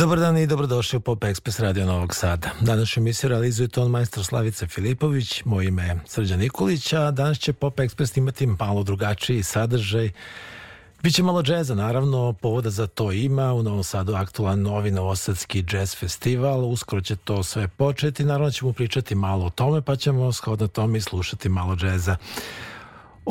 Dobar 0.00 0.18
dan 0.18 0.38
i 0.38 0.46
dobrodošli 0.46 0.96
u 0.96 1.00
Pop 1.00 1.24
Express 1.24 1.60
Radio 1.60 1.86
Novog 1.86 2.14
Sada. 2.14 2.50
Današnju 2.60 3.00
emisiju 3.00 3.30
realizuje 3.30 3.68
ton 3.68 3.90
majstor 3.90 4.24
Slavica 4.24 4.66
Filipović, 4.66 5.44
moje 5.44 5.68
ime 5.68 5.86
je 5.86 6.00
Srđan 6.06 6.38
Nikolić, 6.38 6.92
a 6.92 7.10
danas 7.10 7.38
će 7.38 7.52
Pop 7.52 7.78
Express 7.78 8.18
imati 8.18 8.46
malo 8.46 8.82
drugačiji 8.82 9.42
sadržaj. 9.42 10.10
Biće 11.02 11.22
malo 11.22 11.42
džeza, 11.42 11.74
naravno, 11.74 12.32
povoda 12.32 12.70
za 12.70 12.86
to 12.86 13.12
ima. 13.12 13.52
U 13.52 13.62
Novom 13.62 13.84
Sadu 13.84 14.14
aktualan 14.14 14.62
novi 14.62 14.90
Novosadski 14.90 15.64
jazz 15.72 15.96
festival. 15.96 16.64
Uskoro 16.64 17.02
će 17.02 17.16
to 17.16 17.42
sve 17.42 17.68
početi. 17.68 18.24
Naravno 18.24 18.50
ćemo 18.50 18.72
pričati 18.72 19.14
malo 19.14 19.46
o 19.46 19.50
tome, 19.50 19.82
pa 19.82 19.96
ćemo 19.96 20.32
shodno 20.32 20.68
tome 20.68 20.98
i 20.98 21.00
slušati 21.00 21.48
malo 21.48 21.76
džeza. 21.76 22.16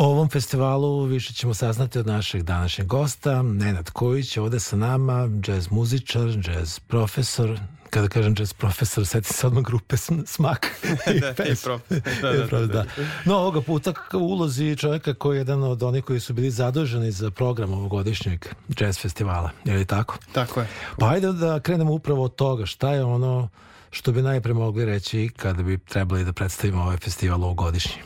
O 0.01 0.05
ovom 0.05 0.29
festivalu 0.29 1.03
više 1.03 1.33
ćemo 1.33 1.53
saznati 1.53 1.99
od 1.99 2.07
našeg 2.07 2.43
današnjeg 2.43 2.87
gosta, 2.87 3.41
Nenad 3.41 3.89
Kojić, 3.89 4.37
ovde 4.37 4.59
sa 4.59 4.75
nama, 4.75 5.29
jazz 5.47 5.71
muzičar, 5.71 6.27
jazz 6.47 6.79
profesor, 6.79 7.59
kada 7.89 8.07
kažem 8.07 8.35
jazz 8.39 8.53
profesor, 8.53 9.05
seti 9.05 9.33
se 9.33 9.47
odmah 9.47 9.63
grupe 9.63 9.97
Smak 10.25 10.67
i 11.15 11.19
da, 11.19 11.33
pes. 11.33 11.63
prof. 11.63 11.81
Da, 12.21 12.31
da, 12.31 12.57
da, 12.57 12.67
da, 12.67 12.85
No, 13.25 13.37
ovoga 13.37 13.61
puta 13.61 13.93
u 14.13 14.17
ulozi 14.17 14.75
čovjeka 14.75 15.13
koji 15.13 15.37
je 15.37 15.39
jedan 15.39 15.63
od 15.63 15.83
onih 15.83 16.03
koji 16.03 16.19
su 16.19 16.34
bili 16.34 16.52
zaduženi 16.52 17.11
za 17.11 17.31
program 17.31 17.73
ovogodišnjeg 17.73 18.45
jazz 18.79 18.99
festivala. 18.99 19.52
Je 19.66 19.78
li 19.78 19.85
tako? 19.85 20.17
Tako 20.31 20.59
je. 20.59 20.67
Pa 20.99 21.09
ajde 21.09 21.31
da 21.31 21.59
krenemo 21.59 21.93
upravo 21.93 22.23
od 22.23 22.35
toga. 22.35 22.66
Šta 22.66 22.93
je 22.93 23.03
ono 23.03 23.49
što 23.91 24.12
bi 24.12 24.22
najpre 24.22 24.53
mogli 24.53 24.86
reći 24.86 25.30
kada 25.38 25.64
bi 25.64 25.78
trebali 25.78 26.26
da 26.26 26.34
predstavimo 26.34 26.82
ovaj 26.82 26.97
festival 26.97 27.44
ovogodišnji? 27.44 28.02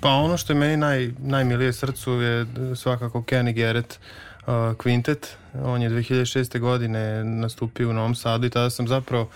Pa 0.00 0.08
ono 0.08 0.36
što 0.36 0.52
je 0.52 0.58
meni 0.58 0.76
naj, 0.76 1.10
najmilije 1.18 1.72
srcu 1.72 2.12
je 2.12 2.46
svakako 2.76 3.22
Kenny 3.22 3.52
Garrett 3.54 3.98
uh, 4.40 4.52
Quintet. 4.52 5.26
On 5.62 5.82
je 5.82 5.90
2006. 5.90 6.58
godine 6.58 7.24
nastupio 7.24 7.90
u 7.90 7.92
Novom 7.92 8.14
Sadu 8.14 8.46
i 8.46 8.50
tada 8.50 8.70
sam 8.70 8.88
zapravo 8.88 9.28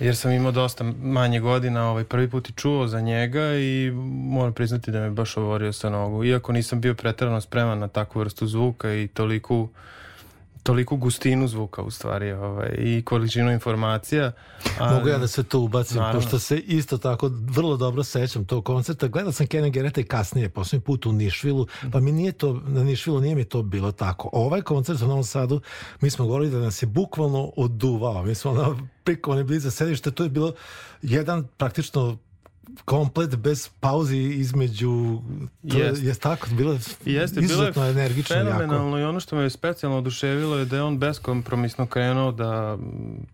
jer 0.00 0.16
sam 0.16 0.32
imao 0.32 0.52
dosta 0.52 0.84
manje 1.02 1.40
godina, 1.40 1.90
ovaj 1.90 2.04
prvi 2.04 2.30
put 2.30 2.48
i 2.48 2.52
čuo 2.52 2.86
za 2.86 3.00
njega 3.00 3.54
i 3.54 3.90
moram 4.30 4.52
priznati 4.52 4.90
da 4.90 5.00
me 5.00 5.10
baš 5.10 5.36
ovorio 5.36 5.72
sa 5.72 5.90
nogu. 5.90 6.24
Iako 6.24 6.52
nisam 6.52 6.80
bio 6.80 6.94
pretrano 6.94 7.40
spreman 7.40 7.78
na 7.78 7.88
takvu 7.88 8.20
vrstu 8.20 8.46
zvuka 8.46 8.94
i 8.94 9.08
toliku 9.08 9.68
toliku 10.66 10.96
gustinu 10.96 11.48
zvuka 11.48 11.82
u 11.82 11.90
stvari 11.90 12.32
ovaj, 12.32 12.74
i 12.78 13.02
količinu 13.02 13.52
informacija. 13.52 14.32
Ali, 14.78 14.94
Mogu 14.94 15.08
ja 15.08 15.18
da 15.18 15.26
se 15.26 15.42
to 15.42 15.60
ubacim, 15.60 15.96
naravno. 15.96 16.20
pošto 16.20 16.38
se 16.38 16.58
isto 16.58 16.98
tako 16.98 17.30
vrlo 17.32 17.76
dobro 17.76 18.04
sećam 18.04 18.44
tog 18.44 18.64
koncerta. 18.64 19.08
Gledao 19.08 19.32
sam 19.32 19.46
Kenny 19.46 19.70
Gereta 19.70 20.00
i 20.00 20.04
kasnije, 20.04 20.48
poslednji 20.48 20.84
put 20.84 21.06
u 21.06 21.12
Nišvilu, 21.12 21.66
pa 21.92 22.00
mi 22.00 22.12
nije 22.12 22.32
to, 22.32 22.60
na 22.66 22.84
Nišvilu 22.84 23.20
nije 23.20 23.34
mi 23.34 23.44
to 23.44 23.62
bilo 23.62 23.92
tako. 23.92 24.30
Ovaj 24.32 24.62
koncert 24.62 25.02
u 25.02 25.06
Novom 25.06 25.24
Sadu, 25.24 25.60
mi 26.00 26.10
smo 26.10 26.26
govorili 26.26 26.50
da 26.50 26.58
nas 26.58 26.82
je 26.82 26.86
bukvalno 26.86 27.52
oduvao. 27.56 28.24
Mi 28.24 28.34
smo 28.34 28.76
prikovani 29.04 29.44
bili 29.44 29.60
za 29.60 29.70
sedište, 29.70 30.10
to 30.10 30.22
je 30.22 30.30
bilo 30.30 30.52
jedan 31.02 31.46
praktično 31.56 32.18
komplet 32.84 33.36
bez 33.36 33.68
pauzi 33.80 34.18
između 34.18 35.20
to 35.70 35.78
jest, 35.78 36.02
je 36.02 36.14
tako 36.14 36.46
bilo 36.56 36.78
Jeste, 37.04 37.40
izuzetno 37.40 37.82
bilo 37.82 37.86
energično 37.86 38.36
fenomenalno 38.36 38.88
jako. 38.88 38.98
i 38.98 39.04
ono 39.04 39.20
što 39.20 39.36
me 39.36 39.42
je 39.42 39.50
specijalno 39.50 39.98
oduševilo 39.98 40.56
je 40.56 40.64
da 40.64 40.76
je 40.76 40.82
on 40.82 40.98
beskompromisno 40.98 41.86
krenuo 41.86 42.32
da 42.32 42.78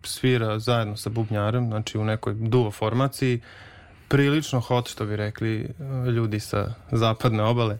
svira 0.03 0.59
zajedno 0.59 0.97
sa 0.97 1.09
bubnjarem 1.09 1.67
znači 1.67 1.97
u 1.97 2.03
nekoj 2.05 2.33
duo 2.33 2.71
formaciji 2.71 3.41
prilično 4.13 4.59
hot 4.59 4.89
što 4.89 5.05
bi 5.05 5.15
rekli 5.15 5.69
ljudi 6.15 6.39
sa 6.39 6.73
zapadne 6.91 7.43
obale. 7.43 7.77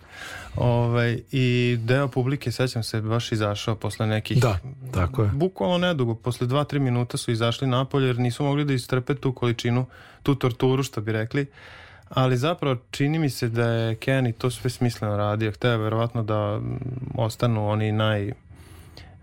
Ovaj, 0.55 1.19
i 1.31 1.77
deo 1.79 2.07
publike 2.07 2.51
sećam 2.51 2.83
se 2.83 3.01
baš 3.01 3.31
izašao 3.31 3.75
posle 3.75 4.07
nekih 4.07 4.41
da, 4.41 4.57
tako 4.93 5.23
je. 5.23 5.29
bukvalno 5.33 5.77
nedugo 5.77 6.15
posle 6.15 6.47
2-3 6.47 6.79
minuta 6.79 7.17
su 7.17 7.31
izašli 7.31 7.67
napolje 7.67 8.07
jer 8.07 8.19
nisu 8.19 8.43
mogli 8.43 8.65
da 8.65 8.73
istrpe 8.73 9.15
tu 9.15 9.33
količinu 9.33 9.85
tu 10.23 10.35
torturu 10.35 10.83
što 10.83 11.01
bi 11.01 11.11
rekli. 11.11 11.45
Ali 12.09 12.37
zapravo 12.37 12.77
čini 12.91 13.19
mi 13.19 13.29
se 13.29 13.49
da 13.49 13.65
je 13.65 13.95
Kenny 13.95 14.33
to 14.33 14.49
sve 14.49 14.69
smisleno 14.69 15.17
radio. 15.17 15.51
Hteo 15.51 15.77
verovatno 15.77 16.23
da 16.23 16.59
ostanu 17.15 17.69
oni 17.69 17.91
naj 17.91 18.31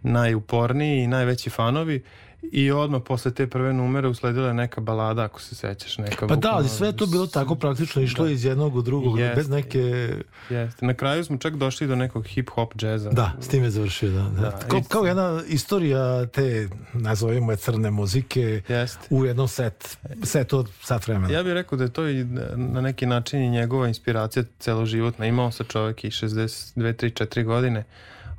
najuporniji 0.03 1.03
i 1.03 1.07
najveći 1.07 1.51
fanovi 1.51 2.03
i 2.43 2.71
odmah 2.71 3.03
posle 3.05 3.35
te 3.35 3.47
prve 3.47 3.73
numere 3.73 4.09
usledila 4.09 4.49
je 4.49 4.55
neka 4.55 4.81
balada, 4.81 5.23
ako 5.23 5.41
se 5.41 5.55
sećaš. 5.55 5.99
Neka 5.99 6.27
pa 6.27 6.37
da, 6.37 6.53
ali 6.53 6.69
sve 6.69 6.89
je 6.89 6.97
to 6.97 7.07
bilo 7.07 7.27
tako 7.27 7.55
praktično 7.55 8.03
išlo 8.03 8.25
da. 8.25 8.31
iz 8.31 8.45
jednog 8.45 8.77
u 8.77 8.83
drugog, 8.83 9.19
jest, 9.19 9.37
bez 9.37 9.49
neke... 9.49 10.15
Jeste. 10.51 10.87
Na 10.87 10.95
kraju 10.95 11.25
smo 11.25 11.37
čak 11.37 11.57
došli 11.57 11.87
do 11.87 11.97
nekog 11.97 12.25
hip-hop 12.25 12.77
džeza. 12.77 13.11
Da, 13.11 13.33
s 13.41 13.49
tim 13.49 13.63
je 13.63 13.71
završio, 13.71 14.11
da. 14.11 14.23
da. 14.23 14.41
da 14.41 14.59
kao, 14.69 14.83
kao 14.89 15.05
jedna 15.05 15.43
istorija 15.49 16.27
te, 16.27 16.69
nazovimo 16.93 17.51
je 17.51 17.57
crne 17.57 17.91
muzike 17.91 18.63
Jeste. 18.69 19.07
u 19.11 19.25
jednom 19.25 19.49
set, 19.49 19.99
set 20.23 20.53
od 20.53 20.69
sat 20.83 21.07
vremena. 21.07 21.35
Ja 21.35 21.43
bih 21.43 21.53
rekao 21.53 21.79
da 21.79 21.85
je 21.85 21.93
to 21.93 22.09
i 22.09 22.25
na 22.57 22.81
neki 22.81 23.07
način 23.07 23.43
i 23.43 23.51
njegova 23.51 23.89
inspiracija 23.89 24.45
celoživotna. 24.59 25.27
Imao 25.27 25.53
sa 25.53 25.65
čovjek 25.65 26.05
i 26.05 26.11
62, 26.11 26.75
3, 26.77 27.25
4 27.25 27.45
godine 27.45 27.85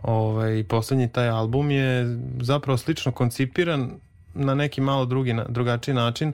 Ovaj, 0.03 0.63
poslednji 0.63 1.09
taj 1.09 1.30
album 1.30 1.71
je 1.71 2.19
zapravo 2.42 2.77
slično 2.77 3.12
koncipiran 3.12 3.92
na 4.33 4.56
neki 4.56 4.81
malo 4.81 5.06
drugi, 5.06 5.36
drugačiji 5.50 5.95
način 5.95 6.33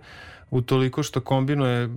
utoliko 0.51 1.03
što 1.03 1.21
kombinuje, 1.21 1.89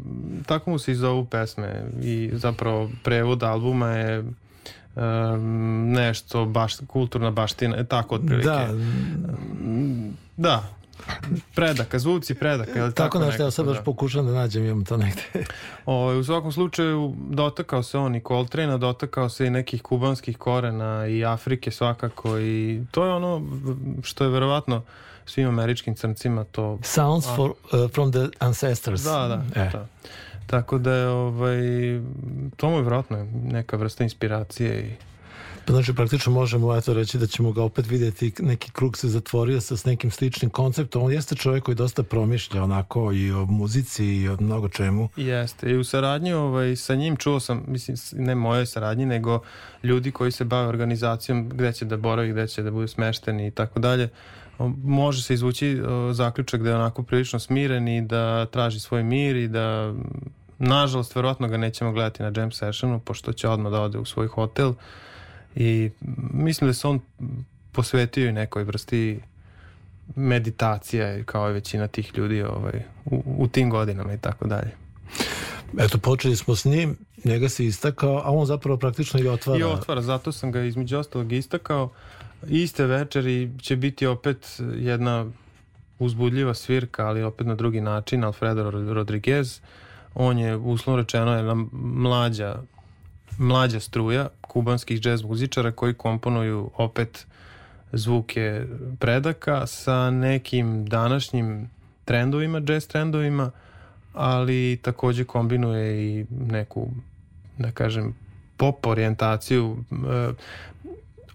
tako 0.46 0.70
mu 0.70 0.78
se 0.78 0.92
i 0.92 0.94
zovu 0.94 1.24
pesme 1.24 1.84
i 2.02 2.30
zapravo 2.32 2.90
prevod 3.04 3.42
albuma 3.42 3.88
je 3.88 4.20
um, 4.20 5.92
nešto 5.92 6.44
baš, 6.44 6.76
kulturna 6.86 7.30
baština, 7.30 7.84
tako 7.84 8.14
otprilike. 8.14 8.48
Da. 8.48 8.68
Da, 10.36 10.79
predaka, 11.54 11.98
zvuci 11.98 12.34
predaka. 12.34 12.78
Ili 12.78 12.94
tako, 12.94 13.18
tako 13.18 13.18
nešto, 13.18 13.42
ja 13.42 13.50
sad 13.50 13.66
baš 13.66 13.76
da. 13.76 13.82
pokušam 13.82 14.26
da 14.26 14.32
nađem, 14.32 14.64
imam 14.64 14.84
to 14.84 14.96
negde. 14.96 15.22
O, 15.86 16.18
u 16.18 16.24
svakom 16.24 16.52
slučaju 16.52 17.14
dotakao 17.30 17.82
se 17.82 17.98
on 17.98 18.14
i 18.14 18.20
Coltrane, 18.28 18.78
dotakao 18.78 19.28
se 19.28 19.46
i 19.46 19.50
nekih 19.50 19.82
kubanskih 19.82 20.38
korena 20.38 21.06
i 21.06 21.24
Afrike 21.24 21.70
svakako 21.70 22.38
i 22.38 22.82
to 22.90 23.04
je 23.04 23.12
ono 23.12 23.42
što 24.02 24.24
je 24.24 24.30
verovatno 24.30 24.82
svim 25.26 25.48
američkim 25.48 25.94
crncima 25.94 26.44
to... 26.44 26.78
Sounds 26.82 27.26
for, 27.36 27.50
uh, 27.50 27.90
from 27.90 28.12
the 28.12 28.28
ancestors. 28.38 29.02
Da, 29.02 29.28
da. 29.28 29.62
E. 29.62 29.70
da. 29.72 29.86
Tako 30.46 30.78
da 30.78 30.92
je 30.92 31.08
ovaj, 31.08 31.60
to 32.56 32.70
mu 32.70 32.76
je 32.76 32.82
vjerojatno 32.82 33.26
neka 33.44 33.76
vrsta 33.76 34.04
inspiracije 34.04 34.80
i 34.80 35.09
Pa 35.64 35.72
znači 35.72 35.94
praktično 35.94 36.32
možemo 36.32 36.76
eto 36.76 36.94
reći 36.94 37.18
da 37.18 37.26
ćemo 37.26 37.52
ga 37.52 37.62
opet 37.62 37.86
vidjeti 37.86 38.32
neki 38.38 38.70
krug 38.70 38.96
se 38.96 39.08
zatvorio 39.08 39.60
sa 39.60 39.76
s 39.76 39.84
nekim 39.84 40.10
sličnim 40.10 40.50
konceptom. 40.50 41.02
On 41.02 41.12
jeste 41.12 41.34
čovjek 41.34 41.64
koji 41.64 41.74
dosta 41.74 42.02
promišlja 42.02 42.62
onako 42.62 43.12
i 43.12 43.32
o 43.32 43.46
muzici 43.46 44.04
i 44.04 44.28
o 44.28 44.36
mnogo 44.40 44.68
čemu. 44.68 45.08
Jeste. 45.16 45.70
I 45.70 45.76
u 45.76 45.84
saradnji 45.84 46.32
ovaj, 46.32 46.76
sa 46.76 46.94
njim 46.94 47.16
čuo 47.16 47.40
sam, 47.40 47.64
mislim, 47.66 47.96
ne 48.12 48.34
moje 48.34 48.66
saradnji, 48.66 49.06
nego 49.06 49.40
ljudi 49.82 50.12
koji 50.12 50.32
se 50.32 50.44
bave 50.44 50.68
organizacijom 50.68 51.48
gde 51.48 51.72
će 51.72 51.84
da 51.84 51.96
boravi, 51.96 52.32
gde 52.32 52.48
će 52.48 52.62
da 52.62 52.70
budu 52.70 52.88
smešteni 52.88 53.46
i 53.46 53.50
tako 53.50 53.80
dalje. 53.80 54.08
Može 54.84 55.22
se 55.22 55.34
izvući 55.34 55.82
zaključak 56.12 56.62
da 56.62 56.68
je 56.68 56.76
onako 56.76 57.02
prilično 57.02 57.38
smiren 57.38 57.88
i 57.88 58.02
da 58.02 58.46
traži 58.46 58.80
svoj 58.80 59.02
mir 59.02 59.36
i 59.36 59.48
da 59.48 59.94
nažalost, 60.58 61.16
verovatno 61.16 61.48
ga 61.48 61.56
nećemo 61.56 61.92
gledati 61.92 62.22
na 62.22 62.32
jam 62.36 62.52
sessionu, 62.52 63.00
pošto 63.00 63.32
će 63.32 63.48
odmah 63.48 63.72
da 63.72 63.80
ode 63.80 63.98
u 63.98 64.04
svoj 64.04 64.26
hotel 64.26 64.74
i 65.56 65.90
mislim 66.32 66.68
da 66.68 66.74
se 66.74 66.88
on 66.88 67.00
posvetio 67.72 68.28
i 68.28 68.32
nekoj 68.32 68.64
vrsti 68.64 69.20
meditacija 70.16 71.24
kao 71.24 71.50
i 71.50 71.52
većina 71.52 71.86
tih 71.86 72.12
ljudi 72.16 72.42
ovaj, 72.42 72.82
u, 73.04 73.22
u 73.38 73.48
tim 73.48 73.70
godinama 73.70 74.12
i 74.14 74.18
tako 74.18 74.46
dalje. 74.46 74.70
Eto, 75.78 75.98
počeli 75.98 76.36
smo 76.36 76.56
s 76.56 76.64
njim, 76.64 76.96
njega 77.24 77.48
se 77.48 77.66
istakao, 77.66 78.16
a 78.24 78.30
on 78.30 78.46
zapravo 78.46 78.76
praktično 78.76 79.20
i 79.20 79.28
otvara. 79.28 79.60
I 79.60 79.62
otvara, 79.62 80.02
zato 80.02 80.32
sam 80.32 80.52
ga 80.52 80.62
između 80.62 80.98
ostalog 80.98 81.32
istakao. 81.32 81.90
Iste 82.48 82.86
večeri 82.86 83.50
će 83.62 83.76
biti 83.76 84.06
opet 84.06 84.60
jedna 84.76 85.26
uzbudljiva 85.98 86.54
svirka, 86.54 87.06
ali 87.06 87.22
opet 87.22 87.46
na 87.46 87.54
drugi 87.54 87.80
način, 87.80 88.24
Alfredo 88.24 88.70
Rodriguez. 88.70 89.60
On 90.14 90.38
je, 90.38 90.56
uslovno 90.56 91.02
rečeno, 91.02 91.36
jedna 91.36 91.54
mlađa 91.72 92.62
mlađa 93.38 93.80
struja 93.80 94.28
kubanskih 94.50 95.00
džez 95.00 95.22
muzičara 95.22 95.72
koji 95.72 95.94
komponuju 95.94 96.70
opet 96.76 97.26
zvuke 97.92 98.64
predaka 98.98 99.66
sa 99.66 100.10
nekim 100.10 100.86
današnjim 100.86 101.70
trendovima, 102.04 102.62
jazz 102.68 102.86
trendovima, 102.86 103.50
ali 104.12 104.78
takođe 104.82 105.24
kombinuje 105.24 106.06
i 106.06 106.26
neku, 106.30 106.88
da 107.58 107.70
kažem, 107.70 108.14
pop 108.56 108.86
orijentaciju. 108.86 109.76
E, 109.90 110.32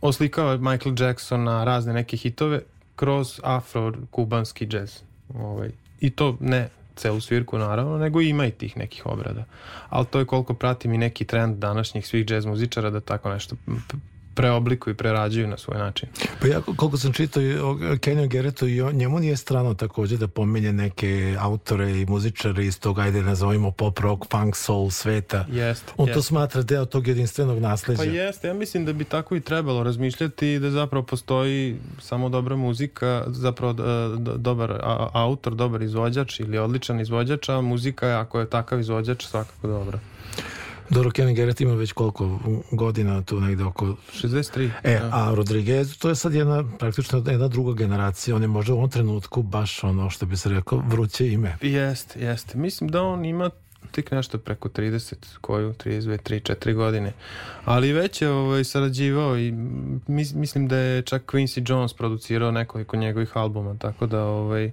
oslikava 0.02 0.58
Michael 0.58 0.96
Jacksona 1.00 1.64
razne 1.64 1.94
neke 1.94 2.18
hitove 2.18 2.62
kroz 2.96 3.40
afro-kubanski 3.44 4.68
džez. 4.68 5.02
Ovaj. 5.34 5.70
I 6.00 6.10
to 6.10 6.38
ne 6.40 6.70
celu 6.95 7.21
svirku 7.21 7.57
naravno, 7.57 7.97
nego 7.97 8.21
ima 8.21 8.45
i 8.45 8.51
tih 8.51 8.77
nekih 8.77 9.06
obrada. 9.06 9.45
Ali 9.89 10.06
to 10.06 10.19
je 10.19 10.25
koliko 10.25 10.53
pratim 10.53 10.94
i 10.94 10.97
neki 10.97 11.25
trend 11.25 11.57
današnjih 11.57 12.07
svih 12.07 12.25
džez 12.25 12.45
muzičara 12.45 12.89
da 12.89 13.00
tako 13.00 13.30
nešto 13.30 13.56
preoblikuju 14.36 14.94
i 14.94 14.98
prerađuju 14.98 15.48
na 15.48 15.57
svoj 15.57 15.78
način. 15.78 16.09
Pa 16.42 16.48
ja 16.48 16.62
koliko 16.62 16.98
sam 16.98 17.14
čitao 17.14 17.44
o 17.44 17.76
Kenyon 17.76 18.28
Geretu 18.28 18.68
i 18.68 18.94
njemu 18.94 19.19
nije 19.19 19.38
strano 19.38 19.74
takođe 19.74 20.18
da 20.18 20.28
pomenje 20.28 20.74
neke 20.74 21.36
autore 21.40 22.02
i 22.02 22.06
muzičare 22.06 22.66
iz 22.66 22.80
tog, 22.80 23.00
ajde 23.00 23.21
nazovimo 23.21 23.71
pop 23.71 24.00
rock, 24.00 24.31
funk, 24.31 24.56
soul 24.56 24.90
sveta. 24.90 25.45
Jest, 25.50 25.83
On 25.98 26.07
jest. 26.07 26.16
to 26.16 26.21
smatra 26.21 26.62
deo 26.62 26.86
tog 26.86 27.07
jedinstvenog 27.07 27.59
nasleđa. 27.59 27.98
Pa 27.98 28.04
jeste, 28.04 28.48
ja 28.48 28.54
mislim 28.54 28.86
da 28.86 28.94
bi 28.94 29.04
tako 29.04 29.36
i 29.36 29.42
trebalo 29.42 29.83
razmišljati 29.83 30.54
i 30.54 30.59
da 30.59 30.71
zapravo 30.71 31.06
postoji 31.06 31.78
samo 32.02 32.30
dobra 32.30 32.56
muzika, 32.56 33.24
zapravo 33.28 33.74
dobar 34.38 34.80
autor, 35.14 35.56
dobar 35.56 35.81
izvođač 35.81 36.40
ili 36.40 36.57
odličan 36.57 37.00
izvođač, 37.00 37.50
a 37.50 37.62
muzika 37.62 38.19
ako 38.19 38.40
je 38.40 38.50
takav 38.50 38.80
izvođač, 38.80 39.26
svakako 39.26 39.68
dobra. 39.68 40.00
Doro 40.89 41.09
Kenny 41.09 41.35
Garrett 41.35 41.61
ima 41.61 41.73
već 41.73 41.92
koliko 41.92 42.39
godina, 42.71 43.21
tu 43.21 43.42
negde 43.42 43.63
oko... 43.63 43.95
63. 44.13 44.69
E, 44.83 44.92
ja. 44.92 45.09
a 45.13 45.35
Rodriguez, 45.35 45.97
to 45.97 46.09
je 46.09 46.15
sad 46.15 46.33
jedna, 46.33 46.63
praktično 46.80 47.23
jedna 47.27 47.47
druga 47.47 47.73
generacija, 47.73 48.35
on 48.35 48.42
je 48.42 48.47
možda 48.47 48.73
u 48.73 48.77
ovom 48.77 48.89
trenutku 48.89 49.42
baš 49.42 49.83
ono 49.83 50.09
što 50.09 50.25
bi 50.25 50.37
se 50.37 50.49
rekao 50.49 50.83
vruće 50.87 51.31
ime. 51.31 51.57
Jeste, 51.61 52.19
jeste. 52.19 52.57
Mislim 52.57 52.89
da 52.89 53.04
on 53.04 53.25
ima 53.25 53.49
tik 53.92 54.11
nešto 54.11 54.37
preko 54.37 54.69
30, 54.69 55.15
koju, 55.42 55.73
32, 55.73 56.18
3, 56.18 56.54
4 56.54 56.73
godine. 56.73 57.13
Ali 57.65 57.94
već 57.94 58.21
je 58.21 58.30
ovaj, 58.30 58.63
sarađivao 58.63 59.37
i 59.37 59.51
mislim 60.07 60.68
da 60.68 60.77
je 60.77 61.01
čak 61.01 61.23
Quincy 61.25 61.71
Jones 61.71 61.94
producirao 61.94 62.51
nekoliko 62.51 62.97
njegovih 62.97 63.37
albuma, 63.37 63.77
tako 63.77 64.06
da 64.06 64.23
ovaj, 64.23 64.71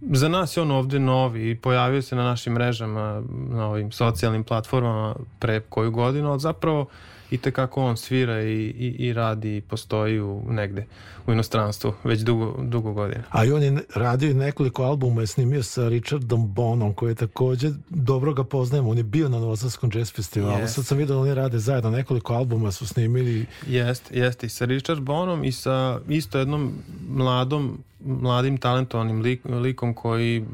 za 0.00 0.28
nas 0.28 0.56
je 0.56 0.62
on 0.62 0.70
ovde 0.70 0.98
novi 0.98 1.50
i 1.50 1.56
pojavio 1.56 2.02
se 2.02 2.16
na 2.16 2.22
našim 2.22 2.52
mrežama, 2.52 3.22
na 3.30 3.66
ovim 3.66 3.92
socijalnim 3.92 4.44
platformama 4.44 5.14
pre 5.38 5.60
koju 5.60 5.90
godinu, 5.90 6.30
ali 6.30 6.40
zapravo 6.40 6.86
i 7.30 7.38
tekako 7.38 7.84
on 7.84 7.96
svira 7.96 8.42
i, 8.42 8.54
i, 8.54 8.96
i 8.98 9.12
radi 9.12 9.56
i 9.56 9.60
postoji 9.60 10.20
u, 10.20 10.42
negde 10.48 10.86
u 11.26 11.32
inostranstvu 11.32 11.92
već 12.04 12.20
dugo, 12.20 12.54
dugo 12.62 12.92
godina. 12.92 13.22
A 13.30 13.44
i 13.44 13.52
on 13.52 13.62
je 13.62 13.78
radio 13.94 14.34
nekoliko 14.34 14.82
albuma, 14.82 15.20
je 15.20 15.26
snimio 15.26 15.62
sa 15.62 15.88
Richardom 15.88 16.52
Bonom, 16.52 16.94
koji 16.94 17.10
je 17.10 17.14
takođe, 17.14 17.70
dobro 17.88 18.34
ga 18.34 18.44
poznajemo, 18.44 18.90
on 18.90 18.96
je 18.96 19.02
bio 19.02 19.28
na 19.28 19.38
Novosadskom 19.38 19.90
jazz 19.94 20.12
festivalu, 20.12 20.62
yes. 20.62 20.66
sad 20.66 20.86
sam 20.86 20.98
vidio 20.98 21.14
da 21.14 21.20
oni 21.20 21.34
rade 21.34 21.58
zajedno, 21.58 21.90
nekoliko 21.90 22.34
albuma 22.34 22.72
su 22.72 22.86
snimili. 22.86 23.46
Jeste, 23.66 24.18
jeste, 24.18 24.46
i 24.46 24.50
sa 24.50 24.64
Richard 24.64 25.00
Bonom 25.00 25.44
i 25.44 25.52
sa 25.52 26.00
isto 26.08 26.38
jednom 26.38 26.72
mladom, 27.08 27.78
mladim 28.04 28.58
talentovanim 28.58 29.20
lik, 29.20 29.40
likom 29.44 29.94
koji 29.94 30.44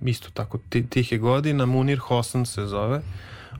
isto 0.00 0.30
tako 0.34 0.58
tihe 0.90 1.18
godina, 1.18 1.66
Munir 1.66 1.98
Hosan 1.98 2.46
se 2.46 2.66
zove, 2.66 3.02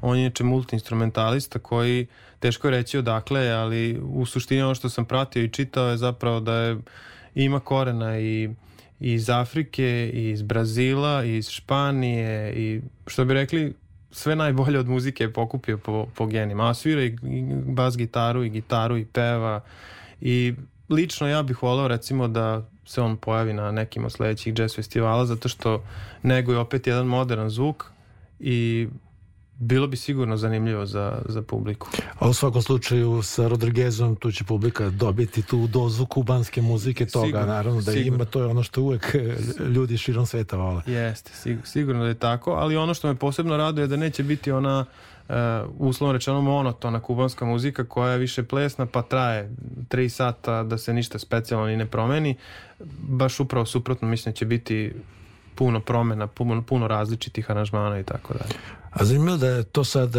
on 0.01 0.19
je 0.19 0.25
neče 0.25 0.45
multiinstrumentalista 0.45 1.59
koji 1.59 2.07
teško 2.41 2.67
je 2.67 2.71
reći 2.71 2.99
odakle, 2.99 3.51
ali 3.51 4.01
u 4.03 4.27
suštini 4.27 4.63
ono 4.63 4.75
što 4.75 4.89
sam 4.89 5.05
pratio 5.05 5.43
i 5.43 5.49
čitao 5.49 5.91
je 5.91 5.97
zapravo 5.97 6.41
da 6.41 6.55
je 6.55 6.79
ima 7.35 7.61
korena 7.61 8.19
i 8.19 8.51
iz 9.01 9.31
Afrike, 9.31 10.11
iz 10.15 10.43
Brazila, 10.43 11.25
iz 11.25 11.49
Španije 11.49 12.53
i 12.53 12.81
što 13.07 13.25
bi 13.25 13.35
rekli 13.35 13.75
sve 14.11 14.37
najbolje 14.37 14.79
od 14.79 14.89
muzike 14.89 15.25
je 15.25 15.33
pokupio 15.33 15.79
po, 15.79 16.07
po 16.15 16.27
genima. 16.27 16.71
A 16.71 16.75
svira 16.75 17.03
i 17.03 17.17
bas 17.67 17.97
gitaru 17.97 18.45
i 18.45 18.51
gitaru 18.51 18.99
i 18.99 19.05
peva 19.05 19.61
i 20.21 20.55
lično 20.89 21.29
ja 21.29 21.43
bih 21.43 21.63
volao 21.63 21.89
recimo 21.89 22.29
da 22.29 22.69
se 22.87 23.01
on 23.01 23.17
pojavi 23.17 23.53
na 23.53 23.71
nekim 23.71 24.05
od 24.05 24.13
sledećih 24.13 24.59
jazz 24.59 24.77
festivala 24.77 25.27
zato 25.27 25.49
što 25.49 25.85
nego 26.23 26.53
je 26.53 26.59
opet 26.59 26.87
jedan 26.87 27.07
modern 27.07 27.49
zvuk 27.49 27.85
i 28.41 28.89
bilo 29.61 29.87
bi 29.87 29.97
sigurno 29.97 30.37
zanimljivo 30.37 30.87
za, 30.87 31.23
za 31.29 31.43
publiku. 31.43 31.89
A 32.19 32.29
u 32.29 32.33
svakom 32.33 32.63
slučaju 32.63 33.23
sa 33.23 33.49
Rodriguezom 33.49 34.17
tu 34.17 34.33
će 34.33 34.45
publika 34.45 34.91
dobiti 34.91 35.43
tu 35.43 35.67
dozu 35.67 36.07
kubanske 36.07 36.63
muzike 36.63 37.07
toga, 37.07 37.27
sigurno, 37.27 37.47
naravno 37.47 37.81
da 37.81 37.93
sigurno. 37.93 38.17
ima, 38.17 38.25
to 38.25 38.41
je 38.41 38.47
ono 38.47 38.63
što 38.63 38.83
uvek 38.83 39.17
ljudi 39.75 39.97
širom 39.97 40.27
sveta 40.27 40.57
vole. 40.57 40.83
Jeste, 40.87 41.33
sigurno 41.65 42.03
da 42.03 42.09
je 42.09 42.15
tako, 42.15 42.51
ali 42.51 42.77
ono 42.77 42.95
što 42.95 43.09
me 43.09 43.15
posebno 43.15 43.57
raduje 43.57 43.83
je 43.83 43.89
da 43.89 43.97
neće 43.97 44.23
biti 44.23 44.51
ona 44.51 44.85
uh, 45.29 45.35
uslovno 45.79 46.13
rečeno 46.13 46.41
monotona 46.41 47.01
kubanska 47.01 47.45
muzika 47.45 47.85
koja 47.85 48.13
je 48.13 48.19
više 48.19 48.43
plesna 48.43 48.87
pa 48.87 49.03
traje 49.03 49.51
tri 49.89 50.09
sata 50.09 50.63
da 50.63 50.79
se 50.79 50.93
ništa 50.93 51.19
specijalno 51.19 51.67
ni 51.67 51.77
ne 51.77 51.87
promeni. 51.87 52.37
Baš 52.99 53.41
upravo 53.41 53.67
suprotno 53.67 54.09
mislim 54.09 54.33
da 54.33 54.37
će 54.37 54.45
biti 54.45 54.93
puno 55.61 55.81
promena, 55.81 56.27
puno, 56.27 56.63
puno 56.63 56.89
različitih 56.89 57.51
aranžmana 57.51 57.99
i 57.99 58.05
tako 58.05 58.35
dalje. 58.35 58.55
A 58.91 59.05
zanimljivo 59.05 59.37
da 59.37 59.47
je 59.47 59.65
to 59.65 59.85
sad 59.85 60.17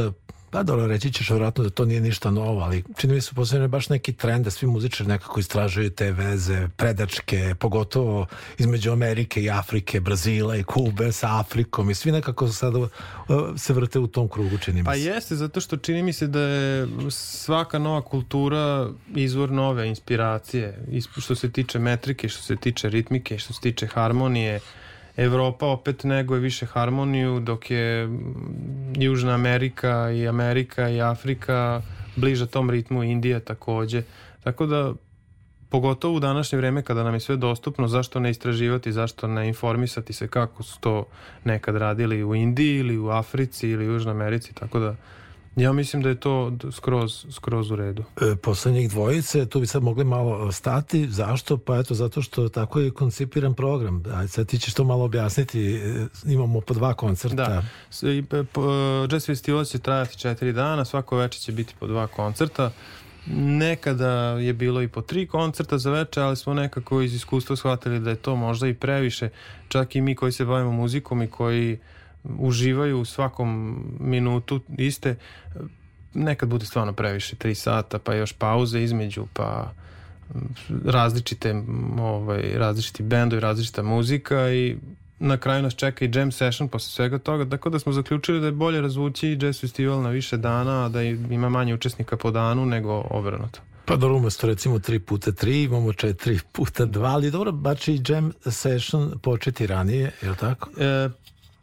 Pa 0.52 0.64
dobro, 0.64 0.88
reći 0.88 1.12
ćeš 1.14 1.30
vjerojatno 1.30 1.64
da 1.64 1.70
to 1.70 1.86
nije 1.86 2.02
ništa 2.02 2.32
novo, 2.32 2.62
ali 2.62 2.84
čini 2.98 3.14
mi 3.14 3.22
se 3.22 3.34
posebno 3.36 3.68
baš 3.68 3.90
neki 3.90 4.14
trend 4.14 4.46
da 4.46 4.52
svi 4.52 4.68
muzičari 4.68 5.10
nekako 5.10 5.40
istražuju 5.40 5.90
te 5.90 6.12
veze, 6.12 6.68
predačke, 6.78 7.56
pogotovo 7.60 8.26
između 8.58 8.92
Amerike 8.92 9.44
i 9.44 9.50
Afrike, 9.50 10.00
Brazila 10.00 10.58
i 10.58 10.64
Kube 10.64 11.12
sa 11.12 11.40
Afrikom 11.40 11.90
i 11.90 11.96
svi 11.96 12.12
nekako 12.12 12.48
sada 12.48 12.80
uh, 12.80 12.90
se 13.58 13.74
vrte 13.74 14.00
u 14.00 14.08
tom 14.08 14.28
krugu, 14.30 14.58
čini 14.58 14.82
mi 14.82 14.86
pa 14.86 14.94
se. 14.94 15.00
Pa 15.00 15.14
jeste, 15.14 15.36
zato 15.36 15.62
što 15.62 15.78
čini 15.78 16.04
mi 16.04 16.14
se 16.14 16.28
da 16.28 16.42
je 16.42 16.88
svaka 17.10 17.80
nova 17.80 18.02
kultura 18.02 18.90
izvor 19.16 19.52
nove 19.52 19.88
inspiracije, 19.88 20.86
što 21.18 21.36
se 21.36 21.52
tiče 21.52 21.80
metrike, 21.80 22.30
što 22.30 22.44
se 22.44 22.56
tiče 22.56 22.90
ritmike, 22.90 23.38
što 23.38 23.54
se 23.54 23.62
tiče 23.62 23.88
harmonije, 23.88 24.60
Evropa 25.18 25.66
opet 25.66 26.04
nego 26.04 26.36
je 26.36 26.42
više 26.42 26.66
harmoniju, 26.66 27.40
dok 27.40 27.72
je 27.72 28.10
Južna 28.96 29.34
Amerika 29.34 30.12
i 30.12 30.28
Amerika 30.28 30.90
i 30.90 31.02
Afrika 31.02 31.82
bliža 32.16 32.46
tom 32.46 32.70
ritmu, 32.70 33.04
Indija 33.04 33.40
takođe. 33.40 34.04
Tako 34.44 34.66
da, 34.66 34.94
pogotovo 35.70 36.16
u 36.16 36.20
današnje 36.20 36.58
vreme 36.58 36.82
kada 36.82 37.04
nam 37.04 37.14
je 37.14 37.20
sve 37.20 37.36
dostupno, 37.38 37.88
zašto 37.88 38.20
ne 38.20 38.30
istraživati, 38.30 38.92
zašto 38.92 39.28
ne 39.28 39.48
informisati 39.48 40.14
se 40.14 40.28
kako 40.28 40.64
su 40.64 40.80
to 40.80 41.06
nekad 41.44 41.76
radili 41.76 42.24
u 42.24 42.36
Indiji 42.36 42.78
ili 42.78 42.98
u 42.98 43.10
Africi 43.10 43.70
ili 43.70 43.88
u 43.88 43.92
Južnoj 43.92 44.12
Americi, 44.12 44.54
tako 44.54 44.80
da 44.80 44.96
Ja 45.56 45.74
mislim 45.74 46.02
da 46.02 46.10
je 46.10 46.20
to 46.20 46.52
skroz, 46.72 47.26
skroz 47.32 47.72
u 47.72 47.76
redu. 47.76 48.04
E, 48.22 48.36
poslednjih 48.36 48.90
dvojice, 48.90 49.46
tu 49.46 49.60
bi 49.60 49.68
sad 49.68 49.84
mogli 49.84 50.04
malo 50.04 50.52
stati. 50.52 51.10
Zašto? 51.10 51.58
Pa 51.58 51.78
eto, 51.78 51.94
zato 51.94 52.22
što 52.22 52.50
tako 52.50 52.80
je 52.80 52.92
koncipiran 52.92 53.54
program. 53.54 54.04
Ajde, 54.14 54.28
sad 54.28 54.48
ti 54.48 54.60
ćeš 54.60 54.74
to 54.74 54.84
malo 54.84 55.04
objasniti. 55.04 55.76
E, 55.76 56.08
imamo 56.26 56.62
po 56.62 56.74
dva 56.74 56.94
koncerta. 56.94 57.36
Da. 57.46 57.64
Jazz 59.12 59.26
Festival 59.26 59.66
će 59.66 59.80
trajati 59.80 60.18
četiri 60.18 60.54
dana, 60.54 60.86
svako 60.86 61.18
večer 61.18 61.42
će 61.42 61.52
biti 61.52 61.74
po 61.80 61.88
dva 61.88 62.08
koncerta. 62.08 62.72
Nekada 63.36 64.12
je 64.40 64.54
bilo 64.54 64.82
i 64.82 64.88
po 64.88 65.02
tri 65.02 65.28
koncerta 65.28 65.78
za 65.78 65.92
večer, 65.92 66.24
ali 66.24 66.36
smo 66.36 66.54
nekako 66.54 67.02
iz 67.02 67.14
iskustva 67.14 67.56
shvatili 67.56 68.00
da 68.00 68.10
je 68.10 68.16
to 68.16 68.36
možda 68.36 68.68
i 68.68 68.74
previše. 68.74 69.30
Čak 69.68 69.96
i 69.96 70.02
mi 70.02 70.16
koji 70.16 70.32
se 70.32 70.46
bavimo 70.46 70.72
muzikom 70.72 71.22
i 71.22 71.28
koji 71.28 71.80
uživaju 72.24 73.00
u 73.00 73.06
svakom 73.06 73.78
minutu 74.00 74.62
iste, 74.78 75.16
nekad 76.14 76.50
bude 76.50 76.66
stvarno 76.66 76.94
previše, 76.94 77.36
tri 77.36 77.56
sata, 77.56 78.00
pa 78.00 78.14
još 78.14 78.34
pauze 78.34 78.84
između, 78.84 79.26
pa 79.34 79.72
različite 80.86 81.64
ovaj, 82.00 82.52
različiti 82.56 83.04
bendovi, 83.04 83.40
različita 83.40 83.84
muzika 83.84 84.52
i 84.52 84.78
na 85.20 85.38
kraju 85.38 85.64
nas 85.64 85.76
čeka 85.76 86.06
i 86.06 86.12
jam 86.14 86.32
session 86.32 86.70
posle 86.70 86.90
svega 86.90 87.20
toga, 87.20 87.50
tako 87.50 87.70
da 87.70 87.80
smo 87.80 87.92
zaključili 87.92 88.40
da 88.40 88.46
je 88.46 88.52
bolje 88.52 88.82
razvući 88.82 89.38
jazz 89.42 89.60
festival 89.62 90.02
na 90.02 90.10
više 90.10 90.38
dana, 90.38 90.86
a 90.86 90.90
da 90.90 91.02
ima 91.04 91.50
manje 91.50 91.74
učesnika 91.74 92.18
po 92.18 92.32
danu 92.32 92.66
nego 92.66 93.06
obrnuto. 93.10 93.60
Pa 93.86 93.96
dobro, 93.96 94.18
umesto 94.18 94.48
recimo 94.48 94.80
3 94.80 95.00
puta 95.00 95.32
3 95.32 95.66
imamo 95.66 95.88
4 95.88 96.40
puta 96.52 96.86
2, 96.86 97.06
ali 97.06 97.32
dobro, 97.32 97.52
baš 97.52 97.88
i 97.88 98.02
jam 98.08 98.32
session 98.50 99.20
početi 99.24 99.68
ranije, 99.68 100.12
je 100.22 100.30
li 100.30 100.36
tako? 100.36 100.70
E, 100.78 101.10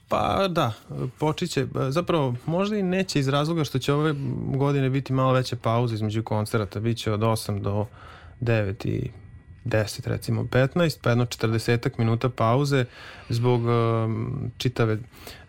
pa 0.09 0.49
da, 0.49 0.73
počiće, 1.19 1.67
zapravo 1.89 2.35
možda 2.47 2.77
i 2.77 2.83
neće 2.83 3.19
iz 3.19 3.29
razloga 3.29 3.65
što 3.65 3.79
će 3.79 3.93
ove 3.93 4.15
godine 4.55 4.91
biti 4.91 5.13
malo 5.13 5.33
veće 5.33 5.57
pauze 5.57 5.95
između 5.95 6.23
koncerata, 6.23 6.81
bit 6.81 6.99
će 6.99 7.13
od 7.13 7.21
8 7.21 7.61
do 7.61 7.87
9 8.41 8.89
i 8.89 9.11
10 9.65 10.09
recimo 10.09 10.43
15 10.43 10.99
pa 11.03 11.11
jedno 11.11 11.25
40 11.25 11.91
minuta 11.99 12.29
pauze 12.29 12.85
zbog 13.29 13.63
um, 13.65 14.51
čitave 14.59 14.93
uh, 14.93 15.01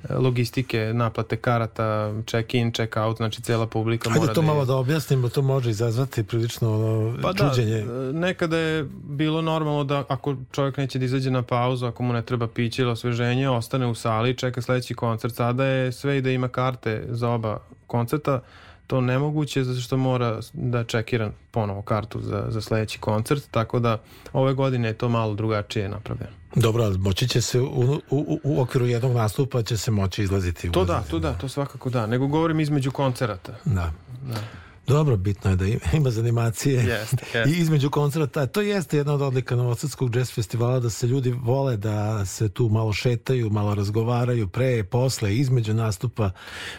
logistike 0.10 0.92
naplate 0.94 1.36
karata 1.36 2.14
check 2.26 2.54
in 2.54 2.72
check 2.72 2.98
out 2.98 3.18
znači 3.18 3.42
cela 3.42 3.68
publika 3.68 4.10
Hajde 4.10 4.20
mora 4.20 4.34
to 4.34 4.42
da 4.42 4.48
malo 4.48 4.66
da 4.66 4.76
objasnimo 4.76 5.30
to 5.30 5.42
može 5.42 5.70
izazvati 5.70 6.24
prilično 6.24 6.76
ono, 6.76 7.18
pa 7.22 7.34
čuđenje. 7.34 7.82
da, 7.82 8.12
nekada 8.12 8.58
je 8.58 8.86
bilo 9.04 9.42
normalno 9.42 9.84
da 9.84 10.04
ako 10.10 10.36
čovjek 10.52 10.78
neće 10.78 11.00
da 11.00 11.06
izađe 11.06 11.32
na 11.32 11.42
pauzu 11.42 11.86
ako 11.86 12.04
mu 12.04 12.14
ne 12.14 12.22
treba 12.22 12.48
piće 12.48 12.82
ili 12.82 12.92
osveženje 12.92 13.50
ostane 13.50 13.88
u 13.88 13.96
sali 13.96 14.38
čeka 14.38 14.62
sledeći 14.62 14.94
koncert. 14.94 15.36
Sada 15.36 15.66
je 15.66 15.92
sve 15.92 16.18
i 16.18 16.22
da 16.22 16.32
ima 16.32 16.48
karte 16.48 17.04
za 17.10 17.30
oba 17.30 17.60
koncerta 17.88 18.42
to 18.90 19.02
nemoguće 19.02 19.64
zato 19.64 19.80
što 19.82 19.98
mora 19.98 20.40
da 20.54 20.84
čekira 20.84 21.32
ponovo 21.52 21.82
kartu 21.82 22.22
za, 22.22 22.46
za 22.50 22.62
sledeći 22.62 23.00
koncert, 23.00 23.44
tako 23.52 23.80
da 23.80 23.98
ove 24.34 24.54
godine 24.54 24.88
je 24.88 24.94
to 24.94 25.10
malo 25.10 25.36
drugačije 25.36 25.90
napravljeno. 25.90 26.32
Dobro, 26.56 26.84
ali 26.84 26.98
moći 26.98 27.28
će 27.28 27.42
se 27.42 27.62
u, 27.62 28.02
u, 28.10 28.40
u 28.44 28.62
okviru 28.62 28.86
jednog 28.86 29.14
nastupa 29.14 29.64
će 29.64 29.78
se 29.78 29.92
moći 29.92 30.24
izlaziti. 30.24 30.72
To 30.72 30.86
da, 30.86 31.04
to 31.10 31.20
da, 31.20 31.34
to 31.34 31.48
svakako 31.48 31.90
da. 31.90 32.08
Nego 32.08 32.28
govorim 32.28 32.60
između 32.60 32.92
koncerata. 32.92 33.54
Da. 33.66 33.92
da. 34.22 34.42
Dobro, 34.90 35.18
bitno 35.18 35.50
je 35.50 35.56
da 35.56 35.66
ima 35.98 36.10
zanimacije 36.10 36.76
jeste, 36.76 37.18
jeste. 37.34 37.44
i 37.50 37.62
između 37.62 37.90
koncerta. 37.90 38.46
To 38.46 38.62
jeste 38.62 38.98
jedna 38.98 39.14
od 39.14 39.22
odlika 39.22 39.56
Novosadskog 39.56 40.16
jazz 40.16 40.32
festivala 40.32 40.80
da 40.80 40.90
se 40.90 41.08
ljudi 41.08 41.32
vole 41.32 41.78
da 41.78 42.26
se 42.26 42.50
tu 42.50 42.70
malo 42.70 42.94
šetaju, 42.94 43.50
malo 43.50 43.76
razgovaraju 43.76 44.48
pre, 44.48 44.84
posle, 44.84 45.36
između 45.36 45.74
nastupa. 45.74 46.32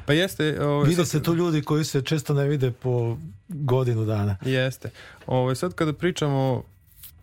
Pa 0.07 0.13
jeste. 0.13 0.57
Ove, 0.61 0.67
ovaj, 0.67 0.89
vide 0.89 1.05
sad... 1.05 1.09
se 1.09 1.23
tu 1.23 1.35
ljudi 1.35 1.63
koji 1.63 1.85
se 1.85 2.03
često 2.03 2.35
ne 2.35 2.49
vide 2.49 2.71
po 2.71 3.17
godinu 3.49 4.05
dana. 4.05 4.37
Jeste. 4.45 4.91
Ove, 5.27 5.41
ovaj, 5.41 5.55
sad 5.55 5.75
kada 5.75 5.93
pričamo 5.93 6.63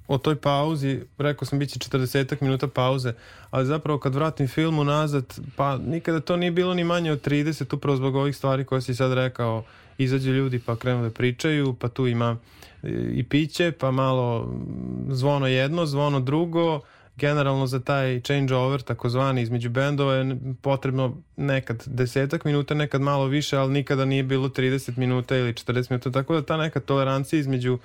o 0.07 0.17
toj 0.17 0.35
pauzi, 0.35 1.01
rekao 1.17 1.45
sam 1.45 1.59
biće 1.59 1.79
40 1.79 2.41
minuta 2.41 2.67
pauze, 2.67 3.13
ali 3.51 3.65
zapravo 3.65 3.99
kad 3.99 4.15
vratim 4.15 4.47
film 4.47 4.79
unazad, 4.79 5.39
pa 5.55 5.77
nikada 5.77 6.19
to 6.19 6.37
nije 6.37 6.51
bilo 6.51 6.73
ni 6.73 6.83
manje 6.83 7.11
od 7.11 7.27
30, 7.27 7.75
upravo 7.75 7.97
zbog 7.97 8.15
ovih 8.15 8.35
stvari 8.35 8.65
koje 8.65 8.81
si 8.81 8.95
sad 8.95 9.13
rekao, 9.13 9.63
izađu 9.97 10.31
ljudi 10.31 10.59
pa 10.59 10.75
krenu 10.75 11.03
da 11.03 11.09
pričaju, 11.09 11.73
pa 11.73 11.87
tu 11.87 12.07
ima 12.07 12.37
e, 12.83 12.89
i 13.11 13.23
piće, 13.23 13.71
pa 13.71 13.91
malo 13.91 14.53
zvono 15.09 15.47
jedno, 15.47 15.85
zvono 15.85 16.19
drugo, 16.19 16.81
generalno 17.17 17.67
za 17.67 17.79
taj 17.79 18.21
changeover 18.21 18.81
takozvani 18.81 19.41
između 19.41 19.69
bendova 19.69 20.15
je 20.15 20.37
potrebno 20.61 21.17
nekad 21.35 21.83
desetak 21.85 22.45
minuta, 22.45 22.73
nekad 22.73 23.01
malo 23.01 23.25
više, 23.25 23.57
ali 23.57 23.73
nikada 23.73 24.05
nije 24.05 24.23
bilo 24.23 24.49
30 24.49 24.97
minuta 24.97 25.37
ili 25.37 25.53
40 25.53 25.91
minuta, 25.91 26.11
tako 26.11 26.33
da 26.33 26.45
ta 26.45 26.57
neka 26.57 26.79
tolerancija 26.79 27.39
između 27.39 27.77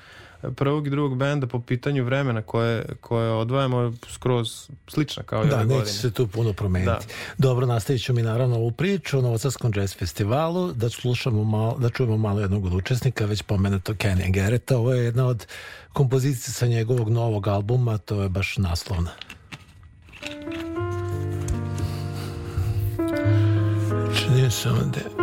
prvog 0.56 0.86
i 0.86 0.90
drugog 0.90 1.18
benda 1.18 1.46
po 1.46 1.60
pitanju 1.60 2.04
vremena 2.04 2.42
koje, 2.42 2.84
koje 3.00 3.30
odvajamo 3.30 3.92
skroz 4.08 4.70
slična 4.88 5.22
kao 5.22 5.44
i 5.44 5.48
da, 5.48 5.56
ove 5.56 5.64
godine. 5.64 5.78
Da, 5.78 5.84
neće 5.84 5.98
se 5.98 6.10
tu 6.10 6.26
puno 6.26 6.52
promeniti. 6.52 6.90
Da. 6.90 6.98
Dobro, 7.38 7.66
nastavit 7.66 8.02
ću 8.02 8.12
mi 8.12 8.22
naravno 8.22 8.56
ovu 8.56 8.70
priču 8.70 9.18
o 9.18 9.22
Novosadskom 9.22 9.72
jazz 9.76 9.96
festivalu, 9.96 10.72
da 10.72 10.88
slušamo 10.88 11.44
malo, 11.44 11.78
da 11.78 11.90
čujemo 11.90 12.16
malo 12.16 12.40
jednog 12.40 12.64
od 12.64 12.74
učesnika, 12.74 13.26
već 13.26 13.42
pomenuto 13.42 13.92
Kenny 13.92 14.32
Garretta. 14.32 14.78
Ovo 14.78 14.92
je 14.92 15.04
jedna 15.04 15.26
od 15.26 15.46
kompozicija 15.92 16.52
sa 16.52 16.66
njegovog 16.66 17.08
novog 17.08 17.48
albuma, 17.48 17.98
to 17.98 18.22
je 18.22 18.28
baš 18.28 18.56
naslovna. 18.58 19.10
Čini 24.16 24.50
se 24.50 24.68
da 24.68 25.21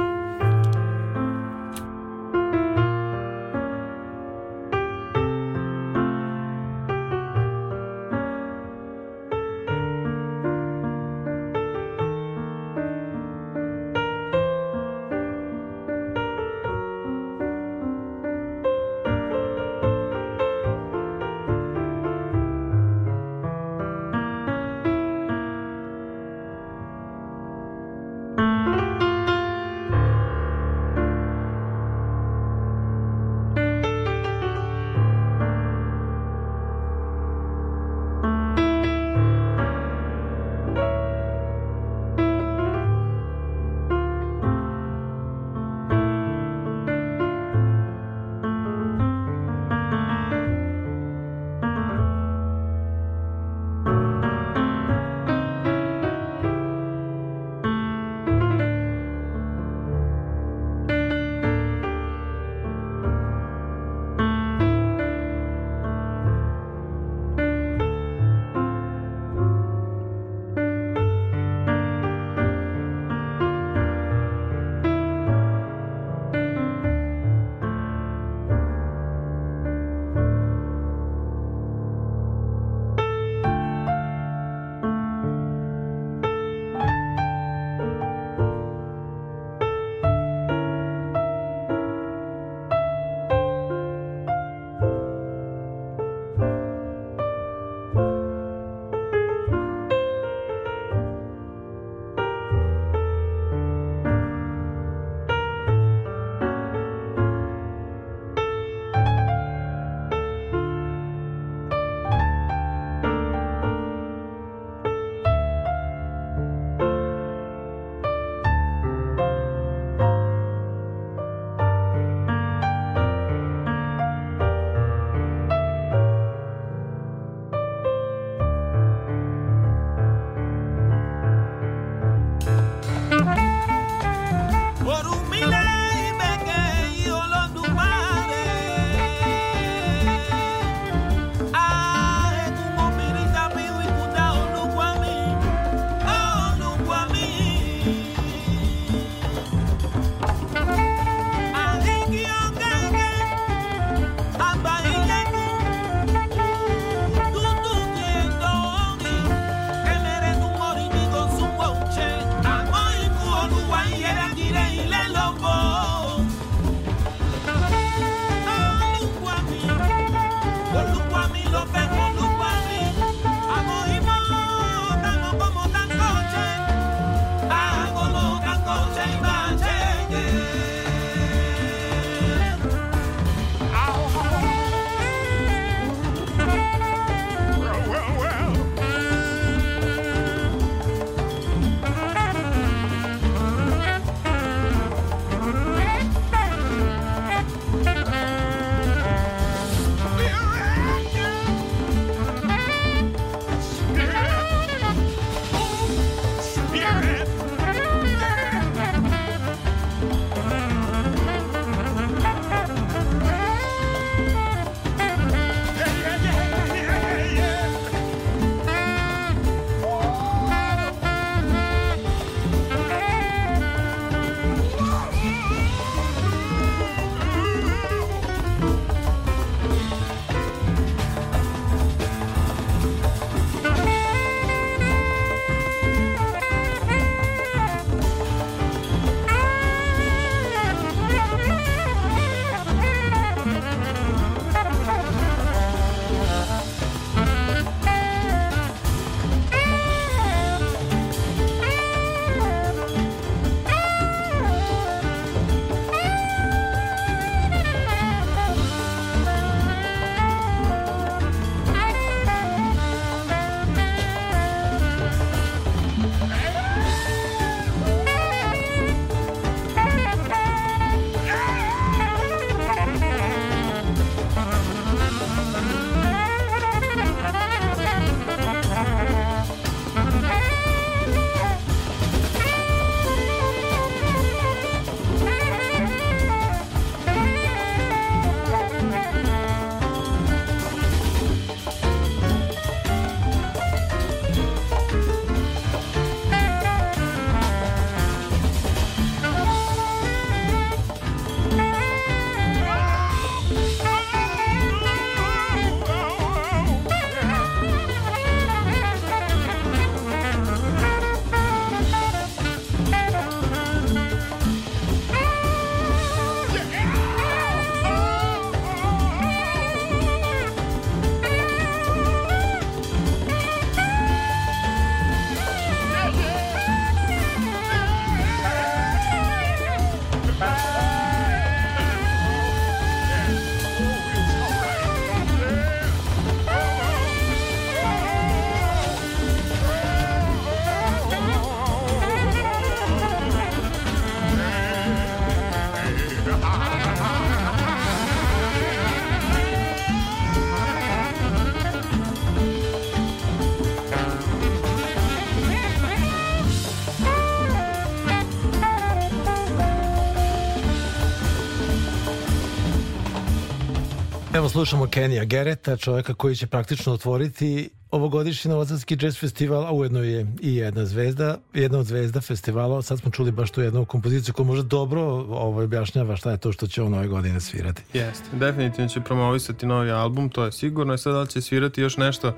Slušamo 364.51 364.87
Kenija 364.87 365.23
Gereta, 365.23 365.77
čovjeka 365.77 366.13
koji 366.13 366.35
će 366.35 366.47
praktično 366.47 366.93
otvoriti 366.93 367.69
ovogodišnji 367.91 368.51
Novosadski 368.51 368.97
jazz 369.01 369.19
festival, 369.19 369.65
a 369.65 369.71
ujedno 369.71 370.03
je 370.03 370.27
i 370.41 370.55
jedna 370.55 370.85
zvezda, 370.85 371.37
jedna 371.53 371.77
od 371.79 371.85
zvezda 371.85 372.21
festivala. 372.21 372.81
Sad 372.81 372.99
smo 372.99 373.11
čuli 373.11 373.31
baš 373.31 373.51
tu 373.51 373.61
jednu 373.61 373.85
kompoziciju 373.85 374.33
koja 374.33 374.45
možda 374.45 374.63
dobro 374.63 375.01
ovo 375.01 375.63
objašnjava 375.63 376.15
šta 376.15 376.31
je 376.31 376.37
to 376.37 376.51
što 376.51 376.67
će 376.67 376.81
on 376.81 376.93
ove 376.93 377.07
godine 377.07 377.39
svirati. 377.39 377.83
Jeste, 377.93 378.25
definitivno 378.33 378.89
će 378.89 379.01
promovisati 379.01 379.65
novi 379.65 379.91
album, 379.91 380.29
to 380.29 380.45
je 380.45 380.51
sigurno. 380.51 380.93
I 380.93 380.97
sad 380.97 381.13
da 381.13 381.25
će 381.25 381.41
svirati 381.41 381.81
još 381.81 381.97
nešto 381.97 382.33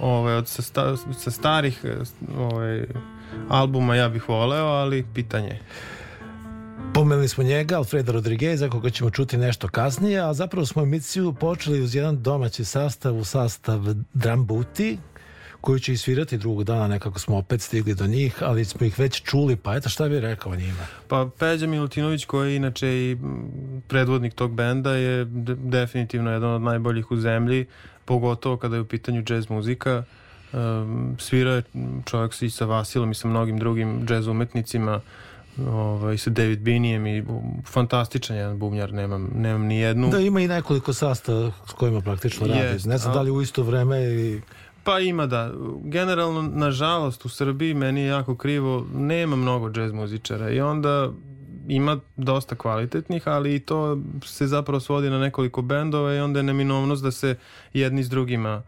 ovaj, 0.00 0.34
od 0.34 0.48
sa, 0.48 0.62
sta, 0.62 0.96
sa 1.18 1.30
starih 1.30 1.84
ovaj, 2.38 2.86
albuma 3.48 3.96
ja 3.96 4.08
bih 4.08 4.28
voleo, 4.28 4.66
ali 4.66 5.04
pitanje 5.14 5.60
Pomenuli 6.92 7.28
smo 7.28 7.44
njega, 7.44 7.76
Alfreda 7.76 8.12
Rodrigueza, 8.12 8.68
koga 8.68 8.90
ćemo 8.90 9.10
čuti 9.10 9.36
nešto 9.36 9.68
kasnije, 9.68 10.20
a 10.20 10.34
zapravo 10.34 10.66
smo 10.66 10.82
emisiju 10.82 11.32
počeli 11.32 11.82
uz 11.82 11.94
jedan 11.94 12.22
domaći 12.22 12.64
sastav, 12.64 13.16
u 13.16 13.24
sastav 13.24 13.80
Drum 14.14 14.46
Booty, 14.46 14.96
koju 15.60 15.78
će 15.78 15.92
isvirati 15.92 16.38
drugog 16.38 16.64
dana, 16.64 16.88
nekako 16.88 17.18
smo 17.18 17.36
opet 17.36 17.60
stigli 17.60 17.94
do 17.94 18.06
njih, 18.06 18.42
ali 18.42 18.64
smo 18.64 18.86
ih 18.86 18.98
već 18.98 19.22
čuli, 19.22 19.56
pa 19.56 19.76
eto 19.76 19.88
šta 19.88 20.08
bih 20.08 20.18
rekao 20.18 20.52
o 20.52 20.56
njima? 20.56 20.86
Pa 21.08 21.28
Peđa 21.38 21.66
Milutinović 21.66 22.24
koji 22.24 22.50
je 22.50 22.56
inače 22.56 22.88
i 22.88 23.16
predvodnik 23.88 24.34
tog 24.34 24.54
benda 24.54 24.94
je 24.94 25.24
definitivno 25.54 26.30
jedan 26.30 26.50
od 26.50 26.62
najboljih 26.62 27.10
u 27.10 27.16
zemlji, 27.16 27.66
pogotovo 28.04 28.56
kada 28.56 28.76
je 28.76 28.80
u 28.80 28.86
pitanju 28.86 29.24
jazz 29.28 29.50
muzika. 29.50 30.02
Um, 30.52 31.16
svira 31.18 31.50
je 31.50 31.62
čovjek 32.04 32.42
i 32.42 32.50
sa 32.50 32.64
Vasilom 32.64 33.10
i 33.10 33.14
sa 33.14 33.28
mnogim 33.28 33.58
drugim 33.58 34.06
jazz 34.10 34.26
umetnicima, 34.26 35.00
ovaj, 35.68 36.18
sa 36.18 36.30
David 36.30 36.60
Binijem 36.60 37.06
i 37.06 37.24
fantastičan 37.66 38.36
jedan 38.36 38.58
bubnjar, 38.58 38.92
nemam, 38.92 39.30
nemam 39.34 39.62
ni 39.62 39.78
jednu. 39.78 40.08
Da, 40.08 40.20
ima 40.20 40.40
i 40.40 40.48
nekoliko 40.48 40.92
sastava 40.92 41.50
s 41.66 41.72
kojima 41.72 42.00
praktično 42.00 42.46
radi. 42.46 42.60
Jest, 42.60 42.86
ne 42.86 42.98
znam 42.98 43.12
a... 43.12 43.14
da 43.14 43.22
li 43.22 43.30
u 43.30 43.42
isto 43.42 43.62
vreme 43.62 44.04
i... 44.04 44.40
Pa 44.84 44.98
ima 44.98 45.26
da. 45.26 45.52
Generalno, 45.84 46.42
nažalost, 46.42 47.24
u 47.24 47.28
Srbiji 47.28 47.74
meni 47.74 48.00
je 48.00 48.06
jako 48.06 48.36
krivo, 48.36 48.86
nema 48.94 49.36
mnogo 49.36 49.70
džez 49.70 49.92
muzičara 49.92 50.50
i 50.50 50.60
onda 50.60 51.10
ima 51.68 52.00
dosta 52.16 52.54
kvalitetnih, 52.54 53.28
ali 53.28 53.54
i 53.54 53.60
to 53.60 53.98
se 54.24 54.46
zapravo 54.46 54.80
svodi 54.80 55.10
na 55.10 55.18
nekoliko 55.18 55.62
bendova 55.62 56.14
i 56.14 56.18
onda 56.18 56.38
je 56.38 56.42
neminovnost 56.42 57.02
da 57.02 57.10
se 57.10 57.36
jedni 57.72 58.04
s 58.04 58.08
drugima 58.08 58.62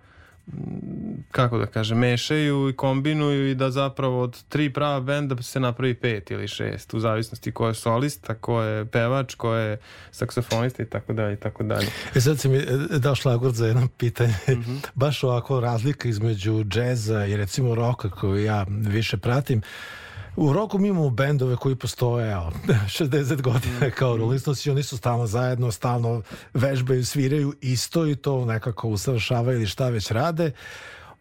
kako 1.30 1.58
da 1.58 1.66
kažem, 1.66 1.98
mešaju 1.98 2.68
i 2.68 2.72
kombinuju 2.72 3.50
i 3.50 3.54
da 3.54 3.70
zapravo 3.70 4.22
od 4.22 4.42
tri 4.48 4.72
prava 4.72 5.00
benda 5.00 5.42
se 5.42 5.60
napravi 5.60 5.94
pet 5.94 6.30
ili 6.30 6.48
šest, 6.48 6.94
u 6.94 7.00
zavisnosti 7.00 7.52
ko 7.52 7.68
je 7.68 7.74
solista, 7.74 8.34
ko 8.34 8.62
je 8.62 8.84
pevač, 8.84 9.34
ko 9.34 9.54
je 9.54 9.78
saksofonista 10.10 10.82
i 10.82 10.86
tako 10.86 11.12
dalje 11.12 11.34
i 11.34 11.36
tako 11.36 11.62
dalje. 11.62 11.86
E 12.14 12.20
sad 12.20 12.40
si 12.40 12.48
mi 12.48 12.56
e, 12.56 12.64
dao 12.98 13.14
šlagord 13.14 13.54
za 13.54 13.66
jedno 13.66 13.88
pitanje. 13.98 14.34
Mm 14.48 14.52
-hmm. 14.52 14.86
Baš 14.94 15.24
ovako 15.24 15.60
razlika 15.60 16.08
između 16.08 16.64
džeza 16.64 17.26
i 17.26 17.36
recimo 17.36 17.74
roka 17.74 18.10
koju 18.10 18.44
ja 18.44 18.66
više 18.68 19.16
pratim. 19.16 19.62
U 20.36 20.52
roku 20.52 20.78
mi 20.78 20.88
imamo 20.88 21.10
bendove 21.10 21.56
koji 21.56 21.74
postoje 21.76 22.32
evo, 22.32 22.52
60 22.68 23.42
godina 23.42 23.90
kao 23.90 24.16
Rolling 24.16 24.40
Stones 24.40 24.66
i 24.66 24.70
oni 24.70 24.82
su 24.82 24.96
stalno 24.96 25.26
zajedno, 25.26 25.72
stalno 25.72 26.22
vežbaju, 26.54 27.04
sviraju 27.04 27.54
isto 27.60 28.06
i 28.06 28.16
to 28.16 28.44
nekako 28.44 28.88
usavršavaju 28.88 29.58
ili 29.58 29.66
šta 29.66 29.88
već 29.88 30.10
rade. 30.10 30.52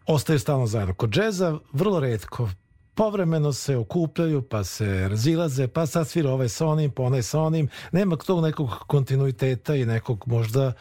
Ostaju 0.06 0.38
stalno 0.38 0.66
zajedno. 0.66 0.94
Kod 0.94 1.10
džeza 1.10 1.58
vrlo 1.72 2.00
redko 2.00 2.48
povremeno 2.94 3.52
se 3.52 3.76
okupljaju, 3.76 4.42
pa 4.42 4.64
se 4.64 5.08
razilaze, 5.08 5.68
pa 5.68 5.86
sad 5.86 6.08
svira 6.08 6.30
ovaj 6.30 6.48
sa 6.48 6.66
onim, 6.66 6.90
pa 6.90 7.02
onaj 7.02 7.22
sa 7.22 7.40
onim. 7.40 7.68
Nema 7.92 8.16
tog 8.16 8.42
nekog 8.42 8.70
kontinuiteta 8.86 9.74
i 9.74 9.84
nekog 9.84 10.24
možda 10.26 10.72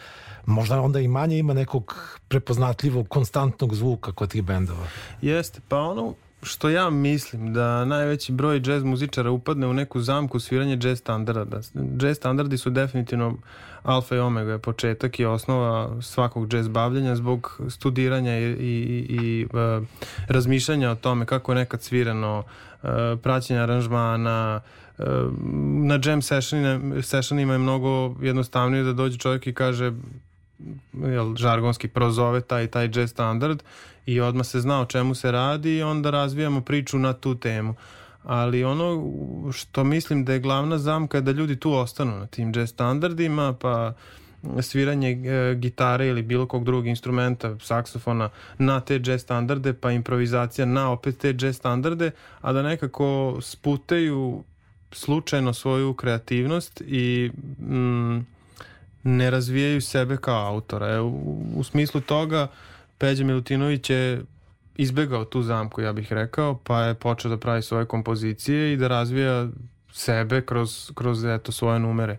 možda 0.46 0.82
onda 0.82 1.00
i 1.00 1.08
manje 1.08 1.38
ima 1.38 1.54
nekog 1.54 1.96
prepoznatljivog, 2.28 3.08
konstantnog 3.10 3.76
zvuka 3.76 4.12
kod 4.12 4.32
tih 4.32 4.44
bendova. 4.44 4.88
Jeste, 5.22 5.60
pa 5.68 5.78
ono 5.78 6.14
što 6.46 6.70
ja 6.70 6.90
mislim 6.90 7.54
da 7.54 7.86
najveći 7.86 8.32
broj 8.32 8.62
jazz 8.66 8.84
muzičara 8.84 9.32
upadne 9.32 9.68
u 9.68 9.74
neku 9.74 10.00
zamku 10.00 10.40
sviranje 10.40 10.78
jazz 10.82 11.00
standarda. 11.00 11.62
Jazz 12.02 12.18
standardi 12.18 12.58
su 12.58 12.70
definitivno 12.70 13.38
alfa 13.84 14.16
i 14.16 14.20
omega, 14.20 14.58
početak 14.58 15.20
i 15.20 15.26
osnova 15.26 16.02
svakog 16.02 16.54
jazz 16.54 16.68
bavljenja 16.68 17.16
zbog 17.16 17.62
studiranja 17.70 18.40
i, 18.40 18.44
i, 18.44 19.06
i 19.10 19.46
uh, 19.46 19.88
razmišljanja 20.28 20.92
o 20.92 20.96
tome 20.96 21.26
kako 21.26 21.52
je 21.52 21.56
nekad 21.56 21.82
svirano, 21.82 22.44
uh, 22.84 22.90
praćenja 23.24 23.64
aranžmana, 23.64 24.62
uh, 24.98 25.06
na 25.86 26.00
jam 26.06 26.22
sessionima 27.02 27.54
je 27.54 27.60
mnogo 27.60 28.16
jednostavnije 28.22 28.84
da 28.84 28.94
dođe 28.94 29.18
čovjek 29.18 29.48
i 29.48 29.54
kaže 29.54 29.94
jel, 30.94 31.36
žargonski 31.36 31.88
prozove 31.88 32.42
taj 32.42 32.68
taj 32.68 32.90
jazz 32.94 33.12
standard 33.12 33.64
i 34.06 34.20
odmah 34.20 34.46
se 34.46 34.62
zna 34.62 34.82
o 34.82 34.86
čemu 34.86 35.16
se 35.16 35.32
radi 35.32 35.78
i 35.78 35.84
onda 35.84 36.10
razvijamo 36.10 36.62
priču 36.62 37.00
na 37.00 37.14
tu 37.14 37.36
temu. 37.36 37.76
Ali 38.24 38.64
ono 38.64 39.12
što 39.54 39.84
mislim 39.84 40.26
da 40.26 40.34
je 40.34 40.40
glavna 40.40 40.78
zamka 40.78 41.18
je 41.18 41.22
da 41.22 41.32
ljudi 41.32 41.60
tu 41.60 41.74
ostanu 41.74 42.20
na 42.20 42.28
tim 42.28 42.54
jazz 42.56 42.70
standardima, 42.70 43.54
pa 43.54 43.94
sviranje 44.62 45.12
e, 45.12 45.56
gitare 45.56 46.08
ili 46.08 46.22
bilo 46.22 46.46
kog 46.46 46.64
drugog 46.64 46.88
instrumenta, 46.88 47.56
saksofona 47.60 48.30
na 48.58 48.80
te 48.80 49.02
jazz 49.04 49.22
standarde, 49.22 49.74
pa 49.74 49.92
improvizacija 49.92 50.66
na 50.66 50.92
opet 50.92 51.18
te 51.18 51.36
jazz 51.40 51.58
standarde, 51.58 52.12
a 52.42 52.54
da 52.54 52.62
nekako 52.62 53.38
sputeju 53.42 54.44
slučajno 54.92 55.54
svoju 55.54 55.94
kreativnost 55.94 56.82
i 56.88 57.32
mm, 57.60 58.26
ne 59.04 59.30
razvijaju 59.30 59.82
sebe 59.82 60.18
kao 60.18 60.48
autora. 60.48 60.88
E, 60.88 61.00
u, 61.00 61.42
u 61.56 61.64
smislu 61.64 62.02
toga 62.02 62.48
Peđa 62.98 63.24
Milutinović 63.24 63.90
je 63.90 64.22
izbegao 64.78 65.26
tu 65.26 65.42
zamku, 65.42 65.82
ja 65.82 65.94
bih 65.94 66.14
rekao, 66.14 66.60
pa 66.64 66.82
je 66.82 66.94
počeo 66.94 67.30
da 67.30 67.38
pravi 67.38 67.62
svoje 67.62 67.86
kompozicije 67.86 68.74
i 68.74 68.78
da 68.78 68.88
razvija 68.88 69.48
sebe 69.92 70.42
kroz, 70.42 70.92
kroz 70.96 71.26
eto, 71.26 71.52
svoje 71.52 71.80
numere. 71.80 72.18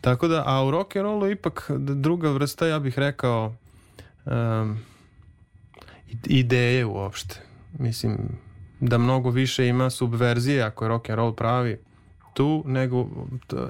Tako 0.00 0.28
da, 0.28 0.42
a 0.46 0.64
u 0.64 0.70
rock 0.70 0.96
and 0.96 1.04
rollu 1.04 1.30
ipak 1.30 1.70
druga 1.78 2.30
vrsta, 2.30 2.66
ja 2.66 2.78
bih 2.78 2.98
rekao, 2.98 3.54
um, 4.24 4.78
ideje 6.26 6.84
uopšte. 6.84 7.40
Mislim, 7.78 8.18
da 8.80 8.98
mnogo 8.98 9.30
više 9.30 9.66
ima 9.68 9.90
subverzije 9.90 10.62
ako 10.62 10.84
je 10.84 10.88
rock 10.88 11.10
and 11.10 11.16
roll 11.16 11.34
pravi 11.34 11.78
tu, 12.34 12.62
nego 12.66 13.06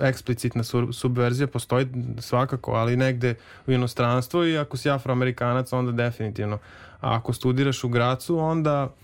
eksplicitna 0.00 0.62
subverzija 0.92 1.46
postoji 1.46 1.86
svakako, 2.18 2.72
ali 2.72 2.96
negde 2.96 3.34
u 3.66 3.72
inostranstvu 3.72 4.44
i 4.46 4.58
ako 4.58 4.76
si 4.76 4.90
afroamerikanac, 4.90 5.72
onda 5.72 5.92
definitivno. 5.92 6.58
A 7.00 7.16
ako 7.16 7.32
studiraš 7.32 7.84
u 7.84 7.88
Gracu, 7.88 8.38
onda 8.38 8.94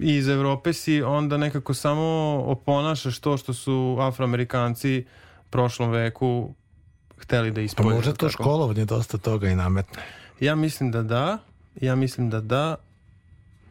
iz 0.00 0.28
Evrope 0.28 0.72
si 0.72 1.02
onda 1.02 1.36
nekako 1.36 1.74
samo 1.74 2.02
oponašaš 2.46 3.18
to 3.18 3.36
što 3.36 3.54
su 3.54 3.96
afroamerikanci 4.00 5.04
prošlom 5.50 5.90
veku 5.90 6.54
hteli 7.18 7.50
da 7.50 7.60
ispolju. 7.60 7.88
Pa 7.88 7.94
možda 7.94 8.12
to 8.12 8.28
školovanje 8.28 8.84
dosta 8.84 9.18
toga 9.18 9.48
i 9.48 9.56
nametne. 9.56 10.02
Ja 10.40 10.54
mislim 10.54 10.90
da 10.90 11.02
da, 11.02 11.38
ja 11.80 11.94
mislim 11.94 12.30
da 12.30 12.40
da, 12.40 12.76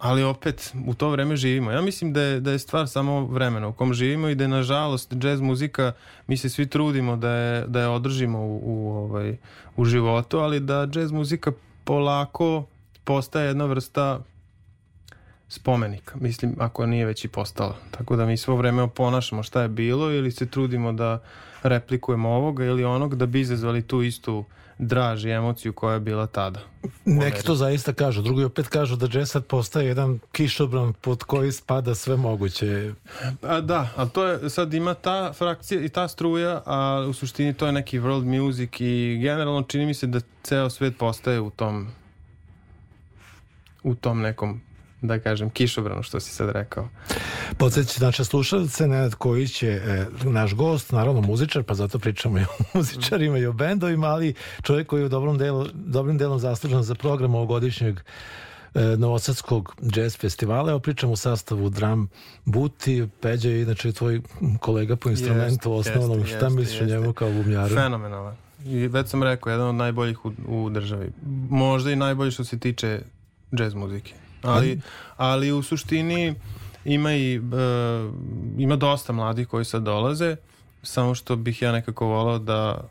ali 0.03 0.23
opet 0.23 0.73
u 0.87 0.93
to 0.93 1.09
vreme 1.09 1.35
živimo. 1.35 1.71
Ja 1.71 1.81
mislim 1.81 2.13
da 2.13 2.21
je, 2.21 2.39
da 2.39 2.51
je 2.51 2.59
stvar 2.59 2.87
samo 2.87 3.25
vremena 3.25 3.67
u 3.67 3.73
kom 3.73 3.93
živimo 3.93 4.29
i 4.29 4.35
da 4.35 4.43
je 4.43 4.47
nažalost 4.47 5.13
jazz 5.21 5.41
muzika, 5.41 5.91
mi 6.27 6.37
se 6.37 6.49
svi 6.49 6.65
trudimo 6.65 7.15
da 7.15 7.29
je, 7.29 7.67
da 7.67 7.81
je 7.81 7.87
održimo 7.87 8.39
u, 8.39 8.61
u, 8.63 8.91
ovaj, 8.91 9.37
u 9.75 9.85
životu, 9.85 10.37
ali 10.39 10.59
da 10.59 10.87
jazz 10.95 11.11
muzika 11.11 11.51
polako 11.83 12.65
postaje 13.03 13.47
jedna 13.47 13.65
vrsta 13.65 14.19
spomenika, 15.47 16.15
mislim, 16.19 16.55
ako 16.59 16.85
nije 16.85 17.05
već 17.05 17.25
i 17.25 17.27
postala. 17.27 17.75
Tako 17.91 18.15
da 18.15 18.25
mi 18.25 18.37
svo 18.37 18.55
vreme 18.55 18.81
oponašamo 18.81 19.43
šta 19.43 19.61
je 19.61 19.67
bilo 19.67 20.11
ili 20.11 20.31
se 20.31 20.45
trudimo 20.45 20.91
da 20.93 21.19
replikujemo 21.61 22.29
ovoga 22.29 22.65
ili 22.65 22.83
onog 22.83 23.15
da 23.15 23.25
bi 23.25 23.39
izazvali 23.39 23.87
tu 23.87 24.01
istu 24.01 24.33
draž 24.33 24.62
i 25.25 25.31
emociju 25.31 25.73
koja 25.73 25.93
je 25.93 25.99
bila 25.99 26.27
tada. 26.27 26.59
Neki 27.05 27.43
to 27.43 27.55
zaista 27.55 27.93
kažu, 27.93 28.21
drugi 28.21 28.43
opet 28.43 28.67
kažu 28.67 28.95
da 28.95 29.07
jazz 29.19 29.31
sad 29.31 29.45
postaje 29.45 29.87
jedan 29.87 30.19
kišobran 30.31 30.93
pod 30.93 31.23
koji 31.23 31.51
spada 31.51 31.95
sve 31.95 32.17
moguće. 32.17 32.93
A, 33.41 33.61
da, 33.61 33.89
ali 33.95 34.09
to 34.09 34.25
je, 34.25 34.49
sad 34.49 34.73
ima 34.73 34.93
ta 34.93 35.33
frakcija 35.33 35.81
i 35.81 35.89
ta 35.89 36.07
struja, 36.07 36.61
a 36.65 37.05
u 37.09 37.13
suštini 37.13 37.53
to 37.53 37.65
je 37.65 37.71
neki 37.71 37.99
world 37.99 38.39
music 38.39 38.71
i 38.79 39.19
generalno 39.21 39.61
čini 39.61 39.85
mi 39.85 39.93
se 39.93 40.07
da 40.07 40.19
ceo 40.43 40.69
svet 40.69 40.97
postaje 40.97 41.39
u 41.39 41.49
tom 41.49 41.87
u 43.83 43.95
tom 43.95 44.21
nekom 44.21 44.61
da 45.03 45.19
kažem, 45.19 45.49
kišobranu, 45.49 46.03
što 46.03 46.19
si 46.19 46.31
sad 46.31 46.49
rekao. 46.49 46.89
Podsjeći 47.57 48.03
naše 48.03 48.25
slušalce, 48.25 48.87
Nenad 48.87 49.15
Kojić 49.15 49.63
je 49.63 49.75
e, 49.75 50.05
naš 50.23 50.53
gost, 50.53 50.91
naravno 50.91 51.21
muzičar, 51.21 51.63
pa 51.63 51.73
zato 51.73 51.99
pričamo 51.99 52.39
i 52.39 52.41
o 52.41 52.63
muzičarima 52.73 53.37
i 53.37 53.45
o 53.45 53.53
bendovima, 53.53 54.07
ali 54.07 54.33
čovjek 54.61 54.87
koji 54.87 55.01
je 55.01 55.05
u 55.05 55.09
dobrom, 55.09 55.37
delu, 55.37 55.65
dobrim 55.73 56.17
delom 56.17 56.39
zaslužen 56.39 56.83
za 56.83 56.95
program 56.95 57.35
ovogodišnjeg 57.35 57.99
e, 58.73 58.81
Novosadskog 58.97 59.75
jazz 59.95 60.17
festivala. 60.17 60.69
Evo 60.69 60.79
pričam 60.79 61.11
u 61.11 61.15
sastavu 61.15 61.69
Dram 61.69 62.09
Buti, 62.45 63.07
Peđa 63.21 63.49
je 63.49 63.61
inače 63.61 63.91
tvoj 63.91 64.21
kolega 64.59 64.95
po 64.95 65.09
instrumentu 65.09 65.73
jest, 65.73 65.87
osnovnom. 65.87 66.19
Jest, 66.19 66.35
Šta 66.35 66.49
misliš 66.49 66.81
o 66.81 66.85
njemu 66.85 67.13
kao 67.13 67.31
bubnjaru? 67.31 67.75
Fenomenalan 67.75 68.35
I 68.65 68.87
već 68.87 69.07
sam 69.07 69.23
rekao, 69.23 69.51
jedan 69.51 69.67
od 69.67 69.75
najboljih 69.75 70.25
u, 70.25 70.31
u 70.47 70.69
državi. 70.69 71.11
Možda 71.49 71.91
i 71.91 71.95
najbolji 71.95 72.31
što 72.31 72.43
se 72.43 72.59
tiče 72.59 73.01
jazz 73.51 73.73
muzike. 73.73 74.22
Ali, 74.43 74.81
ali 75.17 75.51
u 75.51 75.63
suštini 75.63 76.35
ima 76.85 77.13
i 77.13 77.39
uh, 77.39 77.43
ima 78.57 78.75
dosta 78.75 79.13
mladih 79.13 79.47
koji 79.47 79.65
sad 79.65 79.83
dolaze, 79.83 80.35
samo 80.83 81.15
što 81.15 81.35
bih 81.35 81.61
ja 81.61 81.71
nekako 81.71 82.05
volao 82.05 82.39
da 82.39 82.89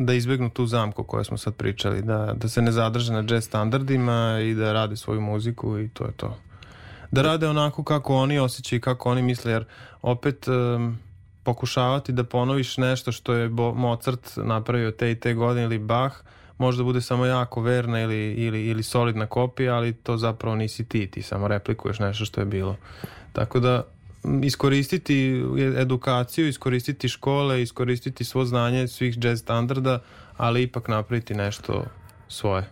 da 0.00 0.14
izbegnu 0.14 0.50
tu 0.50 0.66
zamku 0.66 1.04
koju 1.04 1.24
smo 1.24 1.36
sad 1.38 1.54
pričali, 1.54 2.02
da, 2.02 2.34
da 2.36 2.48
se 2.48 2.62
ne 2.62 2.72
zadrže 2.72 3.12
na 3.12 3.24
jazz 3.28 3.44
standardima 3.44 4.38
i 4.42 4.54
da 4.54 4.72
rade 4.72 4.96
svoju 4.96 5.20
muziku 5.20 5.78
i 5.78 5.88
to 5.88 6.04
je 6.04 6.12
to. 6.12 6.36
Da 7.10 7.22
rade 7.22 7.48
onako 7.48 7.84
kako 7.84 8.14
oni 8.14 8.38
osjećaju 8.38 8.78
i 8.78 8.80
kako 8.80 9.10
oni 9.10 9.22
misle, 9.22 9.52
jer 9.52 9.64
opet 10.02 10.48
um, 10.48 10.98
pokušavati 11.42 12.12
da 12.12 12.24
ponoviš 12.24 12.76
nešto 12.76 13.12
što 13.12 13.32
je 13.32 13.48
Bo 13.48 13.74
Mozart 13.74 14.36
napravio 14.36 14.90
te 14.90 15.10
i 15.10 15.14
te 15.14 15.34
godine 15.34 15.64
ili 15.64 15.78
Bach, 15.78 16.16
možda 16.58 16.84
bude 16.84 17.00
samo 17.00 17.26
jako 17.26 17.60
verna 17.60 18.00
ili, 18.00 18.32
ili, 18.32 18.66
ili 18.66 18.82
solidna 18.82 19.26
kopija, 19.26 19.74
ali 19.74 19.92
to 19.92 20.16
zapravo 20.16 20.56
nisi 20.56 20.84
ti, 20.84 21.06
ti 21.06 21.22
samo 21.22 21.48
replikuješ 21.48 21.98
nešto 21.98 22.24
što 22.24 22.40
je 22.40 22.44
bilo. 22.44 22.76
Tako 23.32 23.60
da 23.60 23.82
iskoristiti 24.42 25.44
edukaciju, 25.76 26.48
iskoristiti 26.48 27.08
škole, 27.08 27.62
iskoristiti 27.62 28.24
svo 28.24 28.44
znanje 28.44 28.88
svih 28.88 29.18
jazz 29.24 29.40
standarda, 29.40 30.02
ali 30.36 30.62
ipak 30.62 30.88
napraviti 30.88 31.34
nešto 31.34 31.84
svoje. 32.28 32.68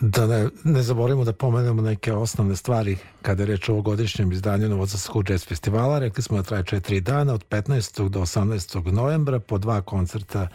Da 0.00 0.26
ne, 0.26 0.48
ne 0.64 0.82
zaboravimo 0.82 1.24
da 1.24 1.32
pomenemo 1.32 1.82
neke 1.82 2.12
osnovne 2.12 2.56
stvari 2.56 2.96
kada 3.22 3.42
je 3.42 3.46
reč 3.46 3.68
o 3.68 3.72
ovogodišnjem 3.72 4.32
izdanju 4.32 4.68
Novosadskog 4.68 5.30
jazz 5.30 5.46
festivala. 5.46 5.98
Rekli 5.98 6.22
smo 6.22 6.36
da 6.36 6.42
traje 6.42 6.64
četiri 6.64 7.00
dana, 7.00 7.34
od 7.34 7.44
15. 7.50 8.08
do 8.08 8.20
18. 8.20 8.92
novembra, 8.92 9.38
po 9.40 9.58
dva 9.58 9.80
koncerta 9.80 10.48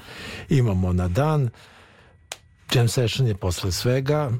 imamo 0.49 0.93
na 0.93 1.07
dan. 1.07 1.49
Jam 2.73 2.87
session 2.87 3.27
je 3.27 3.35
posle 3.35 3.71
svega, 3.71 4.31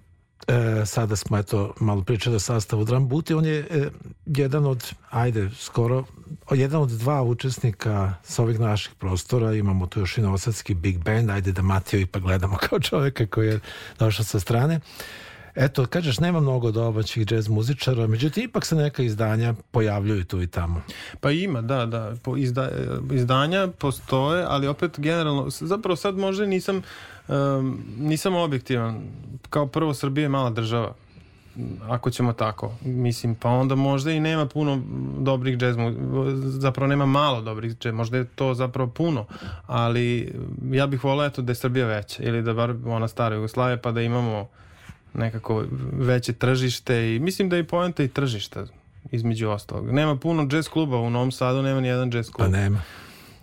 E, 0.47 0.85
sada 0.85 1.15
smo 1.15 1.37
eto 1.37 1.73
malo 1.79 2.03
pričali 2.03 2.35
o 2.35 2.39
sastavu 2.39 2.83
Drambuti, 2.83 3.33
on 3.33 3.45
je 3.45 3.59
e, 3.59 3.89
jedan 4.25 4.65
od, 4.65 4.93
ajde, 5.09 5.49
skoro 5.55 6.03
jedan 6.51 6.81
od 6.81 6.89
dva 6.89 7.23
učesnika 7.23 8.13
sa 8.23 8.43
ovih 8.43 8.59
naših 8.59 8.93
prostora, 8.99 9.53
imamo 9.53 9.87
tu 9.87 9.99
još 9.99 10.17
i 10.17 10.21
novosadski 10.21 10.73
Big 10.73 10.97
Band, 11.03 11.29
ajde 11.29 11.51
da 11.51 11.61
Matio 11.61 11.99
ipak 11.99 12.21
gledamo 12.21 12.57
kao 12.69 12.79
čoveka 12.79 13.27
koji 13.27 13.47
je 13.47 13.59
došao 13.99 14.25
sa 14.25 14.39
strane. 14.39 14.79
Eto, 15.55 15.85
kažeš, 15.85 16.19
nema 16.19 16.39
mnogo 16.39 16.71
domaćih 16.71 17.25
džez 17.25 17.47
muzičara, 17.47 18.07
međutim, 18.07 18.43
ipak 18.43 18.65
se 18.65 18.75
neka 18.75 19.03
izdanja 19.03 19.53
pojavljuju 19.71 20.25
tu 20.25 20.41
i 20.41 20.47
tamo. 20.47 20.81
Pa 21.19 21.31
ima, 21.31 21.61
da, 21.61 21.85
da. 21.85 22.13
Po 22.23 22.37
izda, 22.37 22.69
izdanja 23.11 23.67
postoje, 23.67 24.45
ali 24.47 24.67
opet 24.67 24.99
generalno, 24.99 25.49
zapravo 25.49 25.95
sad 25.95 26.17
možda 26.17 26.45
nisam 26.45 26.81
um, 27.27 27.83
nisam 27.99 28.35
objektivan. 28.35 29.01
Kao 29.49 29.67
prvo, 29.67 29.93
Srbija 29.93 30.23
je 30.23 30.29
mala 30.29 30.49
država 30.49 30.93
ako 31.89 32.09
ćemo 32.09 32.33
tako. 32.33 32.73
Mislim, 32.81 33.35
pa 33.35 33.49
onda 33.49 33.75
možda 33.75 34.11
i 34.11 34.19
nema 34.19 34.45
puno 34.45 34.81
dobrih 35.19 35.57
jazz 35.61 35.75
zapravo 36.43 36.87
nema 36.87 37.05
malo 37.05 37.41
dobrih 37.41 37.75
jazz, 37.83 37.93
možda 37.93 38.17
je 38.17 38.25
to 38.25 38.53
zapravo 38.53 38.89
puno, 38.89 39.25
ali 39.67 40.33
ja 40.71 40.87
bih 40.87 41.03
volao 41.03 41.25
eto 41.25 41.41
da 41.41 41.51
je 41.51 41.55
Srbija 41.55 41.85
veća 41.85 42.23
ili 42.23 42.41
da 42.41 42.53
bar 42.53 42.75
ona 42.85 43.07
stara 43.07 43.35
Jugoslavija 43.35 43.77
pa 43.77 43.91
da 43.91 44.01
imamo 44.01 44.47
nekako 45.13 45.65
veće 45.91 46.33
tržište 46.33 47.15
i 47.15 47.19
mislim 47.19 47.49
da 47.49 47.55
je 47.55 47.63
poenta 47.63 48.03
i 48.03 48.07
tržišta 48.07 48.65
između 49.11 49.49
ostalog. 49.49 49.91
Nema 49.91 50.15
puno 50.15 50.47
jazz 50.51 50.67
kluba 50.67 50.97
u 50.97 51.09
Novom 51.09 51.31
Sadu, 51.31 51.61
nema 51.61 51.81
ni 51.81 51.87
jedan 51.87 52.13
jazz 52.13 52.29
klub. 52.29 52.45
Pa 52.45 52.57
nema. 52.57 52.81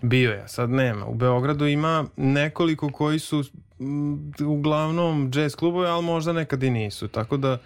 Bio 0.03 0.31
je, 0.31 0.49
sad 0.49 0.71
nema. 0.71 1.07
U 1.07 1.15
Beogradu 1.15 1.67
ima 1.67 2.05
nekoliko 2.17 2.91
koji 2.93 3.19
su 3.19 3.45
m, 3.81 4.33
uglavnom 4.47 5.31
jazz 5.35 5.55
klubove, 5.55 5.89
ali 5.89 6.03
možda 6.05 6.33
nekad 6.33 6.63
i 6.63 6.71
nisu. 6.71 7.09
Tako 7.09 7.37
da, 7.37 7.59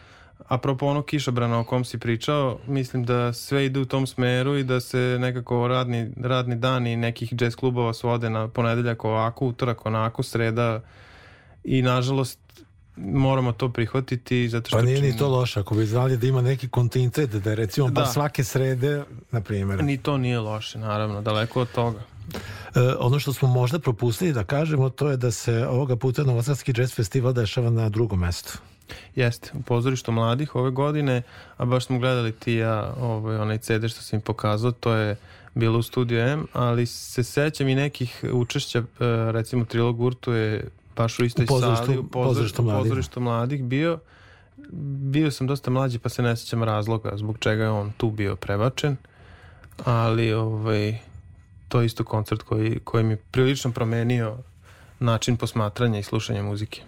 apropo 0.49 0.87
ono 0.87 1.03
kišobrana 1.03 1.59
o 1.59 1.65
kom 1.65 1.85
si 1.85 1.99
pričao, 1.99 2.59
mislim 2.67 3.05
da 3.05 3.33
sve 3.33 3.67
ide 3.67 3.81
u 3.81 3.85
tom 3.85 4.07
smeru 4.07 4.57
i 4.57 4.65
da 4.65 4.81
se 4.81 5.17
nekako 5.21 5.69
radni, 5.69 6.11
radni 6.23 6.57
dani 6.57 6.97
nekih 6.97 7.33
jazz 7.41 7.57
klubova 7.57 7.95
svode 7.95 8.31
na 8.31 8.49
ponedeljak 8.49 9.05
ovako, 9.05 9.47
utorak 9.47 9.87
onako, 9.87 10.23
sreda 10.23 10.81
i 11.65 11.83
nažalost 11.83 12.39
moramo 13.05 13.53
to 13.53 13.69
prihvatiti 13.69 14.49
zato 14.49 14.69
što 14.69 14.77
pa 14.77 14.83
nije 14.83 15.03
ni 15.03 15.17
to 15.17 15.29
loše 15.29 15.61
ako 15.61 15.75
bi 15.75 15.87
znali 15.87 16.17
da 16.17 16.27
ima 16.27 16.43
neki 16.43 16.69
kontinent 16.69 17.19
da 17.19 17.51
je 17.51 17.57
recimo 17.57 17.91
da. 17.91 18.07
svake 18.07 18.45
srede 18.45 19.05
na 19.31 19.41
primjer. 19.41 19.85
Ni 19.85 19.99
to 19.99 20.17
nije 20.17 20.39
loše 20.39 20.79
naravno 20.79 21.23
daleko 21.23 21.61
od 21.61 21.73
toga. 21.73 22.01
E, 22.75 22.81
ono 22.99 23.19
što 23.19 23.33
smo 23.33 23.49
možda 23.49 23.79
propustili 23.79 24.33
da 24.33 24.45
kažemo 24.45 24.91
to 24.91 25.11
je 25.11 25.17
da 25.17 25.31
se 25.31 25.67
ovoga 25.67 25.97
puta 25.97 26.23
Novosadski 26.23 26.73
jazz 26.77 26.95
festival 26.95 27.33
dešava 27.33 27.71
na 27.71 27.89
drugom 27.89 28.19
mestu. 28.19 28.59
Jeste, 29.15 29.51
u 29.55 29.63
pozorištu 29.63 30.13
mladih 30.13 30.55
ove 30.55 30.71
godine, 30.71 31.23
a 31.57 31.65
baš 31.65 31.87
smo 31.87 31.99
gledali 31.99 32.33
ti 32.33 32.53
ja 32.53 32.95
ovaj, 33.01 33.37
onaj 33.37 33.59
CD 33.59 33.89
što 33.89 34.03
sam 34.03 34.17
im 34.17 34.21
pokazao, 34.21 34.73
to 34.73 34.95
je 34.95 35.17
bilo 35.55 35.79
u 35.79 35.83
studiju 35.83 36.21
M, 36.21 36.47
ali 36.53 36.87
se 36.87 37.25
sećam 37.25 37.69
i 37.69 37.75
nekih 37.75 38.25
učešća, 38.33 38.79
e, 38.79 38.85
recimo 39.33 39.65
Trilog 39.65 40.01
Urtu 40.01 40.33
je 40.33 40.69
baš 41.03 41.19
u 41.19 41.25
istoj 41.25 41.47
u 41.51 41.61
sali, 41.61 41.99
u 41.99 42.07
pozorištu, 42.09 42.63
mladih. 42.63 42.83
pozorištu 42.83 43.21
mladih 43.21 43.65
bio. 43.65 43.99
Bio 45.13 45.31
sam 45.31 45.47
dosta 45.47 45.71
mlađi 45.71 45.99
pa 45.99 46.09
se 46.09 46.23
ne 46.23 46.37
sećam 46.37 46.63
razloga 46.63 47.13
zbog 47.17 47.39
čega 47.39 47.63
je 47.63 47.71
on 47.71 47.93
tu 47.97 48.11
bio 48.11 48.37
prebačen, 48.37 48.97
ali 49.85 50.33
ovaj, 50.33 50.99
to 51.69 51.81
je 51.81 51.87
isto 51.87 52.05
koncert 52.05 52.43
koji, 52.43 52.79
koji 52.85 53.05
mi 53.05 53.17
prilično 53.17 53.73
promenio 53.73 54.37
način 55.01 55.37
posmatranja 55.37 55.99
i 55.99 56.03
slušanja 56.03 56.43
muzike. 56.43 56.83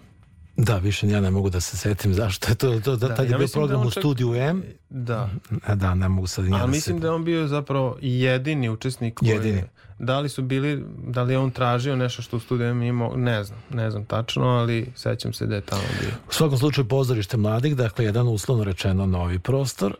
Da, 0.57 0.77
više 0.77 1.07
ja 1.07 1.21
ne 1.21 1.31
mogu 1.31 1.49
da 1.49 1.59
se 1.59 1.77
setim 1.77 2.13
zašto 2.13 2.49
je 2.49 2.55
to, 2.55 2.79
to 2.79 2.95
da, 2.95 3.15
tad 3.15 3.25
je 3.25 3.31
ja 3.31 3.37
bio 3.37 3.47
program 3.53 3.81
da 3.81 3.87
u 3.87 3.91
čak... 3.91 4.01
studiju 4.01 4.35
M. 4.35 4.63
Da. 4.89 5.29
Da, 5.75 5.95
ne 5.95 6.09
mogu 6.09 6.27
sad 6.27 6.45
i 6.45 6.49
ja 6.49 6.67
mislim 6.67 6.99
da 6.99 7.07
je 7.07 7.11
on 7.11 7.25
bio 7.25 7.47
zapravo 7.47 7.97
jedini 8.01 8.69
učesnik 8.69 9.13
koji 9.13 9.29
jedini. 9.29 9.63
Da 10.03 10.19
li 10.19 10.29
su 10.29 10.41
bili, 10.41 10.83
da 11.07 11.23
li 11.23 11.33
je 11.33 11.37
on 11.37 11.51
tražio 11.51 11.95
nešto 11.95 12.21
što 12.21 12.37
u 12.37 12.39
studiju 12.39 12.83
imao, 12.83 13.15
ne 13.15 13.43
znam, 13.43 13.59
ne 13.69 13.91
znam 13.91 14.05
tačno, 14.05 14.45
ali 14.47 14.91
sećam 14.95 15.33
se 15.33 15.45
da 15.45 15.55
je 15.55 15.61
tamo 15.61 15.83
bio. 16.01 16.11
U 16.29 16.33
svakom 16.33 16.57
slučaju 16.57 16.87
pozorište 16.87 17.37
mladih, 17.37 17.75
dakle 17.75 18.05
jedan 18.05 18.27
uslovno 18.27 18.63
rečeno 18.63 19.05
novi 19.05 19.39
prostor, 19.39 19.95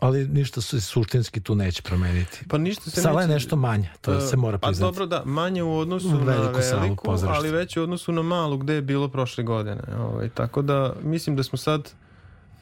ali 0.00 0.28
ništa 0.28 0.60
se 0.60 0.80
suštinski 0.80 1.40
tu 1.40 1.54
neće 1.54 1.82
promeniti. 1.82 2.44
Pa 2.48 2.58
ništa 2.58 2.90
se 2.90 3.00
Sala 3.00 3.20
neće... 3.20 3.30
je 3.30 3.34
nešto 3.34 3.56
manje, 3.56 3.90
to 4.00 4.16
uh, 4.16 4.22
se 4.22 4.36
mora 4.36 4.58
pa 4.58 4.68
priznati. 4.68 4.94
Pa 4.94 5.00
dobro 5.00 5.06
da, 5.06 5.22
manje 5.24 5.62
u 5.62 5.78
odnosu 5.78 6.08
veliku 6.08 6.24
na 6.24 6.32
veliku, 6.82 7.18
salu, 7.18 7.32
ali 7.32 7.50
već 7.50 7.76
u 7.76 7.82
odnosu 7.82 8.12
na 8.12 8.22
malu 8.22 8.56
gde 8.56 8.74
je 8.74 8.82
bilo 8.82 9.08
prošle 9.08 9.44
godine. 9.44 9.82
Ovaj, 9.98 10.28
tako 10.28 10.62
da 10.62 10.94
mislim 11.02 11.36
da 11.36 11.42
smo 11.42 11.58
sad 11.58 11.92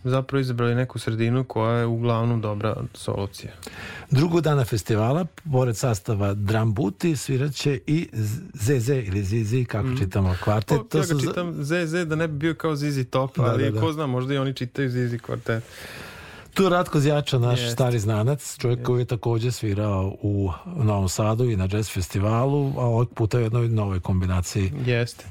zapravo 0.05 0.41
izabrali 0.41 0.75
neku 0.75 0.99
sredinu 0.99 1.45
koja 1.45 1.79
je 1.79 1.87
uglavnom 1.87 2.41
dobra 2.41 2.77
solucija. 2.95 3.53
Drugog 4.11 4.41
dana 4.41 4.65
festivala, 4.65 5.27
pored 5.53 5.77
sastava 5.77 6.35
Drum 6.35 6.75
Booty, 6.75 7.17
sviraće 7.17 7.81
i 7.87 8.09
ZZ 8.55 8.89
ili 8.89 9.23
ZZ, 9.25 9.55
kako 9.69 9.89
mm. 9.89 9.99
čitamo 9.99 10.37
kvartet. 10.45 10.79
Pa, 10.79 10.85
to 10.85 10.99
ja 10.99 11.05
ga 11.05 11.21
čitam 11.21 11.65
ZZ 11.65 12.09
da 12.09 12.17
ne 12.17 12.29
bi 12.29 12.39
bio 12.39 12.55
kao 12.55 12.77
ZZ 12.77 13.05
Top, 13.11 13.37
da, 13.37 13.43
ali 13.43 13.65
da, 13.65 13.71
da. 13.71 13.81
ko 13.81 13.93
zna, 13.93 14.07
možda 14.07 14.35
i 14.35 14.39
oni 14.39 14.55
čitaju 14.55 14.91
ZZ 14.91 15.21
kvartet. 15.23 15.65
Tu 16.55 16.63
je 16.63 16.71
Ratko 16.71 17.01
Zjača, 17.01 17.39
naš 17.39 17.61
Jest. 17.61 17.73
stari 17.73 17.99
znanac, 17.99 18.57
čovjek 18.59 18.79
Jest. 18.79 18.87
koji 18.87 19.01
je 19.01 19.05
takođe 19.05 19.53
svirao 19.53 20.17
u 20.23 20.51
Novom 20.67 21.09
Sadu 21.09 21.45
i 21.45 21.57
na 21.57 21.69
jazz 21.73 21.91
festivalu, 21.91 22.73
a 22.77 22.81
ovog 22.81 23.11
puta 23.15 23.39
u 23.39 23.41
jednoj 23.41 23.69
novoj 23.69 24.01
kombinaciji. 24.01 24.73
Jeste. 24.87 25.25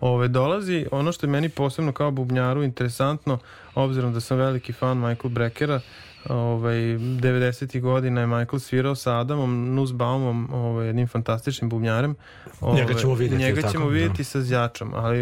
Ove, 0.00 0.28
dolazi 0.28 0.86
ono 0.90 1.12
što 1.12 1.26
je 1.26 1.30
meni 1.30 1.48
posebno 1.48 1.92
kao 1.92 2.10
bubnjaru 2.10 2.62
interesantno, 2.62 3.38
obzirom 3.74 4.12
da 4.12 4.20
sam 4.20 4.38
veliki 4.38 4.72
fan 4.72 4.98
Michael 4.98 5.30
Breckera, 5.30 5.80
ovaj, 6.28 6.76
90. 6.76 7.80
godina 7.80 8.20
je 8.20 8.26
Michael 8.26 8.58
svirao 8.58 8.94
sa 8.94 9.18
Adamom 9.18 9.74
Nussbaumom, 9.74 10.48
ovaj, 10.52 10.86
jednim 10.86 11.08
fantastičnim 11.08 11.70
bubnjarem. 11.70 12.14
Ovaj, 12.60 12.80
njega 12.80 12.94
ćemo 12.94 13.14
vidjeti. 13.14 13.44
Njega 13.44 13.60
ćemo 13.60 13.72
tako, 13.72 13.84
da. 13.84 13.90
vidjeti 13.90 14.18
da. 14.18 14.24
sa 14.24 14.40
Zjačom, 14.40 14.94
ali 14.94 15.20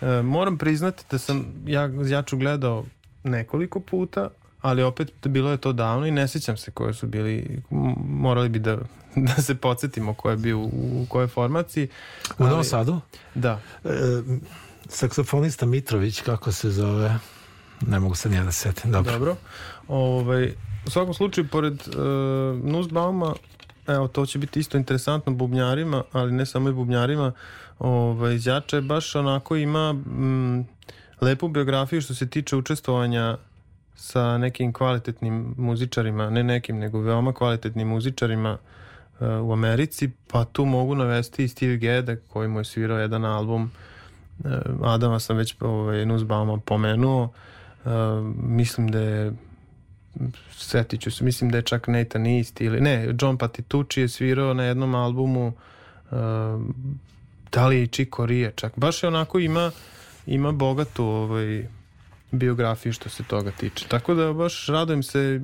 e, 0.00 0.22
moram 0.22 0.58
priznati 0.58 1.04
da 1.10 1.18
sam 1.18 1.44
ja 1.66 1.90
Zjaču 2.02 2.36
gledao 2.36 2.84
nekoliko 3.24 3.80
puta, 3.80 4.28
ali 4.64 4.82
opet 4.82 5.12
bilo 5.24 5.50
je 5.50 5.56
to 5.56 5.72
davno 5.72 6.06
i 6.06 6.10
ne 6.10 6.28
sjećam 6.28 6.56
se 6.56 6.70
koje 6.70 6.94
su 6.94 7.06
bili, 7.06 7.62
morali 8.08 8.48
bi 8.48 8.58
da, 8.58 8.76
da 9.26 9.42
se 9.42 9.54
podsjetimo 9.54 10.14
ko 10.14 10.30
je 10.30 10.36
bio 10.36 10.58
u, 10.58 10.70
u 10.72 11.06
kojoj 11.08 11.26
formaciji. 11.26 11.88
U 12.38 12.44
Novom 12.44 12.64
Sadu? 12.64 13.00
Da. 13.34 13.60
E, 13.84 13.90
saksofonista 14.88 15.66
Mitrović, 15.66 16.20
kako 16.20 16.52
se 16.52 16.70
zove, 16.70 17.18
ne 17.86 18.00
mogu 18.00 18.14
se 18.14 18.28
nije 18.28 18.44
da 18.44 18.52
setim. 18.52 18.92
Dobro. 18.92 19.12
Dobro. 19.12 19.36
Ovaj, 19.88 20.52
u 20.86 20.90
svakom 20.90 21.14
slučaju, 21.14 21.48
pored 21.48 21.74
uh, 21.88 21.94
Nussbauma, 22.64 23.34
evo, 23.86 24.08
to 24.08 24.26
će 24.26 24.38
biti 24.38 24.60
isto 24.60 24.76
interesantno 24.76 25.32
bubnjarima, 25.32 26.02
ali 26.12 26.32
ne 26.32 26.46
samo 26.46 26.68
i 26.68 26.72
bubnjarima, 26.72 27.32
ovaj, 27.78 28.38
Zjača 28.38 28.76
je 28.76 28.82
baš 28.82 29.14
onako 29.14 29.56
ima 29.56 29.92
mm, 29.92 30.66
lepu 31.20 31.48
biografiju 31.48 32.00
što 32.00 32.14
se 32.14 32.30
tiče 32.30 32.56
učestvovanja 32.56 33.36
sa 33.96 34.38
nekim 34.38 34.72
kvalitetnim 34.72 35.54
muzičarima, 35.58 36.30
ne 36.30 36.42
nekim, 36.44 36.78
nego 36.78 37.00
veoma 37.00 37.32
kvalitetnim 37.32 37.88
muzičarima 37.88 38.58
u 39.20 39.52
Americi, 39.52 40.10
pa 40.26 40.44
tu 40.44 40.64
mogu 40.64 40.94
navesti 40.94 41.44
i 41.44 41.48
Steve 41.48 41.76
Gede 41.76 42.16
koji 42.28 42.48
mu 42.48 42.60
je 42.60 42.64
svirao 42.64 42.98
jedan 42.98 43.24
album 43.24 43.70
uh, 44.38 44.50
Adama 44.82 45.20
sam 45.20 45.36
već 45.36 45.54
ovaj, 45.60 46.06
Nuzbauma 46.06 46.58
pomenuo. 46.58 47.28
Uh, 47.84 47.90
mislim 48.36 48.88
da 48.88 48.98
je 48.98 49.32
setit 50.50 51.00
ću 51.00 51.10
se, 51.10 51.24
mislim 51.24 51.50
da 51.50 51.58
je 51.58 51.62
čak 51.62 51.88
Nathan 51.88 52.26
East 52.26 52.60
ili 52.60 52.80
ne, 52.80 53.14
John 53.20 53.38
Patitucci 53.38 54.00
je 54.00 54.08
svirao 54.08 54.54
na 54.54 54.64
jednom 54.64 54.94
albumu 54.94 55.46
uh, 55.46 56.16
da 57.52 57.66
li 57.66 57.76
je 57.76 57.82
i 57.82 57.86
Chico 57.86 58.26
Rie 58.26 58.52
čak, 58.56 58.72
baš 58.76 59.02
je 59.02 59.08
onako 59.08 59.38
ima 59.38 59.70
ima 60.26 60.52
bogatu 60.52 61.04
ovaj, 61.04 61.68
biografiju 62.38 62.92
što 62.92 63.08
se 63.08 63.22
toga 63.22 63.50
tiče. 63.50 63.88
Tako 63.88 64.14
da 64.14 64.32
baš 64.32 64.66
radujem 64.66 65.02
se 65.02 65.40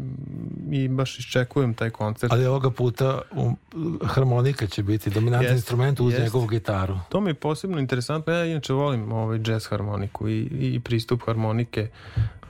i 0.70 0.88
baš 0.88 1.18
iščekujem 1.18 1.74
taj 1.74 1.90
koncert. 1.90 2.32
Ali 2.32 2.46
ovoga 2.46 2.70
puta 2.70 3.20
um, 3.32 3.56
harmonika 4.04 4.66
će 4.66 4.82
biti 4.82 5.10
dominantni 5.10 5.46
jest, 5.46 5.56
instrument 5.56 6.00
uz 6.00 6.12
jest. 6.12 6.22
njegovu 6.22 6.46
gitaru. 6.46 6.98
To 7.08 7.20
mi 7.20 7.30
je 7.30 7.34
posebno 7.34 7.78
interesantno. 7.78 8.32
Ja 8.32 8.44
inače 8.44 8.72
volim 8.72 9.12
ovaj 9.12 9.38
jazz 9.44 9.66
harmoniku 9.66 10.28
i, 10.28 10.48
i 10.60 10.80
pristup 10.80 11.22
harmonike 11.26 11.88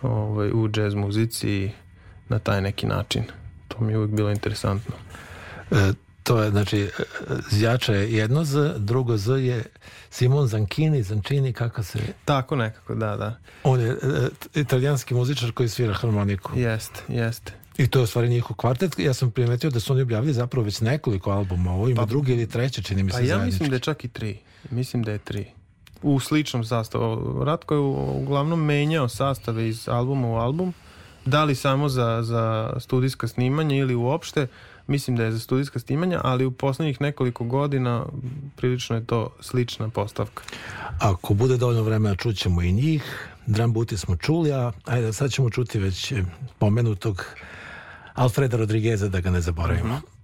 ovaj, 0.03 0.51
u 0.51 0.69
jazz 0.77 0.95
muzici 0.95 1.71
na 2.29 2.39
taj 2.39 2.63
neki 2.63 2.87
način. 2.87 3.25
To 3.69 3.85
mi 3.85 3.93
je 3.93 3.99
uvijek 3.99 4.15
bilo 4.15 4.31
interesantno. 4.31 4.95
E, 5.71 5.93
to 6.23 6.43
je, 6.43 6.51
znači, 6.51 6.91
zjača 7.51 7.95
je 7.95 8.13
jedno 8.13 8.45
Z, 8.45 8.75
drugo 8.79 9.17
Z 9.17 9.31
je 9.31 9.65
Simon 10.11 10.47
Zankini, 10.47 11.03
Zancini, 11.03 11.53
kako 11.53 11.83
se... 11.83 11.99
Tako 12.25 12.57
nekako, 12.57 12.95
da, 12.95 13.17
da. 13.17 13.37
On 13.63 13.81
je 13.81 13.91
e, 13.91 13.97
italijanski 14.55 15.15
muzičar 15.15 15.53
koji 15.53 15.69
svira 15.69 15.95
harmoniku. 15.95 16.59
Jeste, 16.59 17.01
jeste. 17.09 17.53
I 17.79 17.87
to 17.87 17.99
je 17.99 18.03
u 18.03 18.07
stvari 18.07 18.29
njihov 18.29 18.57
kvartet. 18.57 18.99
Ja 18.99 19.15
sam 19.15 19.31
primetio 19.31 19.71
da 19.71 19.81
su 19.81 19.93
oni 19.93 20.03
objavili 20.03 20.33
zapravo 20.33 20.65
već 20.65 20.81
nekoliko 20.81 21.31
albuma. 21.31 21.73
Ovo 21.73 21.89
ima 21.89 22.01
pa, 22.01 22.07
drugi 22.07 22.33
ili 22.33 22.49
treće, 22.49 22.83
čini 22.83 23.03
mi 23.03 23.11
se 23.11 23.17
Pa 23.17 23.23
ja 23.23 23.27
zajednički. 23.27 23.47
mislim 23.47 23.71
da 23.71 23.77
je 23.77 23.81
čak 23.81 24.05
i 24.05 24.09
tri. 24.09 24.39
Mislim 24.71 25.03
da 25.03 25.13
je 25.13 25.19
tri. 25.19 25.47
U 26.03 26.21
sličnom 26.21 26.65
sastavu. 26.65 27.45
Ratko 27.45 27.75
je 27.75 27.81
uglavnom 28.23 28.65
menjao 28.65 29.09
sastave 29.09 29.69
iz 29.69 29.89
albuma 29.89 30.29
u 30.29 30.35
album. 30.35 30.75
Da 31.25 31.45
li 31.45 31.55
samo 31.55 31.89
za, 31.89 32.23
za 32.23 32.73
studijska 32.81 33.29
snimanja 33.29 33.77
ili 33.77 33.95
uopšte 33.95 34.47
mislim 34.91 35.17
da 35.17 35.25
je 35.25 35.33
za 35.33 35.39
studijska 35.39 35.79
snimanja, 35.79 36.21
ali 36.25 36.45
u 36.45 36.51
poslednjih 36.51 37.01
nekoliko 37.01 37.45
godina 37.45 38.07
prilično 38.57 38.97
je 38.97 39.07
to 39.07 39.31
slična 39.41 39.89
postavka. 39.89 40.43
Ako 40.99 41.35
bude 41.35 41.57
dovoljno 41.57 41.83
vremena 41.83 42.17
čućemo 42.17 42.63
i 42.63 42.73
njih. 42.73 43.29
Drum 43.47 43.73
Buti 43.73 43.97
smo 43.97 44.17
čuli, 44.17 44.53
a 44.53 44.73
ajde, 44.85 45.13
sad 45.13 45.31
ćemo 45.31 45.51
čuti 45.51 45.79
već 45.79 46.13
pomenutog 46.59 47.25
Alfreda 48.15 48.57
Rodrigueza, 48.57 49.09
da 49.09 49.21
ga 49.21 49.31
ne 49.31 49.41
zaboravimo. 49.41 49.95
Mm 49.95 49.97
-hmm. 49.97 50.20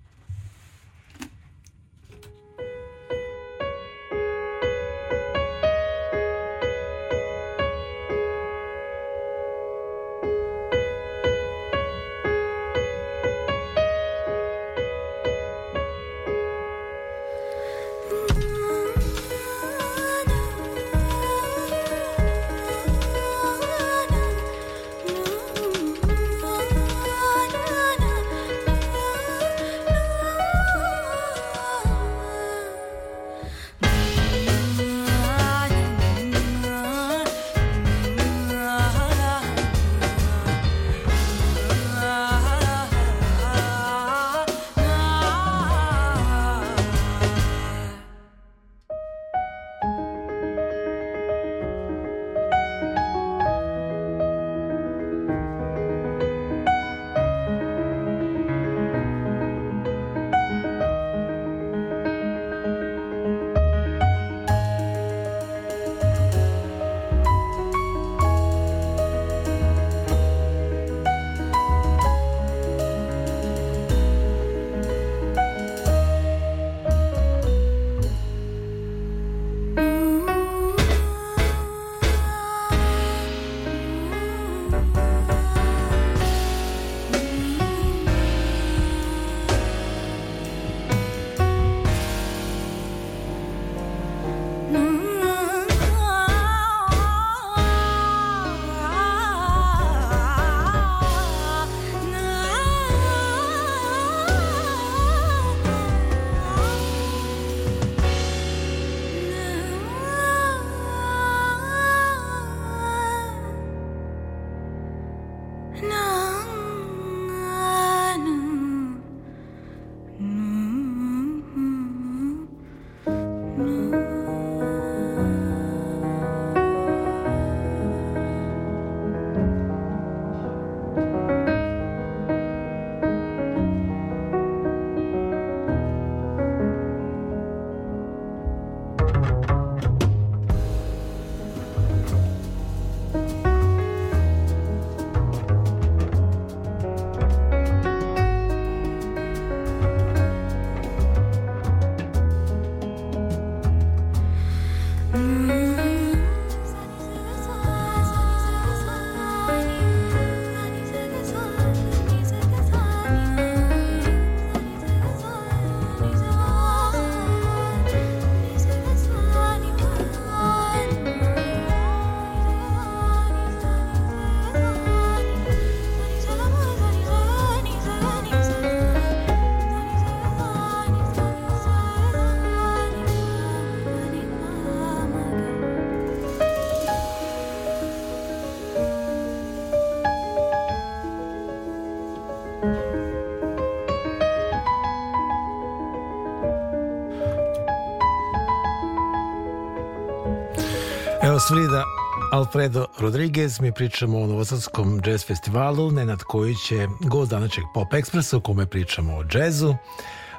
Frida 201.49 201.85
Alfredo 202.33 202.87
Rodriguez, 202.99 203.61
mi 203.61 203.73
pričamo 203.73 204.21
o 204.21 204.27
Novosadskom 204.27 205.01
jazz 205.07 205.27
festivalu, 205.27 205.91
Nenad 205.91 206.23
Kojić 206.23 206.71
je 206.71 206.89
gost 207.01 207.31
današnjeg 207.31 207.67
Pop 207.75 207.93
Expressa 207.93 208.37
u 208.37 208.41
kome 208.41 208.67
pričamo 208.67 209.17
o 209.17 209.25
džezu. 209.25 209.75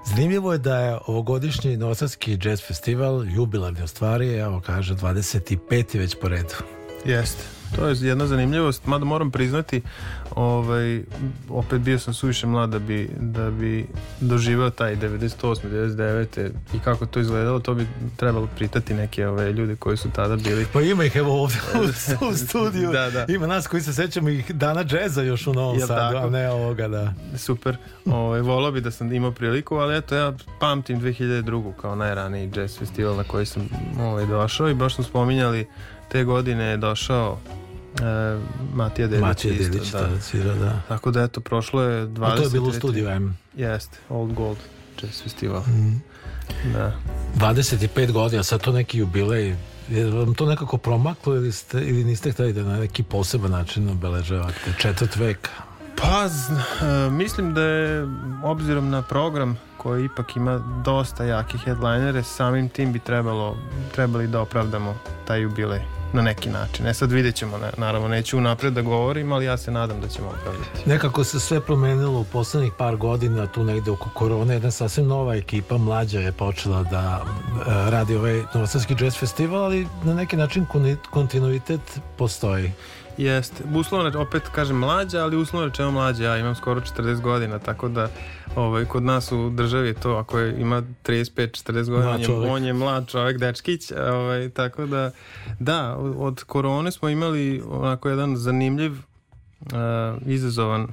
Zanimljivo 0.06 0.54
je 0.54 0.60
da 0.60 0.78
je 0.78 0.98
ovogodišnji 1.08 1.78
Novosadski 1.78 2.38
jazz 2.44 2.62
festival, 2.68 3.26
jubilarni 3.28 3.84
u 3.84 3.88
stvari, 3.88 4.34
evo 4.34 4.62
kaže 4.66 4.96
25. 4.96 5.98
već 5.98 6.16
po 6.22 6.28
redu. 6.28 6.56
Jeste. 7.06 7.57
To 7.76 7.88
je 7.88 7.96
jedna 8.02 8.28
zanimljivost, 8.28 8.86
mada 8.86 9.06
moram 9.06 9.32
priznati, 9.32 9.82
ovaj, 10.36 11.02
opet 11.50 11.82
bio 11.82 12.00
sam 12.00 12.14
suviše 12.14 12.48
mlad 12.48 12.70
da 12.70 12.80
bi, 12.80 13.10
da 13.20 13.52
bi 13.52 13.86
doživao 14.22 14.70
taj 14.70 14.96
98. 14.96 15.56
99. 15.72 16.50
i 16.74 16.80
kako 16.80 17.06
to 17.06 17.20
izgledalo, 17.20 17.60
to 17.60 17.74
bi 17.74 17.88
trebalo 18.16 18.48
pritati 18.56 18.94
neke 18.94 19.28
ove 19.28 19.54
ljude 19.54 19.76
koji 19.76 19.98
su 19.98 20.10
tada 20.12 20.36
bili. 20.36 20.66
Pa 20.74 20.82
ima 20.82 21.04
ih 21.06 21.16
evo 21.16 21.42
ovdje 21.42 21.58
u, 22.22 22.30
u 22.30 22.34
studiju. 22.34 22.92
da, 22.92 23.10
da. 23.10 23.26
Ima 23.30 23.48
nas 23.48 23.68
koji 23.68 23.82
se 23.82 23.94
sećamo 23.94 24.30
ih 24.30 24.56
dana 24.56 24.84
džeza 24.84 25.22
još 25.22 25.48
u 25.48 25.54
Novom 25.54 25.78
Jel 25.78 25.88
Sadu, 25.88 26.16
tako? 26.16 26.28
a 26.28 26.30
ne 26.30 26.52
ovoga, 26.52 26.88
da. 26.88 27.14
Super. 27.38 27.78
Ovaj, 28.06 28.42
volao 28.42 28.72
bi 28.72 28.82
da 28.82 28.92
sam 28.92 29.14
imao 29.14 29.32
priliku, 29.32 29.76
ali 29.76 29.98
eto, 29.98 30.16
ja 30.16 30.34
pamtim 30.60 31.02
2002. 31.02 31.74
kao 31.82 31.96
najraniji 31.96 32.52
jazz 32.56 32.80
festival 32.80 33.16
na 33.16 33.24
koji 33.24 33.46
sam 33.46 33.70
ovaj, 34.00 34.26
došao 34.26 34.70
i 34.70 34.74
baš 34.74 34.96
smo 34.96 35.04
spominjali 35.04 35.68
te 36.10 36.24
godine 36.24 36.64
je 36.64 36.78
došao 36.78 37.38
e, 38.02 38.40
Matija 38.74 39.08
Dedić. 39.08 39.22
Matija 39.22 39.54
isto, 39.54 39.64
Dedić 39.64 39.92
da. 39.92 40.00
tada 40.00 40.22
svira, 40.22 40.54
da. 40.54 40.82
Tako 40.88 41.12
da 41.12 41.24
eto, 41.24 41.42
prošlo 41.42 41.82
je 41.82 42.08
20... 42.08 42.34
A 42.34 42.36
to 42.36 42.44
je 42.44 42.50
bilo 42.50 42.68
u 42.68 42.74
studiju 42.74 43.10
M. 43.10 43.38
Jeste, 43.56 43.98
Old 44.10 44.34
Gold 44.34 44.58
Jazz 45.02 45.24
Festival. 45.24 45.62
Mm. 45.62 46.02
Da. 46.74 46.92
25 47.36 48.12
godina, 48.12 48.44
sad 48.44 48.62
to 48.62 48.72
neki 48.72 48.98
jubilej, 48.98 49.56
je 49.90 50.06
vam 50.12 50.34
to 50.34 50.46
nekako 50.46 50.78
promaklo 50.78 51.36
ili, 51.36 51.52
ste, 51.52 51.82
ili 51.82 52.04
niste 52.04 52.32
hteli 52.32 52.54
da 52.54 52.64
na 52.64 52.80
neki 52.80 53.04
poseban 53.04 53.52
način 53.52 53.90
obeležavate 53.90 54.74
četvrt 54.78 55.16
veka? 55.16 55.52
Pa, 56.02 56.26
e, 56.26 57.10
mislim 57.10 57.54
da 57.54 57.62
je, 57.62 58.08
obzirom 58.44 58.90
na 58.90 59.02
program 59.02 59.58
koji 59.78 60.06
ipak 60.06 60.36
ima 60.36 60.82
dosta 60.86 61.24
jaki 61.24 61.58
headlinere, 61.58 62.24
samim 62.24 62.70
tim 62.70 62.94
bi 62.94 63.00
trebalo, 63.00 63.58
trebali 63.96 64.28
da 64.28 64.42
opravdamo 64.42 64.96
taj 65.28 65.42
jubilej 65.42 65.97
na 66.14 66.22
neki 66.22 66.50
način. 66.50 66.88
E 66.88 66.94
sad 66.94 67.12
vidjet 67.12 67.36
ćemo, 67.36 67.60
naravno 67.78 68.08
neću 68.08 68.38
unapred 68.38 68.74
da 68.74 68.82
govorim, 68.82 69.32
ali 69.32 69.46
ja 69.46 69.58
se 69.58 69.72
nadam 69.72 70.02
da 70.02 70.08
ćemo 70.08 70.28
opravdati. 70.28 70.90
Nekako 70.90 71.24
se 71.24 71.40
sve 71.40 71.62
promenilo 71.62 72.20
u 72.20 72.24
poslednjih 72.24 72.72
par 72.78 72.96
godina, 72.96 73.48
tu 73.48 73.64
negde 73.64 73.92
oko 73.92 74.10
korone, 74.14 74.54
jedna 74.54 74.72
sasvim 74.72 75.08
nova 75.08 75.36
ekipa, 75.36 75.78
mlađa 75.78 76.20
je 76.20 76.32
počela 76.32 76.84
da 76.84 77.26
e, 77.26 77.92
radi 77.92 78.16
ovaj 78.16 78.44
Novosadski 78.54 78.96
jazz 79.00 79.18
festival, 79.18 79.64
ali 79.64 79.88
na 80.04 80.14
neki 80.14 80.38
način 80.38 80.66
kontinuitet 81.10 81.82
postoji. 82.18 82.72
Jeste, 83.18 83.64
uslovno, 83.74 84.22
opet 84.22 84.44
kažem 84.56 84.78
mlađa, 84.78 85.24
ali 85.24 85.38
uslovno 85.38 85.68
rečeno 85.68 85.92
mlađa, 85.92 86.24
ja 86.24 86.38
imam 86.38 86.56
skoro 86.56 86.82
40 86.82 87.22
godina, 87.22 87.60
tako 87.60 87.88
da 87.88 88.10
ovaj, 88.56 88.86
kod 88.86 89.04
nas 89.04 89.32
u 89.32 89.50
državi 89.50 89.88
je 89.88 89.94
to, 89.94 90.16
ako 90.16 90.40
je, 90.40 90.62
ima 90.62 90.84
35-40 91.04 91.90
godina, 91.90 92.12
on 92.12 92.22
je, 92.22 92.52
on 92.52 92.64
je 92.64 92.74
mlad 92.74 93.08
čovek, 93.08 93.38
dečkić, 93.38 93.92
ovaj, 93.92 94.50
tako 94.50 94.86
da, 94.86 95.12
da, 95.60 95.96
od 95.98 96.44
korone 96.44 96.92
smo 96.92 97.10
imali 97.10 97.64
onako 97.70 98.10
jedan 98.10 98.38
zanimljiv, 98.38 98.92
uh, 98.92 99.78
izazovan 100.26 100.88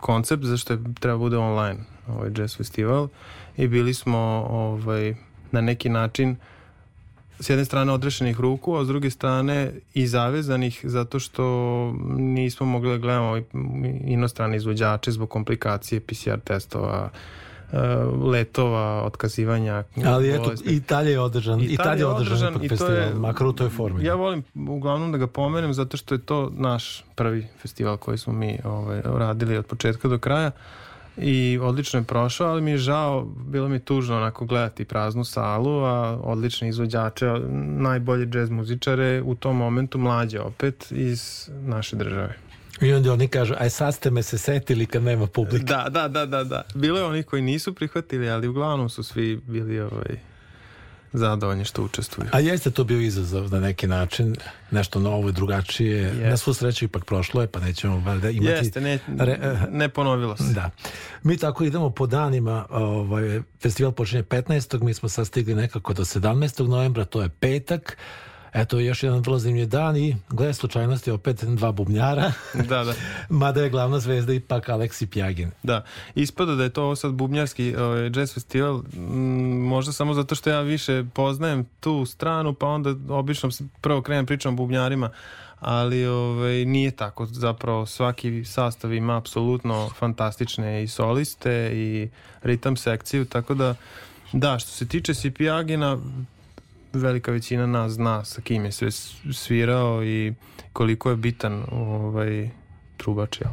koncept, 0.00 0.44
zašto 0.44 0.72
je 0.72 0.78
treba 1.00 1.18
bude 1.18 1.36
online 1.36 1.80
ovaj 2.08 2.30
jazz 2.36 2.56
festival. 2.56 3.08
I 3.56 3.68
bili 3.68 3.94
smo 3.94 4.18
ovaj, 4.50 5.14
na 5.52 5.60
neki 5.60 5.88
način 5.88 6.36
s 7.40 7.50
jedne 7.50 7.64
strane 7.64 7.92
odrešenih 7.92 8.40
ruku, 8.40 8.76
a 8.76 8.84
s 8.84 8.88
druge 8.88 9.10
strane 9.10 9.72
i 9.94 10.06
zavezanih 10.06 10.80
zato 10.84 11.18
što 11.18 11.44
nismo 12.16 12.66
mogli 12.66 12.90
da 12.90 12.98
gledamo 12.98 13.36
inostrane 14.04 14.56
izvođače 14.56 15.10
zbog 15.10 15.28
komplikacije 15.30 16.00
PCR 16.00 16.40
testova, 16.44 17.10
e, 17.72 17.78
letova, 18.22 19.02
otkazivanja. 19.04 19.84
Ali 20.06 20.30
eto, 20.30 20.52
i 20.64 20.80
dalje 20.80 21.10
je 21.10 21.20
održan, 21.20 21.60
i, 21.60 21.76
dalje 21.76 22.00
je 22.00 22.06
održan, 22.06 22.64
i 22.64 22.68
to 22.68 22.86
je- 22.86 23.14
makar 23.14 23.46
u 23.46 23.52
toj 23.52 23.68
formi. 23.68 24.04
Ja 24.04 24.14
volim 24.14 24.42
uglavnom 24.68 25.12
da 25.12 25.18
ga 25.18 25.26
pomenem 25.26 25.74
zato 25.74 25.96
što 25.96 26.14
je 26.14 26.18
to 26.18 26.52
naš 26.56 27.04
prvi 27.14 27.46
festival 27.62 27.96
koji 27.96 28.18
smo 28.18 28.32
mi 28.32 28.58
ovaj, 28.64 29.00
radili 29.04 29.56
od 29.56 29.66
početka 29.66 30.08
do 30.08 30.18
kraja 30.18 30.50
i 31.18 31.58
odlično 31.62 32.00
je 32.00 32.04
prošao, 32.04 32.48
ali 32.48 32.62
mi 32.62 32.70
je 32.70 32.78
žao, 32.78 33.24
bilo 33.24 33.68
mi 33.68 33.78
tužno 33.78 34.16
onako 34.16 34.44
gledati 34.44 34.84
praznu 34.84 35.24
salu, 35.24 35.84
a 35.84 36.18
odlični 36.22 36.68
izvođače, 36.68 37.26
najbolje 37.78 38.26
džez 38.26 38.50
muzičare 38.50 39.22
u 39.22 39.34
tom 39.34 39.56
momentu 39.56 39.98
mlađe 39.98 40.40
opet 40.40 40.86
iz 40.90 41.50
naše 41.50 41.96
države. 41.96 42.36
I 42.80 42.92
onda 42.92 43.12
oni 43.12 43.28
kažu, 43.28 43.54
aj 43.58 43.70
sad 43.70 43.94
ste 43.94 44.10
me 44.10 44.22
se 44.22 44.38
setili 44.38 44.86
kad 44.86 45.02
nema 45.02 45.26
publike. 45.26 45.64
Da, 45.64 45.86
da, 45.90 46.08
da, 46.08 46.26
da, 46.26 46.44
da. 46.44 46.62
Bilo 46.74 46.98
je 46.98 47.04
onih 47.04 47.26
koji 47.26 47.42
nisu 47.42 47.74
prihvatili, 47.74 48.30
ali 48.30 48.48
uglavnom 48.48 48.88
su 48.88 49.02
svi 49.02 49.40
bili 49.46 49.80
ovaj, 49.80 50.16
zadovoljni 51.18 51.64
što 51.64 51.82
učestvuju. 51.82 52.28
A 52.32 52.40
jeste 52.40 52.70
to 52.70 52.84
bio 52.84 53.00
izazov 53.00 53.50
na 53.50 53.60
neki 53.60 53.86
način, 53.86 54.36
nešto 54.70 55.00
novo 55.00 55.28
i 55.28 55.32
drugačije. 55.32 56.02
Jeste. 56.02 56.28
Na 56.28 56.36
svu 56.36 56.54
sreću 56.54 56.84
ipak 56.84 57.04
prošlo 57.04 57.40
je, 57.40 57.46
pa 57.46 57.60
nećemo 57.60 58.02
valjda 58.06 58.30
imati... 58.30 58.46
Jeste, 58.50 58.80
ne, 58.80 58.98
ne 59.70 59.88
ponovilo 59.88 60.36
se. 60.36 60.52
Da. 60.54 60.70
Mi 61.22 61.36
tako 61.36 61.64
idemo 61.64 61.90
po 61.90 62.06
danima, 62.06 62.66
ovaj, 62.70 63.40
festival 63.62 63.92
počinje 63.92 64.22
15. 64.22 64.82
Mi 64.82 64.94
smo 64.94 65.08
sad 65.08 65.26
stigli 65.26 65.54
nekako 65.54 65.92
do 65.92 66.04
17. 66.04 66.68
novembra, 66.68 67.04
to 67.04 67.22
je 67.22 67.28
petak. 67.28 67.96
Eto, 68.56 68.78
još 68.78 69.02
jedan 69.02 69.20
vrlo 69.20 69.38
zanimljiv 69.38 69.68
dan 69.68 69.96
i 69.96 70.16
glede 70.28 70.54
slučajnosti 70.54 71.10
opet 71.10 71.44
dva 71.44 71.72
bubnjara, 71.72 72.32
Da, 72.68 72.84
da. 72.84 72.94
mada 73.28 73.62
je 73.62 73.70
glavna 73.70 73.98
zvezda 73.98 74.32
ipak 74.32 74.68
Aleksi 74.68 75.06
Pjagin. 75.06 75.50
Da, 75.62 75.84
ispada 76.14 76.54
da 76.54 76.62
je 76.62 76.70
to 76.70 76.96
sad 76.96 77.12
bubnjarski 77.12 77.76
ovaj, 77.76 78.10
jazz 78.10 78.34
festival, 78.34 78.82
m, 78.94 79.02
možda 79.66 79.92
samo 79.92 80.14
zato 80.14 80.34
što 80.34 80.50
ja 80.50 80.60
više 80.60 81.04
poznajem 81.14 81.66
tu 81.80 82.06
stranu, 82.06 82.54
pa 82.54 82.66
onda 82.66 82.94
obično 83.08 83.50
prvo 83.80 84.02
krenem 84.02 84.26
pričam 84.26 84.52
o 84.54 84.56
bubnjarima, 84.56 85.10
ali 85.60 86.06
ovaj, 86.06 86.64
nije 86.64 86.90
tako, 86.90 87.26
zapravo 87.26 87.86
svaki 87.86 88.44
sastav 88.44 88.92
ima 88.92 89.16
apsolutno 89.16 89.90
fantastične 89.98 90.82
i 90.82 90.88
soliste 90.88 91.70
i 91.72 92.08
ritam 92.42 92.76
sekciju, 92.76 93.24
tako 93.24 93.54
da 93.54 93.74
da, 94.32 94.58
što 94.58 94.70
se 94.70 94.88
tiče 94.88 95.14
Sipiagina, 95.14 95.98
velika 96.96 97.32
većina 97.32 97.66
nas 97.66 97.92
zna 97.92 98.24
sa 98.24 98.40
kim 98.40 98.64
je 98.64 98.72
sve 98.72 98.90
svirao 99.32 100.04
i 100.04 100.34
koliko 100.72 101.10
je 101.10 101.16
bitan 101.16 101.64
ovaj, 101.72 102.50
trubač, 102.96 103.40
jel? 103.40 103.52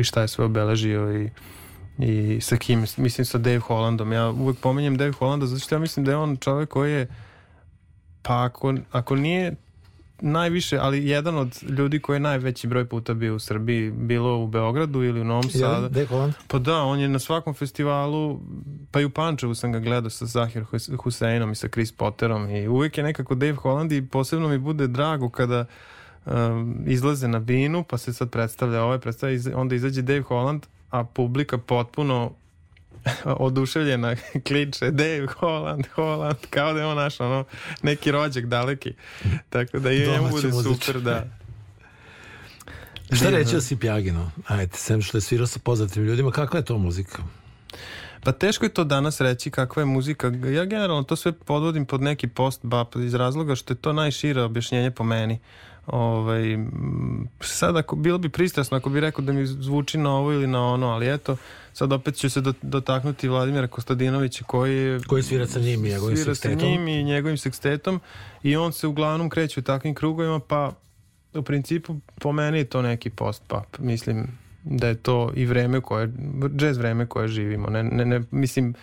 i 0.00 0.04
šta 0.04 0.20
je 0.20 0.28
sve 0.28 0.44
obeležio 0.44 1.22
i 1.22 1.30
i 1.98 2.40
sa 2.40 2.56
kim, 2.56 2.84
mislim 2.96 3.24
sa 3.24 3.38
Dave 3.38 3.58
Hollandom 3.58 4.12
ja 4.12 4.30
uvek 4.30 4.58
pominjem 4.58 4.96
Dave 4.96 5.12
Hollanda 5.12 5.46
zato 5.46 5.60
što 5.60 5.74
ja 5.74 5.78
mislim 5.78 6.04
da 6.04 6.12
je 6.12 6.16
on 6.16 6.36
čovjek 6.36 6.68
koji 6.68 6.92
je 6.92 7.06
pa 8.22 8.44
ako, 8.44 8.74
ako 8.92 9.16
nije 9.16 9.54
najviše, 10.22 10.78
ali 10.78 11.08
jedan 11.08 11.36
od 11.38 11.62
ljudi 11.68 12.00
koji 12.00 12.16
je 12.16 12.20
najveći 12.20 12.66
broj 12.66 12.84
puta 12.84 13.14
bio 13.14 13.34
u 13.34 13.38
Srbiji, 13.38 13.90
bilo 13.90 14.38
u 14.38 14.46
Beogradu 14.46 15.02
ili 15.02 15.20
u 15.20 15.24
Novom 15.24 15.42
Sadu. 15.50 15.88
Pa 16.48 16.58
da, 16.58 16.82
on 16.82 17.00
je 17.00 17.08
na 17.08 17.18
svakom 17.18 17.54
festivalu, 17.54 18.40
pa 18.90 19.00
i 19.00 19.04
u 19.04 19.10
Pančevu 19.10 19.54
sam 19.54 19.72
ga 19.72 19.78
gledao 19.78 20.10
sa 20.10 20.26
Zahir 20.26 20.64
Hus- 20.70 20.96
Huseinom 20.96 21.52
i 21.52 21.54
sa 21.54 21.68
Chris 21.68 21.92
Potterom 21.92 22.50
i 22.50 22.68
uvijek 22.68 22.98
je 22.98 23.04
nekako 23.04 23.34
Dave 23.34 23.54
Holland 23.54 23.92
i 23.92 24.06
posebno 24.06 24.48
mi 24.48 24.58
bude 24.58 24.86
drago 24.86 25.28
kada 25.28 25.64
um, 26.26 26.76
izlaze 26.86 27.28
na 27.28 27.38
binu, 27.38 27.84
pa 27.84 27.98
se 27.98 28.12
sad 28.12 28.30
predstavlja 28.30 28.82
ovaj, 28.82 28.98
predstavlja, 28.98 29.38
onda 29.54 29.74
izađe 29.74 30.02
Dave 30.02 30.22
Holland, 30.22 30.66
a 30.90 31.04
publika 31.04 31.58
potpuno 31.58 32.32
oduševljena 33.24 34.16
kliče 34.46 34.90
Dave 34.90 35.26
Holland, 35.26 35.86
Holland, 35.94 36.36
kao 36.50 36.72
da 36.72 36.80
je 36.80 36.86
on 36.86 36.96
naš 36.96 37.20
ono, 37.20 37.44
neki 37.82 38.10
rođak 38.10 38.46
daleki. 38.46 38.92
Tako 39.50 39.78
da 39.78 39.92
i 39.92 39.98
njemu 39.98 40.28
bude 40.30 40.52
super, 40.52 41.00
da. 41.00 41.24
Šta 43.16 43.30
reći 43.30 43.56
o 43.56 43.60
Sipjaginu? 43.60 44.30
Ajde, 44.46 44.76
sem 44.76 45.02
što 45.02 45.16
je 45.16 45.20
svirao 45.20 45.46
sa 45.46 45.58
poznatim 45.58 46.04
ljudima, 46.04 46.30
kakva 46.30 46.58
je 46.58 46.64
to 46.64 46.78
muzika? 46.78 47.22
Pa 48.24 48.32
teško 48.32 48.64
je 48.64 48.68
to 48.68 48.84
danas 48.84 49.20
reći 49.20 49.50
kakva 49.50 49.80
je 49.80 49.86
muzika. 49.86 50.26
Ja 50.26 50.64
generalno 50.64 51.02
to 51.02 51.16
sve 51.16 51.32
podvodim 51.32 51.86
pod 51.86 52.02
neki 52.02 52.28
post 52.28 52.60
bap 52.62 52.96
iz 52.96 53.14
razloga 53.14 53.54
što 53.54 53.72
je 53.72 53.78
to 53.78 53.92
najšire 53.92 54.42
objašnjenje 54.42 54.90
po 54.90 55.04
meni. 55.04 55.38
Ovaj, 55.86 56.58
sad 57.40 57.76
ako, 57.76 57.96
bilo 57.96 58.18
bi 58.18 58.28
pristrasno 58.28 58.76
ako 58.76 58.90
bi 58.90 59.00
rekao 59.00 59.24
da 59.24 59.32
mi 59.32 59.46
zvuči 59.46 59.98
na 59.98 60.10
ovo 60.10 60.32
ili 60.32 60.46
na 60.46 60.66
ono, 60.66 60.86
ali 60.86 61.14
eto, 61.14 61.36
sad 61.72 61.92
opet 61.92 62.16
ću 62.16 62.30
se 62.30 62.40
do- 62.40 62.52
dotaknuti 62.62 63.28
Vladimira 63.28 63.66
Kostadinovića 63.66 64.44
koji 64.44 64.76
je 64.76 65.00
Koji 65.00 65.22
svira 65.22 65.46
sa 65.46 65.60
njim 65.60 65.84
i 65.84 65.88
njegovim 65.88 66.16
svira 66.16 66.34
sa 66.34 66.40
sekstetom? 66.40 66.68
njim 66.68 66.88
i 66.88 67.04
njegovim 67.04 67.38
sekstetom 67.38 68.00
i 68.42 68.56
on 68.56 68.72
se 68.72 68.86
uglavnom 68.86 69.30
kreće 69.30 69.60
u 69.60 69.62
takvim 69.62 69.94
krugovima 69.94 70.40
pa 70.40 70.72
u 71.34 71.42
principu 71.42 71.96
po 72.20 72.32
meni 72.32 72.58
je 72.58 72.64
to 72.64 72.82
neki 72.82 73.10
post 73.10 73.42
pop 73.46 73.78
mislim 73.78 74.26
da 74.64 74.88
je 74.88 74.94
to 74.94 75.32
i 75.34 75.46
vreme 75.46 75.80
koje 75.80 76.12
jazz 76.60 76.78
vreme 76.78 77.06
koje 77.06 77.28
živimo 77.28 77.70
ne, 77.70 77.82
ne, 77.82 78.04
ne, 78.04 78.22
mislim 78.30 78.74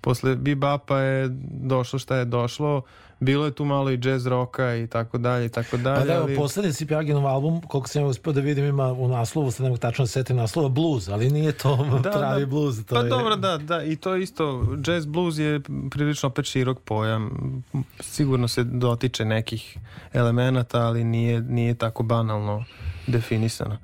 posle 0.00 0.36
bebapa 0.36 0.98
je 0.98 1.28
došlo 1.50 1.98
šta 1.98 2.16
je 2.16 2.24
došlo, 2.24 2.82
bilo 3.20 3.44
je 3.44 3.50
tu 3.50 3.64
malo 3.64 3.90
i 3.90 3.98
jazz 4.02 4.26
roka 4.26 4.76
i 4.76 4.86
tako 4.86 5.18
dalje 5.18 5.46
i 5.46 5.48
tako 5.48 5.76
dalje. 5.76 6.00
Pa 6.00 6.06
da, 6.06 6.22
ali... 6.22 6.36
poslednji 6.36 6.72
CP 6.72 6.92
Aginov 6.92 7.26
album, 7.26 7.60
koliko 7.60 7.88
sam 7.88 8.04
uspio 8.04 8.32
da 8.32 8.40
vidim, 8.40 8.64
ima 8.64 8.92
u 8.92 9.08
naslovu, 9.08 9.50
sad 9.50 9.64
ne 9.64 9.68
mogu 9.68 9.80
tačno 9.80 10.02
da 10.02 10.06
setim 10.06 10.36
naslova, 10.36 10.68
blues, 10.68 11.08
ali 11.08 11.30
nije 11.30 11.52
to 11.52 12.00
Da, 12.02 12.10
pravi 12.18 12.40
da. 12.40 12.46
blues. 12.46 12.86
To 12.86 12.94
pa 12.94 13.00
je... 13.00 13.08
dobro, 13.08 13.36
da, 13.36 13.58
da, 13.58 13.82
i 13.82 13.96
to 13.96 14.16
isto, 14.16 14.76
jazz 14.86 15.06
blues 15.06 15.38
je 15.38 15.60
prilično 15.90 16.26
opet 16.26 16.44
širok 16.44 16.80
pojam, 16.80 17.30
sigurno 18.00 18.48
se 18.48 18.64
dotiče 18.64 19.24
nekih 19.24 19.78
elemenata, 20.12 20.80
ali 20.80 21.04
nije, 21.04 21.40
nije 21.40 21.74
tako 21.74 22.02
banalno 22.02 22.64
definisano. 23.06 23.76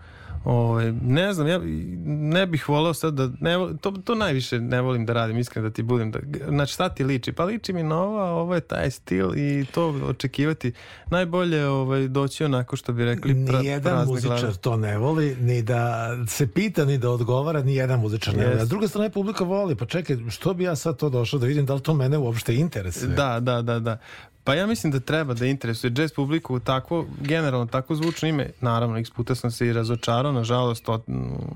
Ovaj 0.45 0.93
ne 1.03 1.33
znam, 1.33 1.47
ja 1.47 1.61
ne 2.05 2.47
bih 2.47 2.69
voleo 2.69 2.95
sad 2.95 3.15
da 3.15 3.31
ne, 3.41 3.55
to, 3.81 3.91
to 3.91 4.15
najviše 4.15 4.61
ne 4.61 4.81
volim 4.81 5.07
da 5.07 5.13
radim, 5.13 5.39
iskreno 5.39 5.69
da 5.69 5.75
ti 5.75 5.83
budem 5.83 6.11
da, 6.11 6.19
znači 6.49 6.73
šta 6.73 6.89
ti 6.89 7.05
liči? 7.05 7.33
Pa 7.33 7.45
liči 7.45 7.73
mi 7.73 7.83
nova, 7.83 8.31
ovo 8.31 8.55
je 8.55 8.61
taj 8.61 8.91
stil 8.91 9.37
i 9.37 9.67
to 9.75 9.89
očekivati. 9.89 10.73
Najbolje 11.11 11.67
ovaj, 11.67 12.09
doći 12.09 12.45
onako 12.45 12.77
što 12.77 12.93
bi 12.93 13.05
rekli 13.05 13.47
pra, 13.47 13.61
Nijedan 13.61 14.07
muzičar 14.07 14.41
glave. 14.41 14.55
to 14.55 14.77
ne 14.77 14.99
voli, 14.99 15.37
ni 15.41 15.63
da 15.63 16.09
se 16.29 16.47
pita, 16.47 16.85
ni 16.85 16.99
da 16.99 17.11
odgovara, 17.11 17.63
ni 17.63 17.75
jedan 17.75 18.01
muzičar 18.01 18.37
ne 18.37 18.45
voli. 18.45 18.55
A 18.55 18.59
Jest. 18.59 18.67
s 18.67 18.69
druge 18.69 18.89
strane, 18.89 19.11
publika 19.11 19.45
voli, 19.45 19.75
pa 19.77 19.87
čekaj, 19.87 20.17
što 20.31 20.55
bi 20.55 20.65
ja 20.65 20.77
sad 20.77 20.97
to 20.97 21.09
došao 21.11 21.41
da 21.41 21.47
vidim, 21.47 21.67
da 21.67 21.75
li 21.75 21.81
to 21.81 21.95
mene 21.95 22.19
uopšte 22.19 22.55
interesuje? 22.55 23.15
Da, 23.15 23.41
da, 23.41 23.63
da, 23.63 23.79
da. 23.79 23.99
Pa 24.45 24.55
ja 24.55 24.67
mislim 24.67 24.93
da 24.93 25.01
treba 25.01 25.35
da 25.35 25.47
interesuje 25.47 25.93
jazz 25.97 26.13
publiku 26.13 26.61
takvo, 26.61 27.07
generalno 27.21 27.67
tako 27.67 27.95
zvučno 27.95 28.29
ime. 28.29 28.51
Naravno, 28.61 28.99
x 28.99 29.11
puta 29.11 29.35
sam 29.35 29.51
se 29.51 29.67
i 29.67 29.73
razočarao, 29.73 30.33
nažalost, 30.33 30.89
ot, 30.89 31.03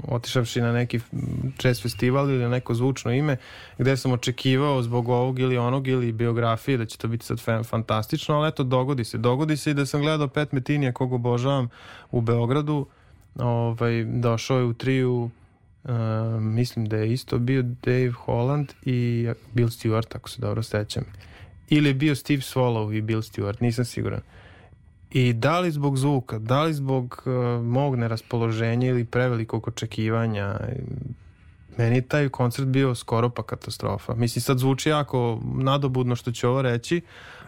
otišavši 0.09 0.61
na 0.61 0.73
neki 0.73 1.01
jazz 1.65 1.83
festival 1.83 2.31
ili 2.31 2.43
na 2.43 2.49
neko 2.49 2.75
zvučno 2.75 3.13
ime, 3.13 3.37
gde 3.79 3.97
sam 3.97 4.13
očekivao 4.13 4.83
zbog 4.83 5.09
ovog 5.09 5.39
ili 5.39 5.59
onog 5.59 5.89
ili 5.89 6.13
biografije 6.13 6.79
da 6.79 6.87
će 6.87 6.99
to 6.99 7.09
biti 7.09 7.27
sad 7.27 7.39
fan- 7.39 7.65
fantastično, 7.65 8.35
ali 8.35 8.49
eto, 8.49 8.65
dogodi 8.65 9.05
se. 9.05 9.19
Dogodi 9.19 9.57
se 9.57 9.71
i 9.71 9.75
da 9.75 9.87
sam 9.87 10.01
gledao 10.01 10.29
Pet 10.29 10.53
Metinija, 10.53 10.93
kog 10.93 11.13
obožavam 11.13 11.69
u 12.11 12.21
Beogradu, 12.21 12.87
ovaj, 13.39 14.05
došao 14.05 14.59
je 14.59 14.65
u 14.65 14.75
triju 14.75 15.31
Uh, 15.85 15.95
mislim 16.41 16.87
da 16.87 16.97
je 16.97 17.13
isto 17.13 17.39
bio 17.39 17.63
Dave 17.63 18.11
Holland 18.13 18.73
i 18.85 19.29
Bill 19.55 19.69
Stewart, 19.69 20.17
ako 20.17 20.31
se 20.31 20.41
dobro 20.41 20.63
sećam. 20.63 21.05
Ili 21.69 21.89
je 21.89 21.95
bio 21.95 22.15
Steve 22.15 22.41
Swallow 22.41 22.97
i 22.97 23.01
Bill 23.01 23.21
Stewart, 23.23 23.63
nisam 23.63 23.85
siguran. 23.85 24.21
I 25.11 25.33
da 25.33 25.61
li 25.61 25.71
zbog 25.71 25.97
zvuka, 25.99 26.39
da 26.39 26.63
li 26.63 26.75
zbog 26.75 27.23
uh, 27.27 27.65
mog 27.65 27.97
neraspoloženja 27.97 28.89
ili 28.89 29.05
prevelikog 29.05 29.69
očekivanja, 29.69 30.61
meni 31.79 31.97
je 31.97 32.03
taj 32.09 32.29
koncert 32.29 32.69
bio 32.69 32.95
skoro 32.95 33.31
pa 33.31 33.43
katastrofa. 33.43 34.15
Mislim, 34.15 34.43
sad 34.43 34.59
zvuči 34.59 34.89
jako 34.89 35.41
nadobudno 35.55 36.17
što 36.17 36.33
ću 36.33 36.49
ovo 36.49 36.63
reći, 36.63 37.01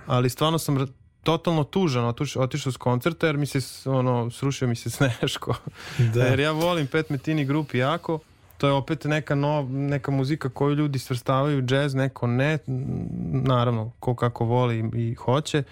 ali 0.07 0.31
stvarno 0.31 0.59
sam 0.59 0.87
totalno 1.23 1.65
tužan 1.65 2.05
otiš- 2.05 2.41
otišao 2.41 2.73
s 2.73 2.77
koncerta 2.77 3.27
jer 3.27 3.37
mi 3.37 3.47
se 3.47 3.91
ono, 3.91 4.31
srušio 4.31 4.69
mi 4.69 4.77
se 4.77 4.91
sneško. 4.97 5.55
Da. 6.15 6.25
Jer 6.25 6.41
ja 6.41 6.53
volim 6.53 6.87
Pet 6.87 7.11
Metini 7.11 7.45
grupi 7.45 7.79
jako. 7.79 8.19
To 8.61 8.67
je 8.67 8.73
opet 8.73 9.05
neka, 9.05 9.35
nov, 9.35 9.71
neka 9.71 10.11
muzika 10.11 10.49
koju 10.49 10.75
ljudi 10.75 10.99
svrstavaju 10.99 11.63
džez, 11.63 11.95
neko 11.95 12.27
ne. 12.27 12.59
Naravno, 13.33 13.93
ko 14.01 14.15
kako 14.15 14.45
voli 14.45 14.91
i 14.95 15.15
hoće. 15.15 15.59
E, 15.59 15.65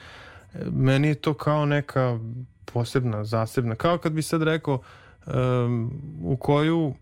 Meni 0.71 1.09
je 1.09 1.15
to 1.15 1.35
kao 1.35 1.67
neka 1.67 2.19
posebna, 2.65 3.25
zasebna. 3.25 3.75
Kao 3.75 3.99
kad 3.99 4.13
bi 4.13 4.23
sad 4.23 4.43
rekao 4.43 4.81
um, 5.27 5.93
u 6.25 6.37
koju 6.37 6.95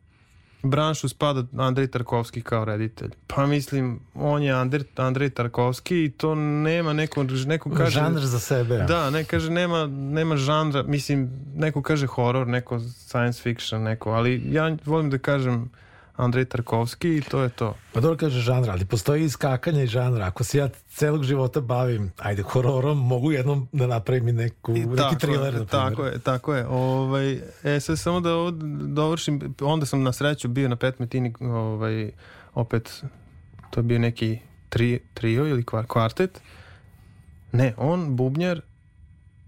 branšu 0.70 1.08
spada 1.08 1.44
Andrej 1.58 1.86
Tarkovski 1.86 2.42
kao 2.42 2.64
reditelj. 2.64 3.10
Pa 3.26 3.46
mislim, 3.46 4.00
on 4.14 4.42
je 4.42 4.52
Andrej, 4.52 4.84
Andrej 4.96 5.30
Tarkovski 5.30 6.04
i 6.04 6.10
to 6.10 6.34
nema 6.34 6.92
neko, 6.92 7.24
neko 7.46 7.70
kaže... 7.70 8.00
Žanr 8.00 8.20
za 8.20 8.38
sebe. 8.38 8.84
Da, 8.88 9.10
ne 9.10 9.24
kaže 9.24 9.50
nema, 9.50 9.86
nema 9.86 10.36
žanra, 10.36 10.82
mislim, 10.82 11.30
neko 11.54 11.82
kaže 11.82 12.06
horor, 12.06 12.46
neko 12.46 12.80
science 12.80 13.42
fiction, 13.42 13.82
neko, 13.82 14.10
ali 14.10 14.42
ja 14.52 14.76
volim 14.84 15.10
da 15.10 15.18
kažem 15.18 15.70
Andrej 16.16 16.44
Tarkovski 16.44 17.16
i 17.16 17.20
to 17.20 17.42
je 17.42 17.48
to. 17.48 17.74
Pa 17.92 18.00
dobro 18.00 18.16
kaže 18.16 18.40
žanra, 18.40 18.72
ali 18.72 18.84
postoji 18.84 19.24
iskakanje 19.24 19.84
i 19.84 19.86
žanra. 19.86 20.26
Ako 20.26 20.44
se 20.44 20.58
ja 20.58 20.68
celog 20.88 21.24
života 21.24 21.60
bavim, 21.60 22.12
ajde, 22.18 22.42
hororom, 22.42 22.98
mogu 22.98 23.32
jednom 23.32 23.68
da 23.72 23.86
napravim 23.86 24.28
i 24.28 24.32
neku, 24.32 24.76
I 24.76 24.86
neki 24.86 25.18
thriller, 25.18 25.54
je, 25.54 25.60
na 25.60 25.66
primjer. 25.66 25.68
tako 25.68 26.04
je, 26.04 26.18
tako 26.18 26.54
je. 26.54 26.66
Ovaj, 26.66 27.40
e, 27.64 27.80
sad 27.80 27.98
samo 27.98 28.20
da 28.20 28.34
ovo 28.34 28.50
dovršim, 28.80 29.54
onda 29.60 29.86
sam 29.86 30.02
na 30.02 30.12
sreću 30.12 30.48
bio 30.48 30.68
na 30.68 30.76
pet 30.76 30.98
metini, 30.98 31.34
ovaj, 31.40 32.10
opet, 32.54 33.04
to 33.70 33.80
je 33.80 33.84
bio 33.84 33.98
neki 33.98 34.38
tri, 34.68 35.00
trio 35.14 35.46
ili 35.46 35.64
kvar, 35.64 35.86
kvartet. 35.86 36.40
Ne, 37.52 37.74
on, 37.76 38.16
bubnjar, 38.16 38.60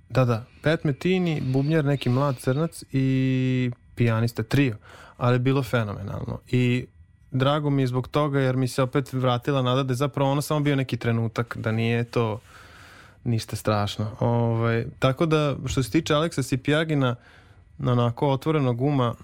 da, 0.09 0.25
da, 0.25 0.45
pet 0.63 0.85
metini, 0.85 1.41
bubnjar, 1.41 1.85
neki 1.85 2.09
mlad 2.09 2.37
crnac 2.39 2.85
i 2.93 3.71
pijanista, 3.95 4.43
trio. 4.43 4.77
Ali 5.19 5.35
je 5.35 5.39
bilo 5.39 5.63
fenomenalno. 5.63 6.39
I 6.51 6.87
drago 7.31 7.71
mi 7.71 7.83
je 7.83 7.87
zbog 7.87 8.09
toga 8.09 8.41
jer 8.41 8.57
mi 8.57 8.69
se 8.69 8.83
opet 8.83 9.13
vratila 9.13 9.63
nada 9.63 9.83
da 9.83 9.93
je 9.93 9.97
zapravo 9.97 10.31
ono 10.31 10.43
samo 10.43 10.61
bio 10.61 10.77
neki 10.77 10.97
trenutak, 10.97 11.57
da 11.57 11.73
nije 11.73 12.05
to 12.05 12.41
ništa 13.25 13.57
strašno. 13.57 14.11
Ovaj, 14.21 14.87
tako 14.99 15.27
da, 15.27 15.57
što 15.67 15.83
se 15.83 15.91
tiče 15.91 16.15
Aleksa 16.15 16.43
Sipjagina, 16.43 17.17
onako 17.79 18.29
otvorenog 18.29 18.81
uma 18.81 19.15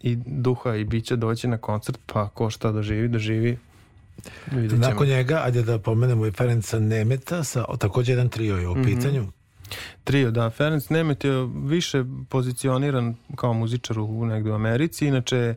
i 0.00 0.16
duha 0.26 0.74
i 0.74 0.84
bića 0.84 1.16
doći 1.16 1.48
na 1.48 1.58
koncert, 1.58 1.98
pa 2.06 2.28
ko 2.28 2.50
šta 2.50 2.72
doživi, 2.72 3.08
doživi. 3.08 3.58
Vidjet 4.50 4.70
ćemo. 4.72 4.82
Nakon 4.88 5.06
njega, 5.06 5.40
ajde 5.44 5.62
da 5.62 5.78
pomenemo 5.78 6.26
i 6.26 6.30
Ferenca 6.32 6.78
Nemeta, 6.78 7.44
sa, 7.44 7.64
o, 7.68 7.76
takođe 7.76 8.12
jedan 8.12 8.28
trio 8.28 8.56
je 8.56 8.68
u 8.68 8.72
Mhm. 8.76 8.84
pitanju. 8.84 9.26
Trio, 10.04 10.30
da. 10.30 10.50
Ferenc 10.50 10.88
Nemet 10.88 11.24
je 11.24 11.48
više 11.64 12.04
pozicioniran 12.28 13.14
kao 13.36 13.52
muzičar 13.52 13.98
u 13.98 14.26
negde 14.26 14.50
u 14.50 14.54
Americi, 14.54 15.06
inače 15.06 15.36
e, 15.36 15.54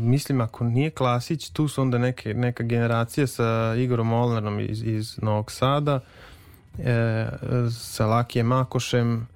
mislim 0.00 0.40
ako 0.40 0.64
nije 0.64 0.90
Klasić, 0.90 1.50
tu 1.50 1.68
su 1.68 1.82
onda 1.82 1.98
neke, 1.98 2.34
neka 2.34 2.62
generacija 2.62 3.26
sa 3.26 3.74
Igorom 3.78 4.06
Molnarom 4.06 4.60
iz, 4.60 4.82
iz 4.82 5.18
Novog 5.22 5.52
Sada, 5.52 6.00
e, 6.78 7.26
sa 7.70 8.06
Lakijem 8.06 8.46
Makošem 8.46 9.26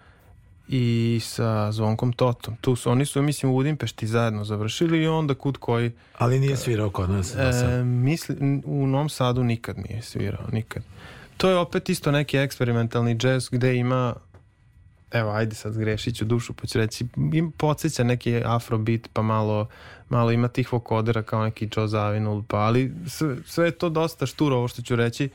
i 0.68 1.20
sa 1.22 1.72
Zvonkom 1.72 2.12
Totom. 2.12 2.56
Tu 2.60 2.76
su, 2.76 2.90
oni 2.90 3.06
su, 3.06 3.22
mislim, 3.22 3.52
u 3.52 3.56
Udimpešti 3.56 4.06
zajedno 4.06 4.44
završili 4.44 5.02
i 5.02 5.06
onda 5.06 5.34
kud 5.34 5.56
koji 5.56 5.92
Ali 6.18 6.38
nije 6.38 6.56
svirao 6.56 6.90
kod 6.90 7.10
nas. 7.10 7.34
E, 7.34 7.84
mislim, 7.84 8.62
u 8.64 8.86
Novom 8.86 9.08
Sadu 9.08 9.44
nikad 9.44 9.78
nije 9.78 10.02
svirao, 10.02 10.46
nikad. 10.52 10.82
To 11.40 11.50
je 11.50 11.56
opet 11.56 11.88
isto 11.88 12.10
neki 12.10 12.38
eksperimentalni 12.38 13.16
džez 13.16 13.48
gde 13.48 13.76
ima 13.76 14.14
evo, 15.10 15.30
ajde 15.30 15.54
sad 15.54 15.78
grešit 15.78 16.16
ću 16.16 16.24
dušu, 16.24 16.52
pa 16.52 16.66
ću 16.66 16.78
reći, 16.78 17.06
im 17.32 17.52
podsjeća 17.52 18.04
neki 18.04 18.42
afrobeat, 18.44 19.08
pa 19.12 19.22
malo, 19.22 19.66
malo 20.08 20.32
ima 20.32 20.48
tih 20.48 20.72
vokodera 20.72 21.22
kao 21.22 21.44
neki 21.44 21.68
Joe 21.76 21.86
Zawinul, 21.86 22.42
pa 22.48 22.56
ali 22.56 22.92
sve, 23.06 23.36
sve 23.46 23.66
je 23.66 23.70
to 23.70 23.88
dosta 23.88 24.26
šturo, 24.26 24.56
ovo 24.56 24.68
što 24.68 24.82
ću 24.82 24.96
reći, 24.96 25.28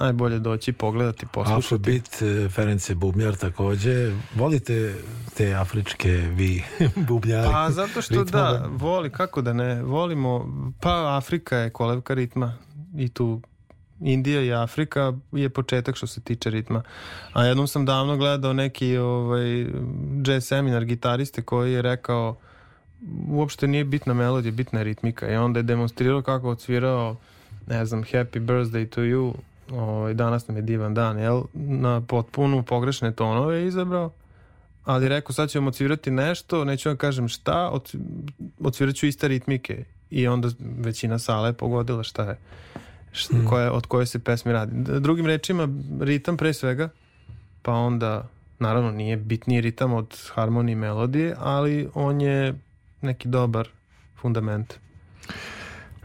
najbolje 0.00 0.38
doći 0.38 0.72
pogledati, 0.72 1.26
poslušati. 1.26 1.66
Afrobeat, 1.66 2.22
e, 2.22 2.48
Ferenc 2.48 2.90
je 2.90 2.94
bubnjar 2.94 3.36
takođe. 3.36 4.12
Volite 4.34 4.94
te 5.36 5.54
afričke 5.54 6.10
vi 6.10 6.64
bubnjari? 7.08 7.48
Pa 7.52 7.70
zato 7.70 8.02
što 8.02 8.22
ritmove? 8.22 8.58
da, 8.58 8.68
voli, 8.70 9.10
kako 9.10 9.42
da 9.42 9.52
ne, 9.52 9.82
volimo, 9.82 10.48
pa 10.80 11.16
Afrika 11.16 11.56
je 11.56 11.70
kolevka 11.70 12.14
ritma 12.14 12.58
i 12.96 13.08
tu 13.08 13.40
Indija 14.04 14.42
i 14.42 14.52
Afrika 14.52 15.12
je 15.32 15.48
početak 15.48 15.96
što 15.96 16.06
se 16.06 16.20
tiče 16.20 16.50
ritma. 16.50 16.82
A 17.32 17.44
jednom 17.44 17.68
sam 17.68 17.84
davno 17.84 18.16
gledao 18.16 18.52
neki 18.52 18.96
ovaj, 18.96 19.66
jazz 20.24 20.46
seminar 20.46 20.84
gitariste 20.84 21.42
koji 21.42 21.72
je 21.72 21.82
rekao 21.82 22.36
uopšte 23.28 23.66
nije 23.66 23.84
bitna 23.84 24.14
melodija, 24.14 24.52
bitna 24.52 24.80
je 24.80 24.84
ritmika 24.84 25.32
i 25.32 25.36
onda 25.36 25.58
je 25.58 25.62
demonstrirao 25.62 26.22
kako 26.22 26.50
odsvirao 26.50 27.16
ne 27.66 27.86
znam, 27.86 28.02
Happy 28.02 28.40
Birthday 28.40 28.88
to 28.88 29.00
you 29.00 29.32
ovaj, 29.72 30.14
danas 30.14 30.48
nam 30.48 30.56
je 30.56 30.62
divan 30.62 30.94
dan, 30.94 31.18
jel? 31.18 31.42
Na 31.54 32.00
potpuno 32.00 32.62
pogrešne 32.62 33.12
tonove 33.12 33.56
je 33.56 33.66
izabrao 33.66 34.10
ali 34.84 35.08
rekao 35.08 35.32
sad 35.32 35.50
ćemo 35.50 35.68
odsvirati 35.68 36.10
nešto, 36.10 36.64
neću 36.64 36.88
vam 36.88 36.96
kažem 36.96 37.28
šta, 37.28 37.70
od, 37.70 37.92
odsvirat 38.60 38.94
ću 38.94 39.06
iste 39.06 39.28
ritmike 39.28 39.84
i 40.10 40.28
onda 40.28 40.48
većina 40.60 41.18
sale 41.18 41.48
je 41.48 41.52
pogodila 41.52 42.02
šta 42.02 42.22
je, 42.22 42.38
šta, 43.14 43.36
Mm. 43.36 43.46
koje, 43.46 43.70
od 43.70 43.86
koje 43.86 44.06
se 44.06 44.18
pesmi 44.18 44.52
radi. 44.52 44.72
Drugim 45.00 45.26
rečima, 45.26 45.68
ritam 46.00 46.36
pre 46.36 46.52
svega, 46.52 46.88
pa 47.62 47.72
onda, 47.72 48.28
naravno 48.58 48.90
nije 48.90 49.16
bitniji 49.16 49.60
ritam 49.60 49.92
od 49.92 50.06
harmonije 50.28 50.72
i 50.72 50.76
melodije, 50.76 51.34
ali 51.38 51.88
on 51.94 52.20
je 52.20 52.54
neki 53.02 53.28
dobar 53.28 53.68
fundament. 54.16 54.74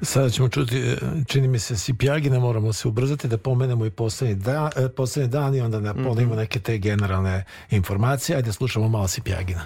Sada 0.01 0.29
ćemo 0.29 0.49
čuti, 0.49 0.77
e, 0.79 0.95
čini 1.27 1.47
mi 1.47 1.59
se, 1.59 1.77
Sipjagina, 1.77 2.39
moramo 2.39 2.73
se 2.73 2.87
ubrzati 2.87 3.27
da 3.27 3.37
pomenemo 3.37 3.85
i 3.85 3.91
poslednji 3.91 4.35
dan, 4.35 4.69
e, 4.75 4.89
poslednji 4.89 5.29
dan 5.29 5.55
i 5.55 5.61
onda 5.61 5.79
ne 5.79 5.89
Mhm. 5.89 6.03
ponovimo 6.03 6.35
neke 6.35 6.59
te 6.59 6.77
generalne 6.77 7.43
informacije. 7.69 8.35
Ajde, 8.35 8.51
slušamo 8.53 8.87
malo 8.89 9.07
Sipjagina. 9.07 9.61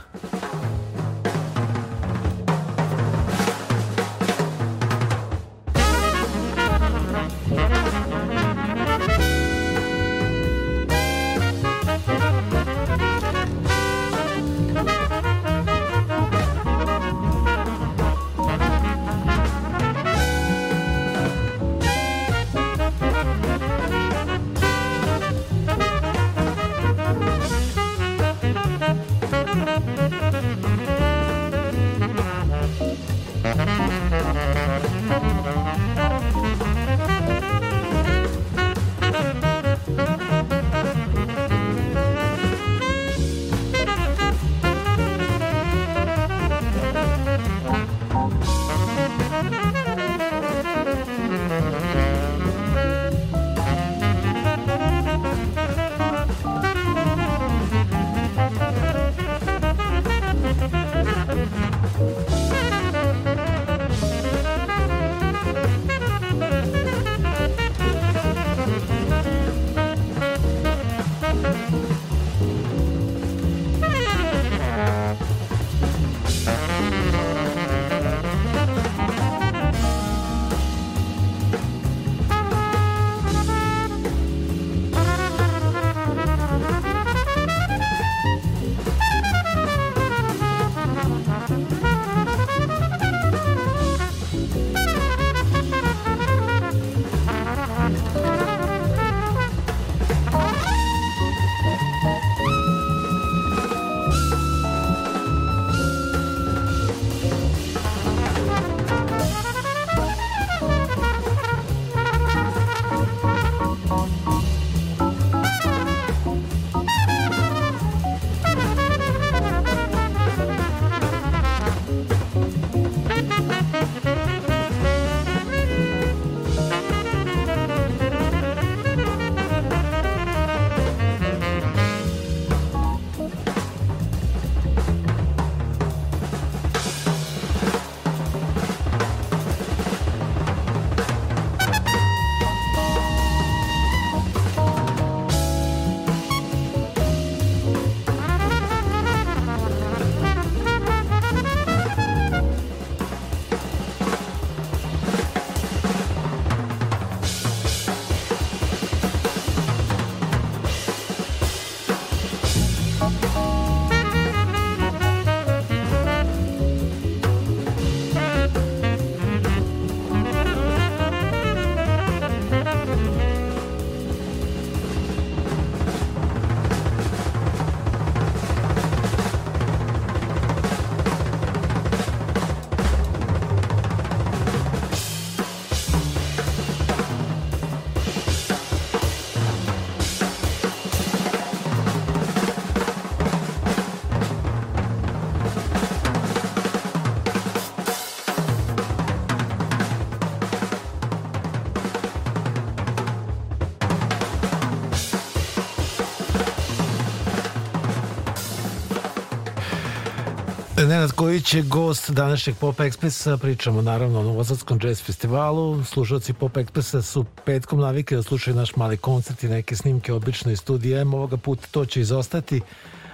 Nenad 211.03 211.15
Kojić 211.15 211.53
je 211.53 211.61
gost 211.61 212.11
današnjeg 212.11 212.55
Pop 212.55 212.77
Expressa, 212.77 213.37
pričamo 213.37 213.81
naravno 213.81 214.19
o 214.19 214.23
Novosadskom 214.23 214.79
jazz 214.83 215.01
festivalu. 215.01 215.83
Slušalci 215.83 216.33
Pop 216.33 216.53
Expressa 216.53 217.01
su 217.01 217.25
petkom 217.45 217.79
navike 217.79 218.15
da 218.15 218.23
slušaju 218.23 218.55
naš 218.55 218.75
mali 218.75 218.97
koncert 218.97 219.43
i 219.43 219.47
neke 219.47 219.75
snimke 219.75 220.13
obično 220.13 220.51
iz 220.51 220.59
studija 220.59 221.01
M. 221.01 221.13
Ovoga 221.13 221.37
puta 221.37 221.67
to 221.71 221.85
će 221.85 222.01
izostati 222.01 222.61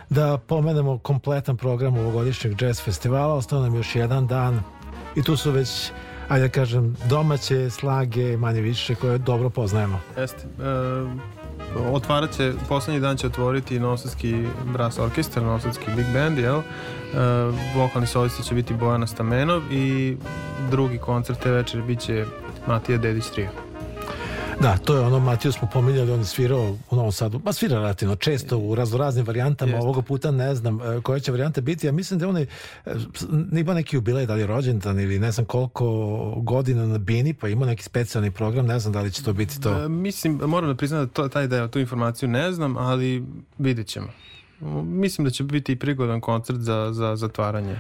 da 0.10 0.38
pomenemo 0.38 0.98
kompletan 0.98 1.58
program 1.58 1.98
ovogodišnjeg 1.98 2.62
jazz 2.62 2.82
festivala. 2.82 3.34
Ostao 3.34 3.62
nam 3.62 3.76
još 3.76 3.96
jedan 3.96 4.28
dan 4.28 4.64
i 5.16 5.24
tu 5.24 5.38
su 5.38 5.52
već 5.52 5.92
ajde 6.30 6.48
da 6.48 6.52
kažem, 6.52 6.96
domaće 7.10 7.70
slage, 7.70 8.38
manje 8.38 8.62
više, 8.62 8.96
koje 8.96 9.18
dobro 9.18 9.50
poznajemo. 9.50 10.00
Jeste. 10.18 10.44
E, 10.44 11.39
otvarat 11.92 12.32
će, 12.32 12.54
poslednji 12.70 13.02
dan 13.02 13.18
će 13.18 13.28
otvoriti 13.28 13.80
Novosadski 13.80 14.46
brass 14.74 15.00
orkestar, 15.00 15.44
Novosadski 15.44 15.86
big 15.96 16.06
band, 16.14 16.38
jel? 16.38 16.58
E, 16.58 16.64
vokalni 17.76 18.08
solisti 18.08 18.44
će 18.44 18.56
biti 18.56 18.74
Bojana 18.74 19.08
Stamenov 19.08 19.62
i 19.72 20.18
drugi 20.72 20.98
koncert 20.98 21.40
te 21.40 21.52
večere 21.52 21.84
biće 21.84 22.26
Matija 22.68 22.98
Dedić 22.98 23.26
Trio. 23.26 23.69
Da, 24.62 24.78
to 24.78 24.96
je 24.96 25.02
ono, 25.02 25.20
Matiju 25.20 25.52
smo 25.52 25.68
pominjali, 25.74 26.12
on 26.12 26.20
je 26.20 26.26
svirao 26.26 26.78
u 26.90 26.96
Novom 26.96 27.12
Sadu, 27.12 27.40
pa 27.40 27.54
svira 27.54 27.76
relativno 27.76 28.16
često 28.16 28.58
u 28.58 28.76
raznoraznim 28.76 29.26
varijantama, 29.26 29.72
Jest. 29.72 29.84
ovoga 29.84 30.02
puta 30.02 30.32
ne 30.32 30.56
znam 30.56 30.82
e, 30.82 31.02
koja 31.02 31.20
će 31.20 31.32
varijanta 31.32 31.62
biti, 31.62 31.88
ja 31.88 31.92
mislim 31.92 32.20
da 32.20 32.28
on 32.28 32.38
je, 32.38 32.48
e, 32.86 32.92
ima 33.60 33.74
neki 33.74 33.96
jubilej, 33.96 34.26
da 34.26 34.34
li 34.34 34.42
je 34.42 34.48
rođendan 34.48 35.00
ili 35.00 35.20
ne 35.20 35.32
znam 35.32 35.46
koliko 35.46 35.86
godina 36.38 36.86
na 36.86 36.98
Bini, 36.98 37.34
pa 37.34 37.48
ima 37.48 37.66
neki 37.66 37.84
specijalni 37.84 38.32
program, 38.32 38.66
ne 38.66 38.80
znam 38.80 38.94
da 38.94 39.02
li 39.02 39.12
će 39.12 39.24
to 39.24 39.34
biti 39.34 39.62
to. 39.62 39.84
E, 39.84 39.90
mislim, 39.90 40.40
moram 40.46 40.70
da 40.70 40.76
priznam 40.76 41.06
da 41.06 41.12
to, 41.12 41.28
taj 41.28 41.48
deo, 41.48 41.68
tu 41.68 41.80
informaciju 41.80 42.30
ne 42.30 42.52
znam, 42.52 42.78
ali 42.78 43.26
vidjet 43.58 43.88
ćemo. 43.88 44.08
Mislim 44.84 45.26
da 45.26 45.32
će 45.32 45.44
biti 45.44 45.72
i 45.72 45.76
prigodan 45.76 46.22
koncert 46.22 46.60
za, 46.60 46.90
za 46.94 47.16
zatvaranje 47.16 47.80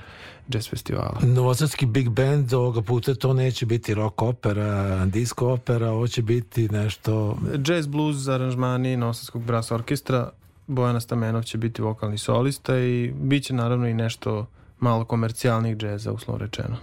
jazz 0.50 0.70
festivala. 0.70 1.20
Novosadski 1.22 1.86
big 1.86 2.10
band 2.10 2.54
ovoga 2.54 2.82
puta 2.82 3.16
to 3.16 3.34
neće 3.34 3.66
biti 3.66 3.94
rock 3.94 4.22
opera, 4.22 5.06
disco 5.06 5.48
opera, 5.48 5.92
ovo 5.92 6.08
će 6.08 6.22
biti 6.22 6.70
nešto... 6.70 7.38
Jazz 7.66 7.88
blues 7.88 8.28
aranžmani 8.28 8.98
Novosadskog 8.98 9.44
brass 9.44 9.72
orkestra, 9.72 10.30
Bojana 10.68 11.00
Stamenov 11.00 11.44
će 11.44 11.58
biti 11.58 11.82
vokalni 11.82 12.18
solista 12.18 12.80
i 12.80 13.14
bit 13.22 13.44
će 13.44 13.54
naravno 13.54 13.88
i 13.88 13.94
nešto 13.94 14.46
malo 14.80 15.06
komercijalnih 15.06 15.78
džeza, 15.78 16.12
uslovno 16.12 16.46
rečeno. 16.46 16.78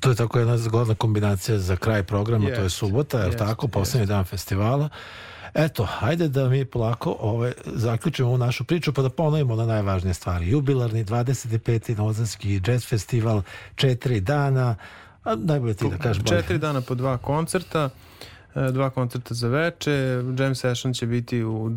To 0.00 0.10
je 0.10 0.16
tako 0.16 0.38
jedna 0.38 0.58
zgodna 0.58 0.94
kombinacija 0.94 1.58
za 1.58 1.76
kraj 1.76 2.02
programa, 2.02 2.44
yes. 2.44 2.56
to 2.56 2.62
je 2.62 2.70
subota, 2.70 3.18
je 3.18 3.32
yes, 3.32 3.38
tako, 3.38 3.68
poslednji 3.68 4.06
yes. 4.06 4.08
dan 4.08 4.24
festivala. 4.24 4.88
Eto, 5.54 5.84
hajde 5.84 6.28
da 6.28 6.48
mi 6.48 6.64
polako 6.64 7.16
ovaj, 7.20 7.52
zaključimo 7.66 8.28
ovu 8.28 8.38
našu 8.38 8.64
priču 8.64 8.92
pa 8.92 9.02
da 9.02 9.08
ponovimo 9.08 9.56
na 9.56 9.66
najvažnije 9.66 10.14
stvari. 10.14 10.48
Jubilarni 10.48 11.04
25. 11.04 11.98
Nozanski 11.98 12.60
jazz 12.66 12.86
festival, 12.86 13.42
četiri 13.74 14.20
dana, 14.20 14.76
a 15.24 15.34
najbolje 15.34 15.74
ti 15.74 15.88
da 15.90 15.96
kažeš 15.96 16.22
bolje. 16.22 16.40
Četiri 16.40 16.58
dana 16.58 16.80
po 16.80 16.94
dva 16.94 17.18
koncerta, 17.18 17.90
e, 18.54 18.72
dva 18.72 18.90
koncerta 18.90 19.34
za 19.34 19.48
veče, 19.48 20.22
jam 20.38 20.54
session 20.54 20.94
će 20.94 21.06
biti 21.06 21.44
u 21.44 21.68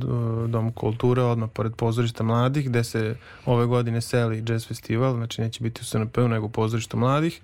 Domu 0.47 0.71
kulture 0.71 1.21
odmah 1.21 1.49
pored 1.53 1.75
pozorišta 1.75 2.23
mladih 2.23 2.69
gde 2.69 2.83
se 2.83 3.15
ove 3.45 3.65
godine 3.65 4.01
seli 4.01 4.43
jazz 4.47 4.67
festival, 4.67 5.15
znači 5.15 5.41
neće 5.41 5.63
biti 5.63 5.81
u 5.81 5.85
SNP-u 5.85 6.27
nego 6.27 6.45
u 6.45 6.49
pozorištu 6.49 6.97
mladih. 6.97 7.41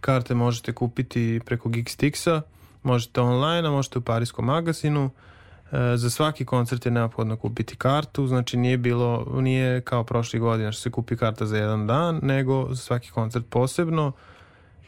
Karte 0.00 0.34
možete 0.34 0.72
kupiti 0.72 1.40
preko 1.46 1.68
Geekstixa, 1.68 2.40
možete 2.82 3.20
online, 3.20 3.68
a 3.68 3.70
možete 3.70 3.98
u 3.98 4.02
Parijskom 4.02 4.44
magazinu. 4.44 5.10
E, 5.72 5.96
za 5.96 6.10
svaki 6.10 6.44
koncert 6.44 6.86
je 6.86 6.92
neophodno 6.92 7.36
kupiti 7.36 7.76
kartu, 7.76 8.26
znači 8.26 8.56
nije 8.56 8.78
bilo, 8.78 9.26
nije 9.40 9.80
kao 9.80 10.04
prošli 10.04 10.40
godina 10.40 10.72
što 10.72 10.82
se 10.82 10.90
kupi 10.90 11.16
karta 11.16 11.46
za 11.46 11.56
jedan 11.56 11.86
dan, 11.86 12.20
nego 12.22 12.68
za 12.70 12.76
svaki 12.82 13.10
koncert 13.10 13.44
posebno 13.50 14.12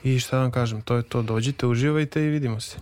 i 0.05 0.19
šta 0.19 0.39
vam 0.39 0.51
kažem, 0.51 0.83
to 0.83 0.97
je 0.97 1.03
to, 1.03 1.23
dođite, 1.23 1.67
uživajte 1.67 2.25
i 2.25 2.29
vidimo 2.29 2.61
se. 2.61 2.77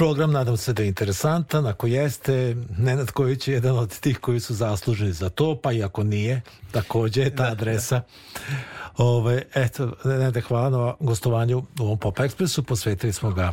Program 0.00 0.32
nadam 0.32 0.56
se 0.56 0.72
da 0.72 0.82
je 0.82 0.88
interesantan, 0.88 1.66
ako 1.66 1.86
jeste, 1.86 2.56
Nenad 2.78 3.10
Ković 3.10 3.48
je 3.48 3.54
jedan 3.54 3.78
od 3.78 3.98
tih 3.98 4.18
koji 4.18 4.40
su 4.40 4.54
zasluženi 4.54 5.12
za 5.12 5.28
to, 5.28 5.56
pa 5.62 5.72
i 5.72 5.82
ako 5.82 6.02
nije, 6.02 6.40
takođe 6.70 7.22
je 7.22 7.36
ta 7.36 7.42
da, 7.42 7.50
adresa. 7.50 7.94
Da. 7.94 8.04
Ove, 9.04 9.42
eto, 9.54 9.92
ne 10.04 10.40
hvala 10.40 10.70
na 10.70 10.94
gostovanju 11.00 11.58
u 11.58 11.82
ovom 11.82 11.98
Pop 11.98 12.18
Expressu, 12.18 12.62
posvetili 12.62 13.12
smo 13.12 13.30
ga 13.30 13.52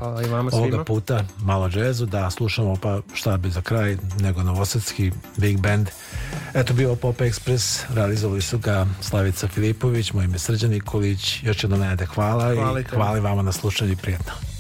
ovoga 0.52 0.84
puta 0.84 1.24
malo 1.40 1.70
džezu, 1.70 2.06
da 2.06 2.30
slušamo 2.30 2.76
pa 2.82 3.00
šta 3.14 3.38
bi 3.38 3.50
za 3.50 3.62
kraj 3.62 3.98
nego 4.20 4.44
novosadski 4.44 5.12
Big 5.38 5.60
Band. 5.60 5.90
Eto 6.54 6.74
bio 6.74 6.96
Pop 6.96 7.18
Express, 7.18 7.84
realizovali 7.94 8.42
su 8.42 8.58
ga 8.58 8.88
Slavica 9.02 9.48
Filipović, 9.48 10.14
moj 10.14 10.26
ime 10.26 10.40
Srđan 10.40 10.70
Nikolić, 10.70 11.44
još 11.44 11.64
jednom 11.64 11.80
ne 11.80 12.06
hvala, 12.06 12.56
hvala 12.56 12.80
i 12.80 12.84
hvala 12.84 13.20
vama 13.20 13.42
na 13.42 13.52
slušanju 13.52 13.92
i 13.92 13.96
prijetno. 13.96 14.57